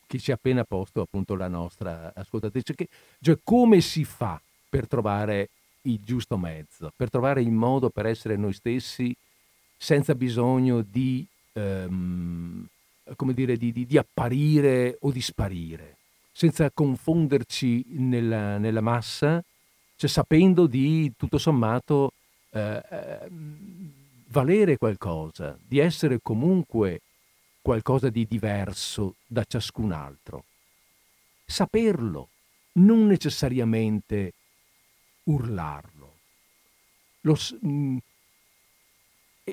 che 0.08 0.20
ci 0.20 0.32
ha 0.32 0.36
appena 0.36 0.64
posto 0.64 1.02
appunto 1.02 1.36
la 1.36 1.50
nostra 1.50 2.14
ascoltatrice, 2.16 2.74
che, 2.74 2.88
cioè 3.20 3.40
come 3.44 3.82
si 3.82 4.06
fa 4.06 4.40
per 4.70 4.88
trovare 4.88 5.50
il 5.82 6.00
giusto 6.02 6.38
mezzo, 6.38 6.94
per 6.96 7.10
trovare 7.10 7.42
il 7.42 7.52
modo 7.52 7.90
per 7.90 8.06
essere 8.06 8.38
noi 8.38 8.54
stessi 8.54 9.14
senza 9.76 10.16
bisogno 10.16 10.82
di... 10.82 11.28
Um, 11.54 12.70
come 13.16 13.34
dire, 13.34 13.58
di, 13.58 13.72
di, 13.72 13.86
di, 13.86 13.98
apparire 13.98 14.98
o 15.02 15.12
di 15.12 15.22
sparire, 15.22 15.98
senza 16.32 16.70
confonderci 16.72 17.86
nella, 17.90 18.58
nella 18.58 18.82
massa, 18.82 19.44
cioè 19.96 20.10
sapendo 20.10 20.68
di 20.68 21.12
tutto 21.16 21.38
sommato 21.38 22.14
eh, 22.52 22.84
ehm, 22.90 23.92
valere 24.28 24.78
qualcosa, 24.78 25.58
di 25.62 25.80
essere 25.80 26.20
comunque 26.22 27.02
qualcosa 27.62 28.10
di 28.10 28.26
diverso 28.28 29.16
da 29.28 29.44
ciascun 29.44 29.92
altro. 29.92 30.46
Saperlo, 31.46 32.30
non 32.74 33.06
necessariamente 33.06 34.34
urlarlo. 35.24 36.14
Lo, 37.22 37.38
mh, 37.62 37.98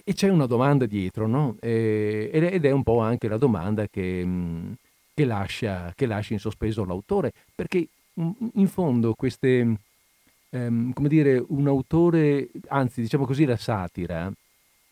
e 0.05 0.15
c'è 0.15 0.29
una 0.29 0.47
domanda 0.47 0.87
dietro, 0.87 1.27
no? 1.27 1.57
ed 1.61 2.65
è 2.65 2.71
un 2.71 2.83
po' 2.83 3.01
anche 3.01 3.29
la 3.29 3.37
domanda 3.37 3.87
che, 3.89 4.23
mm, 4.25 4.73
che, 5.15 5.25
lascia, 5.25 5.93
che 5.95 6.07
lascia, 6.07 6.35
in 6.35 6.41
sospeso 6.41 6.85
l'autore, 6.85 7.33
perché 7.55 7.89
mm, 8.21 8.31
in 8.55 8.69
fondo 8.69 9.15
queste, 9.15 9.77
ehm, 10.51 10.93
come 10.93 11.09
dire, 11.09 11.45
un 11.49 11.67
autore, 11.69 12.49
anzi 12.69 13.01
diciamo 13.03 13.25
così 13.25 13.45
la 13.45 13.57
satira, 13.57 14.33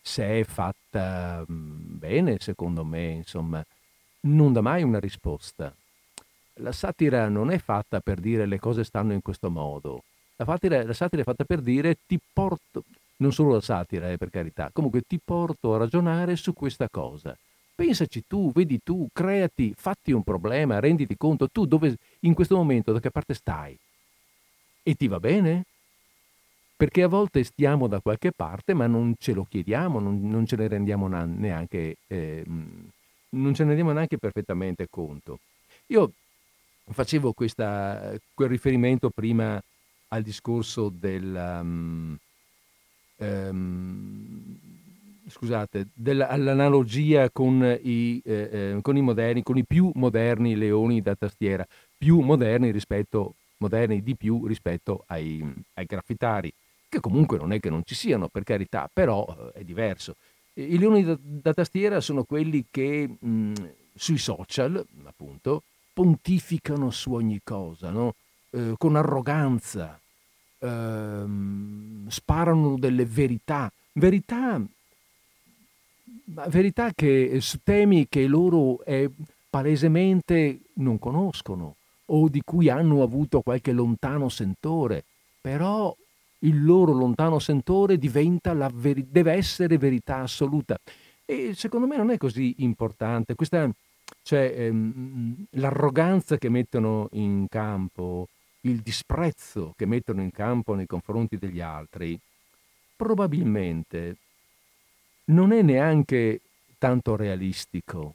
se 0.00 0.40
è 0.40 0.44
fatta 0.44 1.44
mm, 1.50 1.98
bene, 1.98 2.36
secondo 2.38 2.84
me, 2.84 3.10
insomma, 3.10 3.64
non 4.20 4.52
dà 4.52 4.60
mai 4.60 4.82
una 4.82 5.00
risposta. 5.00 5.74
La 6.60 6.72
satira 6.72 7.28
non 7.28 7.50
è 7.50 7.58
fatta 7.58 8.00
per 8.00 8.20
dire 8.20 8.46
le 8.46 8.58
cose 8.58 8.84
stanno 8.84 9.12
in 9.12 9.22
questo 9.22 9.50
modo. 9.50 10.04
La, 10.36 10.44
satira, 10.44 10.84
la 10.84 10.92
satira 10.92 11.22
è 11.22 11.24
fatta 11.24 11.44
per 11.44 11.60
dire 11.60 11.98
ti 12.06 12.18
porto, 12.32 12.84
non 13.18 13.32
solo 13.32 13.52
la 13.52 13.60
satira, 13.60 14.10
eh, 14.10 14.16
per 14.16 14.30
carità, 14.30 14.70
comunque 14.72 15.02
ti 15.02 15.18
porto 15.22 15.74
a 15.74 15.78
ragionare 15.78 16.36
su 16.36 16.52
questa 16.52 16.88
cosa. 16.88 17.36
Pensaci 17.74 18.24
tu, 18.26 18.50
vedi 18.52 18.80
tu, 18.82 19.08
creati, 19.12 19.74
fatti 19.76 20.12
un 20.12 20.22
problema, 20.22 20.80
renditi 20.80 21.16
conto 21.16 21.48
tu 21.48 21.66
dove 21.66 21.96
in 22.20 22.34
questo 22.34 22.56
momento 22.56 22.92
da 22.92 23.00
che 23.00 23.10
parte 23.10 23.34
stai. 23.34 23.76
E 24.82 24.94
ti 24.94 25.08
va 25.08 25.20
bene? 25.20 25.64
Perché 26.76 27.02
a 27.02 27.08
volte 27.08 27.42
stiamo 27.44 27.86
da 27.86 28.00
qualche 28.00 28.32
parte 28.32 28.74
ma 28.74 28.86
non 28.86 29.14
ce 29.18 29.32
lo 29.32 29.46
chiediamo, 29.48 29.98
non, 29.98 30.28
non 30.28 30.46
ce 30.46 30.56
ne 30.56 30.68
rendiamo 30.68 31.06
neanche, 31.06 31.96
eh, 32.06 32.44
non 32.46 33.54
ce 33.54 33.62
ne 33.62 33.68
rendiamo 33.68 33.92
neanche 33.92 34.18
perfettamente 34.18 34.86
conto. 34.88 35.40
Io 35.88 36.12
facevo 36.90 37.32
questa, 37.32 38.14
quel 38.34 38.48
riferimento 38.48 39.10
prima 39.10 39.60
al 40.08 40.22
discorso 40.22 40.88
del... 40.88 41.58
Um, 41.62 42.18
um, 43.16 44.58
scusate, 45.28 45.88
dell'analogia 45.92 47.30
con 47.30 47.78
i, 47.82 48.20
eh, 48.24 48.48
eh, 48.52 48.78
con 48.82 48.96
i 48.96 49.00
moderni, 49.00 49.42
con 49.42 49.56
i 49.56 49.64
più 49.64 49.90
moderni 49.94 50.56
leoni 50.56 51.02
da 51.02 51.14
tastiera, 51.14 51.66
più 51.96 52.20
moderni 52.20 52.70
rispetto, 52.70 53.34
moderni 53.58 54.02
di 54.02 54.14
più 54.14 54.46
rispetto 54.46 55.04
ai, 55.08 55.44
ai 55.74 55.84
graffitari, 55.84 56.52
che 56.88 57.00
comunque 57.00 57.38
non 57.38 57.52
è 57.52 57.60
che 57.60 57.70
non 57.70 57.82
ci 57.84 57.94
siano, 57.94 58.28
per 58.28 58.44
carità, 58.44 58.88
però 58.92 59.26
eh, 59.54 59.60
è 59.60 59.64
diverso. 59.64 60.16
I 60.54 60.78
leoni 60.78 61.04
da, 61.04 61.18
da 61.20 61.52
tastiera 61.52 62.00
sono 62.00 62.24
quelli 62.24 62.64
che 62.70 63.08
mh, 63.18 63.52
sui 63.94 64.18
social, 64.18 64.84
appunto, 65.04 65.62
pontificano 65.92 66.90
su 66.90 67.12
ogni 67.12 67.40
cosa, 67.42 67.90
no? 67.90 68.14
eh, 68.50 68.74
con 68.78 68.96
arroganza, 68.96 70.00
ehm, 70.66 72.08
sparano 72.08 72.76
delle 72.78 73.04
verità, 73.04 73.70
verità, 73.92 74.60
verità 76.48 76.92
che, 76.92 77.38
su 77.40 77.58
temi 77.62 78.06
che 78.08 78.26
loro 78.26 78.84
eh, 78.84 79.10
palesemente 79.48 80.60
non 80.74 80.98
conoscono 80.98 81.76
o 82.06 82.28
di 82.28 82.42
cui 82.44 82.68
hanno 82.68 83.02
avuto 83.02 83.40
qualche 83.40 83.72
lontano 83.72 84.28
sentore, 84.28 85.04
però 85.40 85.94
il 86.40 86.64
loro 86.64 86.92
lontano 86.92 87.38
sentore 87.38 87.98
veri- 87.98 89.06
deve 89.08 89.32
essere 89.32 89.78
verità 89.78 90.18
assoluta. 90.18 90.78
E 91.24 91.54
secondo 91.54 91.86
me 91.86 91.96
non 91.96 92.10
è 92.10 92.18
così 92.18 92.54
importante. 92.58 93.34
Questa, 93.34 93.68
cioè, 94.22 94.54
ehm, 94.56 95.46
l'arroganza 95.50 96.36
che 96.38 96.48
mettono 96.48 97.08
in 97.12 97.46
campo, 97.48 98.28
il 98.66 98.80
disprezzo 98.80 99.74
che 99.76 99.86
mettono 99.86 100.20
in 100.22 100.30
campo 100.30 100.74
nei 100.74 100.86
confronti 100.86 101.38
degli 101.38 101.60
altri, 101.60 102.18
probabilmente 102.96 104.16
non 105.26 105.52
è 105.52 105.62
neanche 105.62 106.40
tanto 106.78 107.16
realistico. 107.16 108.14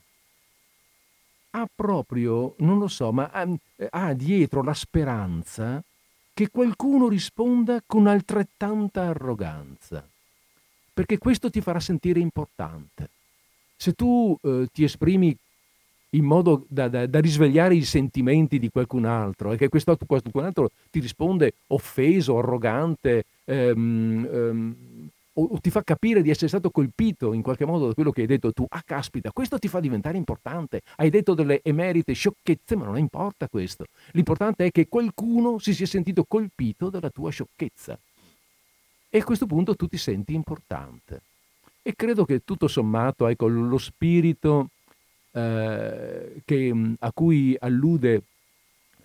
Ha 1.51 1.67
proprio, 1.73 2.55
non 2.59 2.79
lo 2.79 2.87
so, 2.87 3.11
ma 3.11 3.29
ha, 3.31 3.47
ha 3.89 4.13
dietro 4.13 4.63
la 4.63 4.73
speranza 4.73 5.83
che 6.33 6.49
qualcuno 6.49 7.07
risponda 7.09 7.81
con 7.85 8.07
altrettanta 8.07 9.03
arroganza, 9.03 10.07
perché 10.93 11.17
questo 11.17 11.49
ti 11.49 11.61
farà 11.61 11.79
sentire 11.79 12.19
importante. 12.19 13.09
Se 13.75 13.93
tu 13.93 14.37
eh, 14.41 14.67
ti 14.71 14.83
esprimi 14.83 15.35
in 16.11 16.25
modo 16.25 16.65
da, 16.67 16.87
da, 16.87 17.05
da, 17.05 17.19
risvegliare 17.19 17.75
i 17.75 17.83
sentimenti 17.83 18.59
di 18.59 18.69
qualcun 18.69 19.05
altro 19.05 19.53
e 19.53 19.57
che 19.57 19.69
questo, 19.69 19.97
qualcun 20.05 20.43
altro 20.43 20.71
ti 20.89 20.99
risponde 20.99 21.53
offeso, 21.67 22.37
arrogante, 22.37 23.25
ehm, 23.45 24.29
ehm, 24.31 24.75
o, 25.33 25.43
o, 25.43 25.59
ti 25.61 25.69
fa 25.69 25.83
capire 25.83 26.21
di 26.21 26.29
essere 26.29 26.49
stato 26.49 26.69
colpito 26.69 27.31
in 27.31 27.41
qualche 27.41 27.65
modo 27.65 27.87
da 27.87 27.93
quello 27.93 28.11
che 28.11 28.21
hai 28.21 28.27
detto 28.27 28.51
tu, 28.51 28.65
ah 28.67 28.83
caspita, 28.85 29.31
questo 29.31 29.57
ti 29.57 29.69
fa 29.69 29.79
diventare 29.79 30.17
importante, 30.17 30.81
hai 30.97 31.09
detto 31.09 31.33
delle 31.33 31.61
emerite 31.63 32.11
sciocchezze, 32.11 32.75
ma 32.75 32.85
non 32.85 32.97
importa 32.97 33.47
questo, 33.47 33.85
l'importante 34.11 34.65
è 34.65 34.71
che 34.71 34.89
qualcuno 34.89 35.59
si 35.59 35.73
sia 35.73 35.85
sentito 35.85 36.25
colpito 36.25 36.89
dalla 36.89 37.09
tua 37.09 37.31
sciocchezza. 37.31 37.97
E 39.13 39.17
a 39.17 39.23
questo 39.23 39.45
punto 39.45 39.75
tu 39.75 39.87
ti 39.87 39.97
senti 39.97 40.33
importante. 40.33 41.21
E 41.81 41.95
credo 41.95 42.25
che 42.25 42.43
tutto 42.45 42.67
sommato, 42.67 43.27
ecco, 43.27 43.47
lo 43.47 43.77
spirito 43.77 44.69
eh, 45.31 46.41
che, 46.43 46.93
a 46.99 47.11
cui 47.11 47.55
allude, 47.59 48.23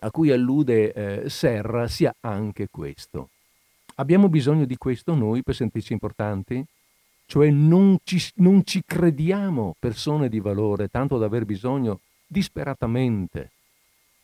a 0.00 0.10
cui 0.10 0.30
allude 0.30 0.92
eh, 0.92 1.28
Serra 1.30 1.88
sia 1.88 2.14
anche 2.20 2.68
questo 2.70 3.30
Abbiamo 3.98 4.28
bisogno 4.28 4.66
di 4.66 4.76
questo 4.76 5.14
noi 5.14 5.42
per 5.42 5.54
sentirci 5.54 5.94
importanti? 5.94 6.62
Cioè 7.24 7.50
non 7.50 7.96
ci, 8.04 8.22
non 8.36 8.62
ci 8.64 8.82
crediamo 8.84 9.74
persone 9.78 10.28
di 10.28 10.38
valore, 10.38 10.88
tanto 10.88 11.16
da 11.16 11.24
aver 11.24 11.46
bisogno 11.46 12.00
disperatamente 12.26 13.52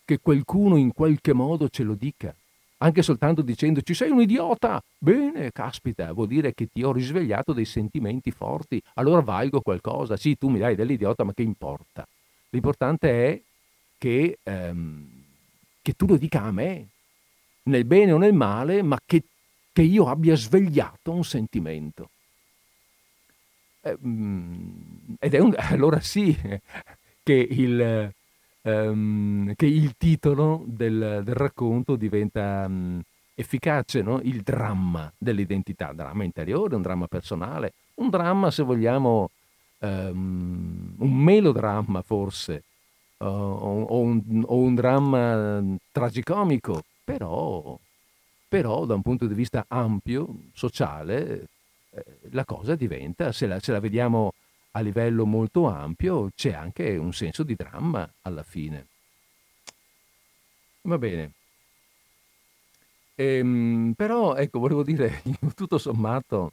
che 0.05 0.19
qualcuno 0.21 0.77
in 0.77 0.93
qualche 0.93 1.33
modo 1.33 1.71
ce 1.71 1.85
lo 1.85 1.95
dica, 1.95 2.35
anche 2.83 3.03
soltanto 3.03 3.43
dicendoci 3.43 3.95
sei 3.95 4.11
un 4.11 4.21
idiota. 4.21 4.83
Bene, 4.99 5.51
caspita, 5.53 6.13
vuol 6.13 6.29
dire 6.29 6.53
che 6.53 6.69
ti 6.73 6.83
ho 6.83 6.93
risvegliato 6.93 7.53
dei 7.53 7.65
sentimenti 7.65 8.31
forti, 8.31 8.83
allora 8.95 9.21
valgo 9.21 9.61
qualcosa. 9.61 10.17
Sì, 10.17 10.37
tu 10.37 10.49
mi 10.49 10.59
dai 10.59 10.75
dell'idiota, 10.75 11.25
ma 11.25 11.33
che 11.33 11.43
importa? 11.43 12.07
L'importante 12.51 13.09
è 13.11 13.41
che, 13.99 14.39
ehm, 14.43 15.09
che 15.81 15.93
tu 15.95 16.07
lo 16.07 16.17
dica 16.17 16.43
a 16.43 16.51
me, 16.51 16.89
nel 17.65 17.85
bene 17.85 18.13
o 18.13 18.19
nel 18.19 18.35
male, 18.35 18.83
ma 18.83 18.99
che 19.05 19.23
che 19.73 19.83
io 19.83 20.09
abbia 20.09 20.37
svegliato 20.37 21.13
un 21.13 21.25
sentimento. 21.25 22.11
Eh, 23.81 23.97
mm, 24.07 25.15
ed 25.19 25.35
è 25.35 25.39
un, 25.39 25.55
allora 25.59 26.01
sì 26.01 26.37
che 27.23 27.33
il, 27.33 28.13
um, 28.63 29.53
che 29.55 29.67
il 29.67 29.95
titolo 29.97 30.65
del, 30.67 31.23
del, 31.25 31.35
racconto 31.35 31.97
diventa 31.97 32.65
um, 32.67 33.01
efficace, 33.35 34.03
no? 34.03 34.21
il 34.23 34.43
dramma 34.43 35.13
dell'identità, 35.17 35.93
dramma 35.93 36.25
interiore, 36.25 36.75
un 36.75 36.83
dramma 36.83 37.07
personale, 37.07 37.73
un 37.95 38.11
dramma 38.11 38.51
se 38.51 38.63
vogliamo, 38.63 39.31
um, 39.79 40.95
un 40.99 41.13
melodramma 41.15 42.03
forse, 42.03 42.63
o, 43.19 43.27
o, 43.27 44.01
un, 44.01 44.43
o 44.47 44.57
un 44.57 44.75
dramma 44.75 45.63
tragicomico, 45.93 46.83
però 47.05 47.79
però 48.53 48.85
da 48.85 48.93
un 48.93 49.01
punto 49.01 49.27
di 49.27 49.33
vista 49.33 49.65
ampio, 49.67 50.29
sociale, 50.53 51.47
eh, 51.89 52.05
la 52.33 52.45
cosa 52.45 52.75
diventa, 52.75 53.33
se 53.33 53.47
la, 53.47 53.59
se 53.61 53.73
la, 53.73 53.81
vediamo 53.81 54.35
a 54.73 54.81
livello 54.81 55.27
molto 55.27 55.69
ampio, 55.69 56.31
c'è 56.35 56.53
anche 56.53 56.97
un 56.97 57.13
senso 57.13 57.43
di 57.43 57.55
dramma 57.55 58.11
alla 58.23 58.43
fine. 58.43 58.87
Va 60.83 60.99
bene. 60.99 61.33
Ehm, 63.15 63.93
però, 63.97 64.35
ecco, 64.35 64.59
volevo 64.59 64.83
dire, 64.83 65.23
tutto 65.55 65.79
sommato, 65.79 66.53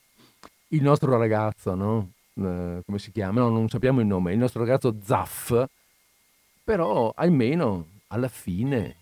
il 0.70 0.82
nostro 0.82 1.18
ragazzo, 1.18 1.74
no? 1.76 2.12
Eh, 2.36 2.82
come 2.86 3.00
si 3.00 3.12
chiama? 3.12 3.42
No, 3.42 3.50
non 3.50 3.70
sappiamo 3.70 4.02
il 4.02 4.08
nome, 4.08 4.34
il 4.34 4.38
nostro 4.38 4.62
ragazzo 4.62 4.96
Zaff, 5.04 5.54
però 6.64 7.12
almeno 7.16 7.88
alla 8.08 8.28
fine 8.28 8.96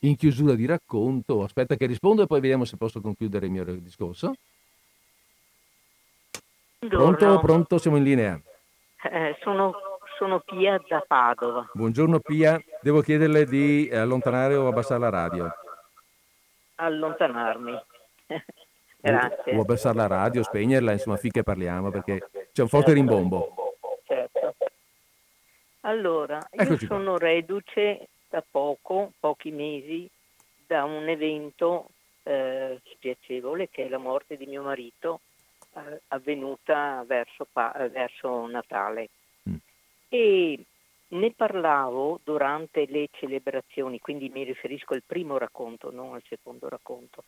in 0.00 0.16
chiusura 0.16 0.54
di 0.54 0.66
racconto. 0.66 1.42
Aspetta 1.42 1.76
che 1.76 1.86
rispondo 1.86 2.22
e 2.22 2.26
poi 2.26 2.40
vediamo 2.40 2.64
se 2.64 2.76
posso 2.76 3.00
concludere 3.00 3.46
il 3.46 3.52
mio 3.52 3.64
discorso. 3.80 4.34
Pronto, 6.78 7.38
pronto, 7.40 7.78
siamo 7.78 7.96
in 7.96 8.04
linea. 8.04 8.40
Eh, 9.02 9.34
sono, 9.40 9.74
sono, 10.18 10.40
Pia 10.40 10.78
da 10.86 11.02
Padova. 11.06 11.66
Buongiorno 11.72 12.20
Pia, 12.20 12.62
devo 12.82 13.00
chiederle 13.00 13.46
di 13.46 13.88
allontanare 13.90 14.56
o 14.56 14.68
abbassare 14.68 15.00
la 15.00 15.08
radio. 15.08 15.50
Allontanarmi. 16.74 17.82
Grazie. 19.00 19.56
O 19.56 19.62
abbassare 19.62 19.96
la 19.96 20.06
radio, 20.06 20.42
spegnerla, 20.42 20.92
insomma, 20.92 21.16
finché 21.16 21.42
parliamo 21.42 21.90
perché 21.90 22.28
c'è 22.52 22.60
un 22.60 22.68
forte 22.68 22.92
certo. 22.92 23.00
rimbombo. 23.00 23.54
Certo. 24.04 24.54
Allora, 25.80 26.46
Eccoci 26.50 26.84
io 26.84 26.90
sono 26.90 27.16
qua. 27.16 27.26
reduce 27.26 28.08
da 28.28 28.44
poco, 28.48 29.12
pochi 29.18 29.50
mesi, 29.50 30.06
da 30.66 30.84
un 30.84 31.08
evento 31.08 31.86
eh, 32.24 32.78
spiacevole 32.84 33.70
che 33.70 33.86
è 33.86 33.88
la 33.88 33.96
morte 33.96 34.36
di 34.36 34.44
mio 34.44 34.62
marito 34.62 35.20
avvenuta 36.08 37.04
verso, 37.06 37.46
verso 37.52 38.46
Natale. 38.46 39.08
Mm. 39.48 39.54
E 40.08 40.64
ne 41.08 41.32
parlavo 41.32 42.20
durante 42.22 42.86
le 42.86 43.08
celebrazioni, 43.12 43.98
quindi 43.98 44.28
mi 44.28 44.44
riferisco 44.44 44.94
al 44.94 45.02
primo 45.04 45.38
racconto, 45.38 45.90
non 45.90 46.14
al 46.14 46.22
secondo 46.28 46.68
racconto 46.68 47.24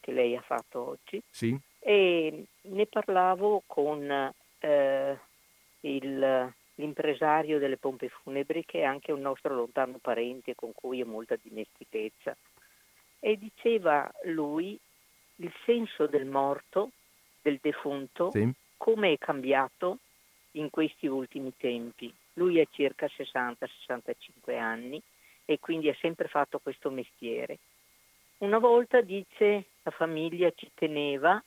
che 0.00 0.12
lei 0.12 0.36
ha 0.36 0.42
fatto 0.42 0.88
oggi. 0.88 1.20
Sì. 1.28 1.58
E 1.78 2.44
ne 2.62 2.86
parlavo 2.86 3.62
con 3.66 4.32
eh, 4.58 5.18
il 5.80 6.54
l'impresario 6.76 7.58
delle 7.58 7.76
pompe 7.76 8.08
funebri 8.08 8.64
che 8.64 8.80
è 8.80 8.84
anche 8.84 9.12
un 9.12 9.20
nostro 9.20 9.54
lontano 9.54 9.98
parente 10.00 10.54
con 10.54 10.72
cui 10.74 11.02
ho 11.02 11.06
molta 11.06 11.36
dimestichezza. 11.40 12.36
E 13.18 13.36
diceva 13.36 14.10
lui 14.24 14.78
il 15.36 15.52
senso 15.64 16.06
del 16.06 16.26
morto, 16.26 16.92
del 17.46 17.60
defunto, 17.62 18.32
sì. 18.32 18.50
come 18.76 19.12
è 19.12 19.18
cambiato 19.18 19.98
in 20.52 20.68
questi 20.68 21.06
ultimi 21.06 21.52
tempi. 21.56 22.12
Lui 22.32 22.60
ha 22.60 22.66
circa 22.72 23.06
60-65 23.06 24.58
anni 24.58 25.00
e 25.44 25.60
quindi 25.60 25.88
ha 25.88 25.96
sempre 26.00 26.26
fatto 26.26 26.58
questo 26.58 26.90
mestiere. 26.90 27.58
Una 28.38 28.58
volta, 28.58 29.00
dice, 29.00 29.66
la 29.82 29.92
famiglia 29.92 30.50
ci 30.56 30.68
teneva 30.74 31.40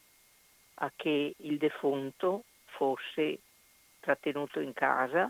a 0.75 0.91
che 0.95 1.33
il 1.35 1.57
defunto 1.57 2.45
fosse 2.63 3.39
trattenuto 3.99 4.61
in 4.61 4.71
casa 4.71 5.29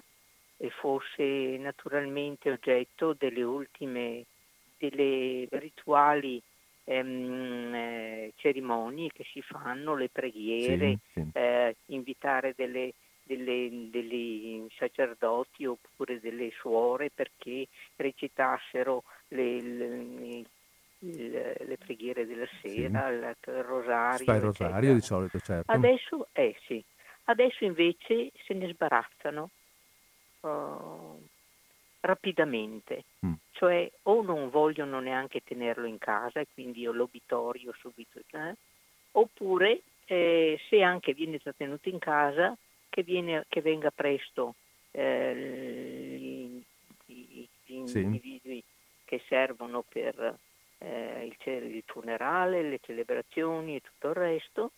e 0.58 0.70
fosse 0.70 1.58
naturalmente 1.58 2.52
oggetto 2.52 3.14
delle 3.18 3.42
ultime, 3.42 4.24
delle 4.78 5.48
rituali 5.50 6.40
ehm, 6.90 7.74
eh, 7.76 8.34
cerimonie 8.36 9.12
che 9.14 9.24
si 9.32 9.42
fanno, 9.42 9.96
le 9.96 10.10
preghiere, 10.10 11.00
sì, 11.14 11.22
sì. 11.22 11.30
Eh, 11.34 11.76
invitare 11.88 12.54
delle, 12.58 12.94
delle, 13.22 13.90
degli 13.92 14.66
sacerdoti 14.76 15.66
oppure 15.66 16.20
delle 16.20 16.50
suore 16.52 17.12
perché 17.14 17.68
recitassero 17.96 19.04
le, 19.30 19.62
le, 19.62 20.46
le, 21.00 21.78
preghiere 21.78 22.26
della 22.26 22.48
sera, 22.62 23.10
il, 23.10 23.36
rosario. 23.44 24.26
Fai 24.26 24.38
il 24.38 24.42
rosario 24.42 24.94
di 24.96 25.02
solito, 25.02 25.40
certo. 25.40 25.72
Adesso, 25.72 26.28
eh, 26.34 26.56
sì. 26.66 26.84
Adesso 27.26 27.64
invece 27.64 28.32
se 28.44 28.56
ne 28.56 28.74
sbarazzano 28.74 29.52
uh, 30.40 31.29
rapidamente, 32.02 33.04
mm. 33.26 33.34
cioè 33.52 33.90
o 34.04 34.22
non 34.22 34.50
vogliono 34.50 35.00
neanche 35.00 35.42
tenerlo 35.44 35.86
in 35.86 35.98
casa 35.98 36.40
e 36.40 36.48
quindi 36.54 36.82
io 36.82 36.92
l'obitorio 36.92 37.74
subito, 37.78 38.20
eh? 38.32 38.56
oppure 39.12 39.82
eh, 40.06 40.60
se 40.70 40.82
anche 40.82 41.14
viene 41.14 41.40
trattenuto 41.40 41.90
in 41.90 42.00
casa 42.00 42.56
che, 42.90 43.04
viene, 43.04 43.46
che 43.48 43.62
venga 43.62 43.92
presto 43.92 44.56
eh, 44.92 46.18
gli, 46.18 46.64
gli, 47.06 47.48
gli 47.66 47.88
sì. 47.88 48.00
individui 48.00 48.64
che 49.06 49.22
servono 49.28 49.84
per 49.88 50.38
eh, 50.80 51.26
il, 51.26 51.54
il, 51.54 51.84
funerale, 51.86 52.62
le 52.64 52.80
celebrazioni 52.82 53.76
e 53.76 53.82
tutto 53.82 54.10
il 54.10 54.16
resto 54.16 54.72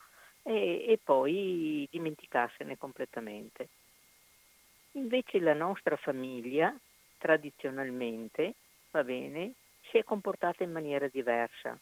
e, 0.44 0.86
e 0.88 1.00
poi 1.02 1.88
dimenticarsene 1.90 2.78
completamente. 2.78 3.70
Invece 4.94 5.40
la 5.40 5.54
nostra 5.54 5.96
famiglia 5.96 6.76
tradizionalmente, 7.22 8.56
va 8.90 9.04
bene, 9.04 9.54
si 9.92 9.98
è 9.98 10.04
comportata 10.04 10.64
in 10.64 10.72
maniera 10.72 11.08
diversa. 11.08 11.78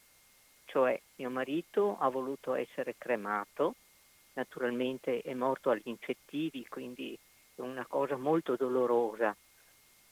Cioè 0.66 0.99
mio 1.16 1.30
marito 1.30 1.98
ha 1.98 2.10
voluto 2.10 2.53
essere 2.53 2.95
cremato, 2.98 3.76
naturalmente 4.34 5.22
è 5.22 5.34
morto 5.34 5.70
agli 5.70 5.82
infettivi, 5.86 6.68
quindi 6.68 7.18
è 7.56 7.61
una 7.61 7.86
cosa 7.88 8.18
molto 8.18 8.57
dolorosa 8.57 9.36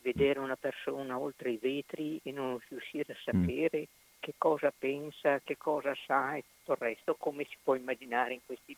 vedere 0.01 0.39
una 0.39 0.55
persona 0.55 1.19
oltre 1.19 1.51
i 1.51 1.57
vetri 1.57 2.19
e 2.23 2.31
non 2.31 2.57
riuscire 2.69 3.13
a 3.13 3.15
mm. 3.15 3.41
sapere 3.41 3.79
mm. 3.79 4.19
che 4.19 4.33
cosa 4.37 4.73
pensa, 4.75 5.41
che 5.43 5.57
cosa 5.57 5.93
sa 6.05 6.35
e 6.35 6.43
tutto 6.59 6.71
il 6.71 6.77
resto, 6.79 7.15
come 7.15 7.43
si 7.43 7.57
può 7.61 7.75
immaginare 7.75 8.33
in 8.33 8.39
questi 8.45 8.75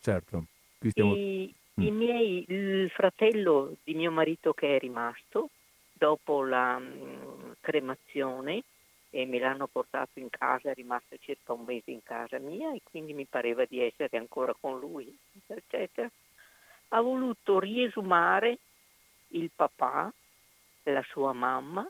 Certo. 0.00 0.44
Stiamo... 0.80 1.14
I, 1.14 1.54
mm. 1.78 1.84
i 1.84 1.90
miei, 1.90 2.44
il 2.48 2.90
fratello 2.90 3.76
di 3.84 3.94
mio 3.94 4.10
marito 4.10 4.54
che 4.54 4.76
è 4.76 4.78
rimasto, 4.78 5.50
dopo 6.00 6.42
la 6.42 6.78
mh, 6.78 6.84
mm, 6.84 7.52
cremazione, 7.60 8.62
e 9.10 9.26
me 9.26 9.38
l'hanno 9.38 9.66
portato 9.66 10.18
in 10.18 10.30
casa, 10.30 10.70
è 10.70 10.74
rimasto 10.74 11.16
circa 11.18 11.52
un 11.52 11.64
mese 11.64 11.90
in 11.90 12.02
casa 12.02 12.38
mia 12.38 12.72
e 12.72 12.80
quindi 12.82 13.12
mi 13.12 13.26
pareva 13.26 13.66
di 13.66 13.80
essere 13.82 14.16
ancora 14.16 14.54
con 14.58 14.78
lui, 14.78 15.14
eccetera. 15.46 16.08
Ha 16.88 17.00
voluto 17.00 17.58
riesumare 17.58 18.58
il 19.28 19.50
papà, 19.54 20.10
la 20.84 21.04
sua 21.08 21.32
mamma, 21.32 21.86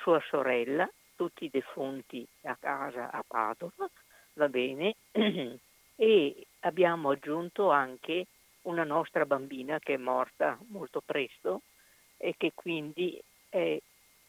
sua 0.00 0.22
sorella, 0.28 0.88
tutti 1.14 1.44
i 1.44 1.50
defunti 1.50 2.26
a 2.42 2.56
casa 2.58 3.10
a 3.10 3.22
Padova, 3.26 3.90
va 4.34 4.48
bene, 4.48 4.94
e 5.96 6.46
abbiamo 6.60 7.10
aggiunto 7.10 7.70
anche 7.70 8.26
una 8.62 8.84
nostra 8.84 9.26
bambina 9.26 9.78
che 9.80 9.94
è 9.94 9.98
morta 9.98 10.58
molto 10.68 11.02
presto 11.04 11.62
e 12.16 12.34
che 12.38 12.52
quindi 12.54 13.20
è 13.50 13.78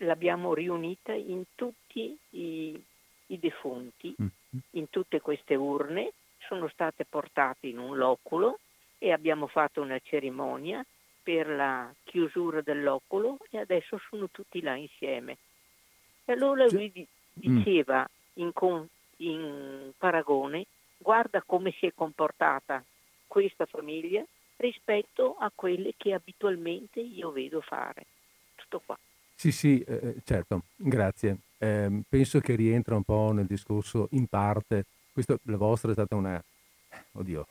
l'abbiamo 0.01 0.53
riunita 0.53 1.13
in 1.13 1.43
tutti 1.55 2.17
i, 2.31 2.83
i 3.27 3.39
defunti, 3.39 4.13
mm-hmm. 4.19 4.61
in 4.71 4.89
tutte 4.89 5.21
queste 5.21 5.55
urne, 5.55 6.11
sono 6.47 6.67
state 6.69 7.05
portate 7.05 7.67
in 7.67 7.77
un 7.77 7.95
loculo 7.95 8.59
e 8.97 9.11
abbiamo 9.11 9.47
fatto 9.47 9.81
una 9.81 9.99
cerimonia 9.99 10.85
per 11.23 11.47
la 11.47 11.93
chiusura 12.03 12.61
del 12.61 12.83
loculo 12.83 13.37
e 13.49 13.59
adesso 13.59 13.99
sono 14.09 14.27
tutti 14.29 14.61
là 14.61 14.75
insieme. 14.75 15.37
E 16.25 16.33
allora 16.33 16.65
lui 16.69 16.91
mm. 16.95 17.03
diceva 17.33 18.07
in, 18.33 18.51
in 19.17 19.91
paragone, 19.97 20.65
guarda 20.97 21.41
come 21.43 21.71
si 21.77 21.85
è 21.85 21.93
comportata 21.93 22.83
questa 23.27 23.65
famiglia 23.65 24.23
rispetto 24.57 25.35
a 25.39 25.51
quelle 25.53 25.93
che 25.95 26.13
abitualmente 26.13 26.99
io 26.99 27.31
vedo 27.31 27.61
fare. 27.61 28.05
Tutto 28.55 28.81
qua. 28.85 28.97
Sì, 29.41 29.51
sì, 29.51 29.79
eh, 29.87 29.93
eh, 30.03 30.15
certo, 30.23 30.65
grazie. 30.75 31.39
Eh, 31.57 32.03
penso 32.07 32.39
che 32.41 32.53
rientra 32.53 32.95
un 32.95 33.01
po' 33.01 33.31
nel 33.31 33.47
discorso 33.47 34.07
in 34.11 34.27
parte. 34.27 34.85
Questo, 35.11 35.39
la 35.45 35.57
vostra 35.57 35.89
è 35.89 35.93
stata 35.93 36.13
una, 36.15 36.39
oddio, 37.13 37.47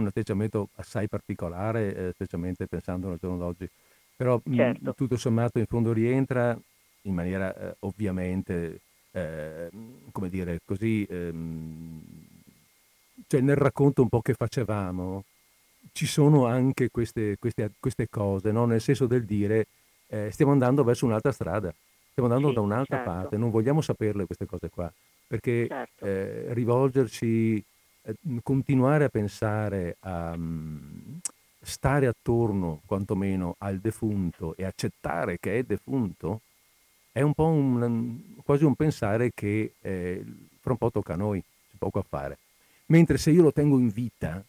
un 0.00 0.06
atteggiamento 0.06 0.70
assai 0.76 1.08
particolare, 1.08 1.94
eh, 1.94 2.12
specialmente 2.14 2.66
pensando 2.66 3.10
al 3.10 3.18
giorno 3.20 3.36
d'oggi. 3.36 3.68
Però 4.16 4.40
certo. 4.50 4.90
mh, 4.92 4.94
tutto 4.94 5.18
sommato 5.18 5.58
in 5.58 5.66
fondo 5.66 5.92
rientra 5.92 6.58
in 7.02 7.12
maniera 7.12 7.54
eh, 7.54 7.76
ovviamente, 7.80 8.80
eh, 9.10 9.68
come 10.12 10.30
dire, 10.30 10.60
così, 10.64 11.06
ehm, 11.06 12.02
cioè 13.26 13.42
nel 13.42 13.56
racconto 13.56 14.00
un 14.00 14.08
po' 14.08 14.22
che 14.22 14.32
facevamo, 14.32 15.24
ci 15.92 16.06
sono 16.06 16.46
anche 16.46 16.88
queste, 16.90 17.36
queste, 17.38 17.72
queste 17.78 18.08
cose, 18.08 18.52
no? 18.52 18.64
nel 18.64 18.80
senso 18.80 19.06
del 19.06 19.26
dire 19.26 19.66
eh, 20.10 20.30
stiamo 20.30 20.52
andando 20.52 20.82
verso 20.82 21.06
un'altra 21.06 21.32
strada, 21.32 21.72
stiamo 22.10 22.28
andando 22.28 22.48
sì, 22.48 22.54
da 22.54 22.60
un'altra 22.60 22.96
certo. 22.96 23.10
parte, 23.10 23.36
non 23.36 23.50
vogliamo 23.50 23.80
saperle 23.80 24.26
queste 24.26 24.44
cose 24.44 24.68
qua, 24.68 24.92
perché 25.26 25.66
certo. 25.68 26.04
eh, 26.04 26.52
rivolgerci, 26.52 27.64
eh, 28.02 28.14
continuare 28.42 29.04
a 29.04 29.08
pensare 29.08 29.96
a 30.00 30.32
um, 30.32 31.20
stare 31.62 32.06
attorno 32.08 32.80
quantomeno 32.86 33.54
al 33.58 33.78
defunto 33.78 34.56
e 34.56 34.64
accettare 34.64 35.38
che 35.38 35.58
è 35.58 35.62
defunto, 35.62 36.40
è 37.12 37.22
un 37.22 37.32
po' 37.32 37.46
un, 37.46 38.20
quasi 38.44 38.64
un 38.64 38.74
pensare 38.74 39.30
che 39.32 39.74
eh, 39.80 40.24
fra 40.60 40.72
un 40.72 40.78
po' 40.78 40.90
tocca 40.90 41.14
a 41.14 41.16
noi, 41.16 41.40
c'è 41.40 41.76
poco 41.78 42.00
a 42.00 42.04
fare. 42.06 42.38
Mentre 42.86 43.18
se 43.18 43.30
io 43.30 43.42
lo 43.42 43.52
tengo 43.52 43.78
in 43.78 43.88
vita, 43.88 44.42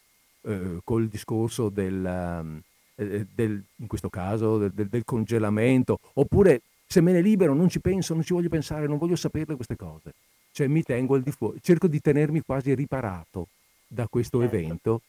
eh, 0.44 0.80
col 0.84 1.08
discorso 1.08 1.70
del, 1.70 2.04
um, 2.04 2.62
eh, 2.96 3.26
del, 3.34 3.64
in 3.76 3.88
questo 3.88 4.10
caso 4.10 4.58
del, 4.58 4.72
del, 4.72 4.88
del, 4.88 5.04
congelamento, 5.06 6.00
oppure 6.14 6.62
se 6.86 7.02
me 7.02 7.12
ne 7.12 7.22
libero 7.22 7.54
non 7.54 7.70
ci 7.70 7.80
penso, 7.80 8.14
non 8.14 8.24
ci 8.24 8.34
voglio 8.34 8.50
pensare, 8.50 8.88
non 8.88 8.98
voglio 8.98 9.16
saperle 9.16 9.56
queste 9.56 9.76
cose. 9.76 10.14
Cioè 10.52 10.68
mi 10.68 10.84
tengo 10.84 11.16
al 11.16 11.22
di 11.22 11.32
fuori, 11.32 11.60
cerco 11.62 11.88
di 11.88 12.02
tenermi 12.02 12.42
quasi 12.42 12.74
riparato 12.76 13.48
da 13.88 14.08
questo 14.08 14.42
certo. 14.42 14.56
evento, 14.56 15.02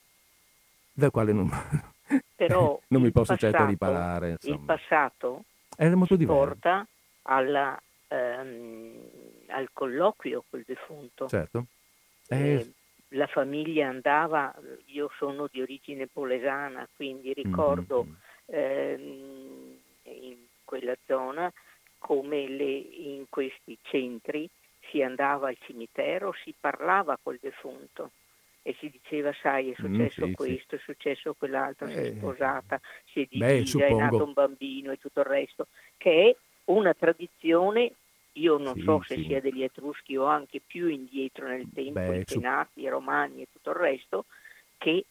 dal 0.93 1.11
quale 1.11 1.33
non, 1.33 1.51
Però 2.35 2.81
non 2.89 3.03
mi 3.03 3.11
posso 3.11 3.37
certo 3.37 3.57
passato, 3.57 3.57
certo 3.57 3.71
riparare. 3.71 4.31
Insomma. 4.31 4.55
Il 4.55 4.65
passato 4.65 5.45
Era 5.77 5.97
molto 5.97 6.17
diverso. 6.17 6.41
porta 6.41 6.87
alla, 7.23 7.81
ehm, 8.09 8.95
al 9.49 9.69
colloquio 9.73 10.45
col 10.49 10.65
defunto. 10.67 11.29
Certo. 11.29 11.67
Eh, 12.29 12.53
eh, 12.53 12.73
la 13.13 13.27
famiglia 13.27 13.89
andava, 13.89 14.55
io 14.87 15.11
sono 15.17 15.49
di 15.51 15.61
origine 15.61 16.07
polesana, 16.07 16.89
quindi 16.95 17.33
ricordo 17.33 18.05
mm-hmm. 18.05 18.15
ehm, 18.47 19.79
in 20.05 20.37
quella 20.65 20.97
zona 21.07 21.53
come 21.99 22.49
le, 22.49 22.71
in 22.71 23.27
questi 23.29 23.79
centri 23.83 24.49
si 24.91 25.03
andava 25.03 25.49
al 25.49 25.57
cimitero, 25.61 26.35
si 26.45 26.55
parlava 26.59 27.19
col 27.23 27.39
defunto 27.41 28.11
e 28.63 28.75
si 28.79 28.89
diceva 28.91 29.33
sai 29.41 29.71
è 29.71 29.71
mm, 29.71 29.75
successo 29.75 30.27
mm, 30.27 30.33
sì, 30.33 30.65
sì. 30.67 30.75
è 30.75 30.79
successo 30.79 31.35
quell'altro, 31.35 31.87
eh, 31.87 31.93
si 31.93 31.99
è 31.99 32.03
eh, 32.03 32.15
sposata, 32.17 32.81
si 33.07 33.23
è 33.23 33.27
divisa, 33.29 33.87
è 33.87 33.93
nato 33.93 34.25
un 34.25 34.33
bambino 34.33 34.93
e 34.93 34.99
tutto 34.99 35.21
il 35.21 35.27
resto, 35.27 35.67
che 35.97 36.31
è 36.31 36.37
una 36.67 36.95
tradizione 36.95 37.93
io 38.35 38.59
non 38.59 38.75
sì, 38.75 38.83
so 38.83 39.03
se 39.07 39.17
sì. 39.17 39.25
sia 39.25 39.41
degli 39.41 39.63
Etruschi 39.63 40.17
o 40.17 40.25
anche 40.25 40.61
più 40.65 40.89
indietro 40.89 41.49
nel 41.49 41.69
tempo, 41.73 42.01
Beh, 42.01 42.19
i 42.21 42.25
Penati, 42.25 42.71
su... 42.75 42.81
i 42.81 42.89
Romani 42.89 43.43
e 43.43 43.49
tutto 43.53 43.71
il 43.71 43.77
resto, 43.77 44.25
che 44.79 45.05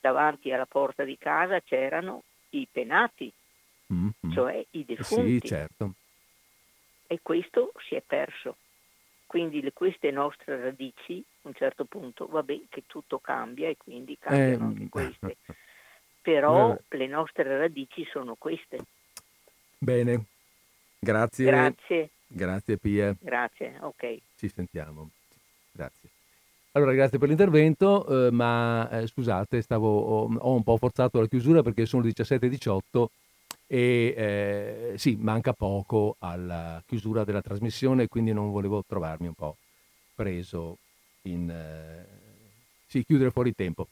davanti 0.00 0.52
alla 0.52 0.66
porta 0.66 1.04
di 1.04 1.16
casa 1.18 1.60
c'erano 1.60 2.22
i 2.50 2.66
penati, 2.70 3.30
mm-hmm. 3.92 4.32
cioè 4.32 4.64
i 4.70 4.84
defunti. 4.84 5.40
Sì, 5.40 5.48
certo. 5.48 5.92
E 7.06 7.20
questo 7.22 7.72
si 7.86 7.94
è 7.94 8.02
perso. 8.06 8.56
Quindi 9.26 9.60
le, 9.60 9.72
queste 9.72 10.10
nostre 10.10 10.60
radici, 10.60 11.22
a 11.42 11.48
un 11.48 11.54
certo 11.54 11.84
punto, 11.84 12.26
vabbè 12.26 12.60
che 12.68 12.84
tutto 12.86 13.18
cambia 13.18 13.68
e 13.68 13.76
quindi 13.76 14.16
cambiano 14.18 14.64
eh, 14.64 14.66
anche 14.66 14.88
queste. 14.88 15.36
Però 16.22 16.74
eh. 16.74 16.96
le 16.96 17.06
nostre 17.06 17.58
radici 17.58 18.06
sono 18.10 18.36
queste. 18.36 18.78
Bene, 19.78 20.24
grazie. 20.98 21.44
Grazie. 21.44 22.10
Grazie 22.28 22.76
Pia. 22.76 23.16
Grazie, 23.18 23.78
ok. 23.80 24.18
Ci 24.36 24.48
sentiamo. 24.54 25.10
Grazie. 25.72 26.10
Allora, 26.72 26.92
grazie 26.92 27.18
per 27.18 27.28
l'intervento, 27.28 28.26
eh, 28.26 28.30
ma 28.30 28.88
eh, 28.90 29.06
scusate, 29.06 29.62
stavo, 29.62 29.98
ho, 29.98 30.32
ho, 30.32 30.54
un 30.54 30.62
po' 30.62 30.76
forzato 30.76 31.18
la 31.18 31.26
chiusura 31.26 31.62
perché 31.62 31.86
sono 31.86 32.02
le 32.02 32.10
17.18 32.10 33.06
e 33.66 34.14
eh, 34.16 34.92
sì, 34.96 35.16
manca 35.18 35.52
poco 35.54 36.16
alla 36.20 36.82
chiusura 36.86 37.24
della 37.24 37.40
trasmissione, 37.40 38.06
quindi 38.06 38.32
non 38.32 38.50
volevo 38.50 38.84
trovarmi 38.86 39.26
un 39.26 39.34
po' 39.34 39.56
preso 40.14 40.76
in... 41.22 41.50
Eh, 41.50 42.06
sì, 42.86 43.04
chiudere 43.04 43.30
fuori 43.30 43.54
tempo. 43.54 43.88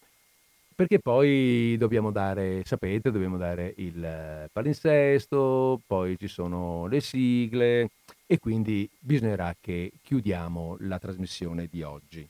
Perché 0.75 0.99
poi 0.99 1.77
dobbiamo 1.79 2.11
dare, 2.13 2.63
sapete, 2.65 3.11
dobbiamo 3.11 3.39
dare 3.39 3.73
il 3.79 4.49
palinsesto, 4.53 5.81
poi 5.87 6.19
ci 6.19 6.29
sono 6.29 6.87
le 6.87 7.01
sigle 7.01 7.91
e 8.27 8.39
quindi 8.39 8.89
bisognerà 8.98 9.55
che 9.61 9.93
chiudiamo 10.03 10.77
la 10.81 10.98
trasmissione 10.98 11.69
di 11.70 11.82
oggi. 11.82 12.28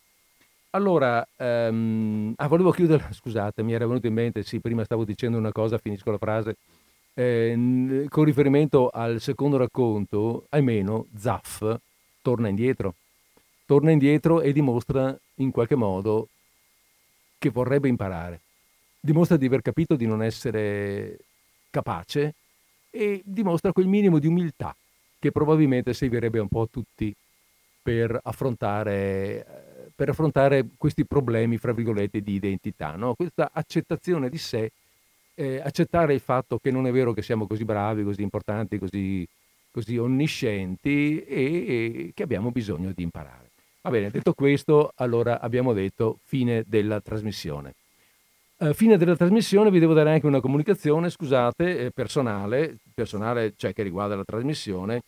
Allora, 0.70 1.26
um, 1.38 2.34
ah, 2.36 2.48
volevo 2.48 2.70
chiudere, 2.70 3.08
scusate, 3.12 3.62
mi 3.62 3.72
era 3.72 3.86
venuto 3.86 4.06
in 4.06 4.12
mente, 4.12 4.42
sì, 4.42 4.60
prima 4.60 4.84
stavo 4.84 5.04
dicendo 5.04 5.38
una 5.38 5.52
cosa, 5.52 5.78
finisco 5.78 6.10
la 6.10 6.18
frase, 6.18 6.56
eh, 7.14 8.06
con 8.10 8.24
riferimento 8.24 8.90
al 8.90 9.20
secondo 9.20 9.56
racconto, 9.56 10.46
almeno 10.50 11.06
Zaff 11.16 11.64
torna 12.20 12.48
indietro, 12.48 12.94
torna 13.64 13.90
indietro 13.90 14.42
e 14.42 14.52
dimostra 14.52 15.18
in 15.36 15.50
qualche 15.50 15.76
modo 15.76 16.28
che 17.38 17.48
vorrebbe 17.48 17.88
imparare, 17.88 18.40
dimostra 19.00 19.38
di 19.38 19.46
aver 19.46 19.62
capito 19.62 19.96
di 19.96 20.06
non 20.06 20.22
essere 20.22 21.18
capace 21.70 22.34
e 22.90 23.22
dimostra 23.24 23.72
quel 23.72 23.86
minimo 23.86 24.18
di 24.18 24.26
umiltà 24.26 24.76
che 25.18 25.32
probabilmente 25.32 25.92
servirebbe 25.94 26.38
un 26.38 26.48
po' 26.48 26.62
a 26.62 26.68
tutti 26.70 27.14
per 27.82 28.18
affrontare 28.22 29.66
per 29.96 30.10
affrontare 30.10 30.68
questi 30.76 31.06
problemi, 31.06 31.56
fra 31.56 31.72
virgolette, 31.72 32.20
di 32.20 32.34
identità. 32.34 32.94
No? 32.96 33.14
Questa 33.14 33.50
accettazione 33.50 34.28
di 34.28 34.36
sé, 34.36 34.70
eh, 35.34 35.58
accettare 35.58 36.12
il 36.12 36.20
fatto 36.20 36.58
che 36.58 36.70
non 36.70 36.86
è 36.86 36.92
vero 36.92 37.14
che 37.14 37.22
siamo 37.22 37.46
così 37.46 37.64
bravi, 37.64 38.04
così 38.04 38.20
importanti, 38.20 38.78
così, 38.78 39.26
così 39.70 39.96
onniscienti 39.96 41.24
e, 41.24 41.44
e 41.44 42.10
che 42.14 42.22
abbiamo 42.22 42.50
bisogno 42.50 42.92
di 42.94 43.02
imparare. 43.02 43.50
Va 43.80 43.90
bene, 43.90 44.10
detto 44.10 44.34
questo, 44.34 44.92
allora 44.96 45.40
abbiamo 45.40 45.72
detto 45.72 46.18
fine 46.24 46.62
della 46.66 47.00
trasmissione. 47.00 47.72
Uh, 48.58 48.72
fine 48.72 48.96
della 48.96 49.16
trasmissione 49.16 49.70
vi 49.70 49.78
devo 49.78 49.92
dare 49.92 50.12
anche 50.12 50.26
una 50.26 50.40
comunicazione, 50.40 51.10
scusate, 51.10 51.78
eh, 51.78 51.90
personale, 51.90 52.78
personale 52.94 53.52
cioè 53.54 53.74
che 53.74 53.82
riguarda 53.82 54.16
la 54.16 54.24
trasmissione, 54.24 55.02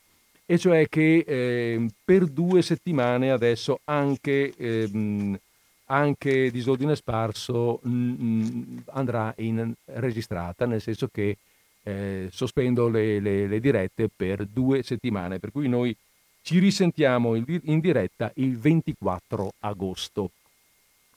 e 0.44 0.58
cioè 0.58 0.86
che 0.86 1.24
eh, 1.26 1.86
per 2.04 2.26
due 2.26 2.60
settimane 2.60 3.30
adesso 3.30 3.80
anche, 3.84 4.52
ehm, 4.54 5.38
anche 5.86 6.50
Disordine 6.50 6.94
Sparso 6.94 7.80
mh, 7.82 8.82
andrà 8.92 9.32
in 9.38 9.72
registrata, 9.86 10.66
nel 10.66 10.82
senso 10.82 11.08
che 11.10 11.38
eh, 11.84 12.28
sospendo 12.30 12.88
le, 12.88 13.18
le, 13.18 13.46
le, 13.46 13.60
dirette 13.60 14.10
per 14.14 14.44
due 14.44 14.82
settimane, 14.82 15.38
per 15.38 15.52
cui 15.52 15.68
noi 15.68 15.96
ci 16.42 16.58
risentiamo 16.58 17.34
in 17.34 17.80
diretta 17.80 18.30
il 18.34 18.58
24 18.58 19.52
agosto. 19.60 20.32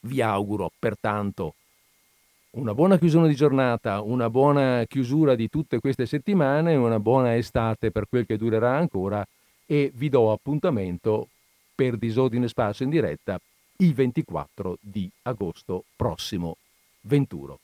Vi 0.04 0.22
auguro 0.22 0.72
pertanto 0.80 1.56
una 2.52 2.74
buona 2.74 2.98
chiusura 2.98 3.28
di 3.28 3.36
giornata, 3.36 4.02
una 4.02 4.30
buona 4.30 4.84
chiusura 4.86 5.36
di 5.36 5.50
tutte 5.50 5.80
queste 5.80 6.06
settimane, 6.06 6.76
una 6.76 7.00
buona 7.00 7.36
estate 7.38 7.92
per 7.92 8.08
quel 8.10 8.26
che 8.26 8.38
durerà 8.38 8.76
ancora 8.76 9.26
e 9.66 9.92
vi 9.96 10.10
do 10.10 10.32
appuntamento 10.32 11.30
per 11.74 11.98
disordine 11.98 12.50
sparso 12.50 12.84
in 12.84 12.90
diretta 12.90 13.40
il 13.78 13.94
24 13.94 14.78
di 14.82 15.10
agosto 15.24 15.86
prossimo 15.96 16.58
venturo. 17.02 17.60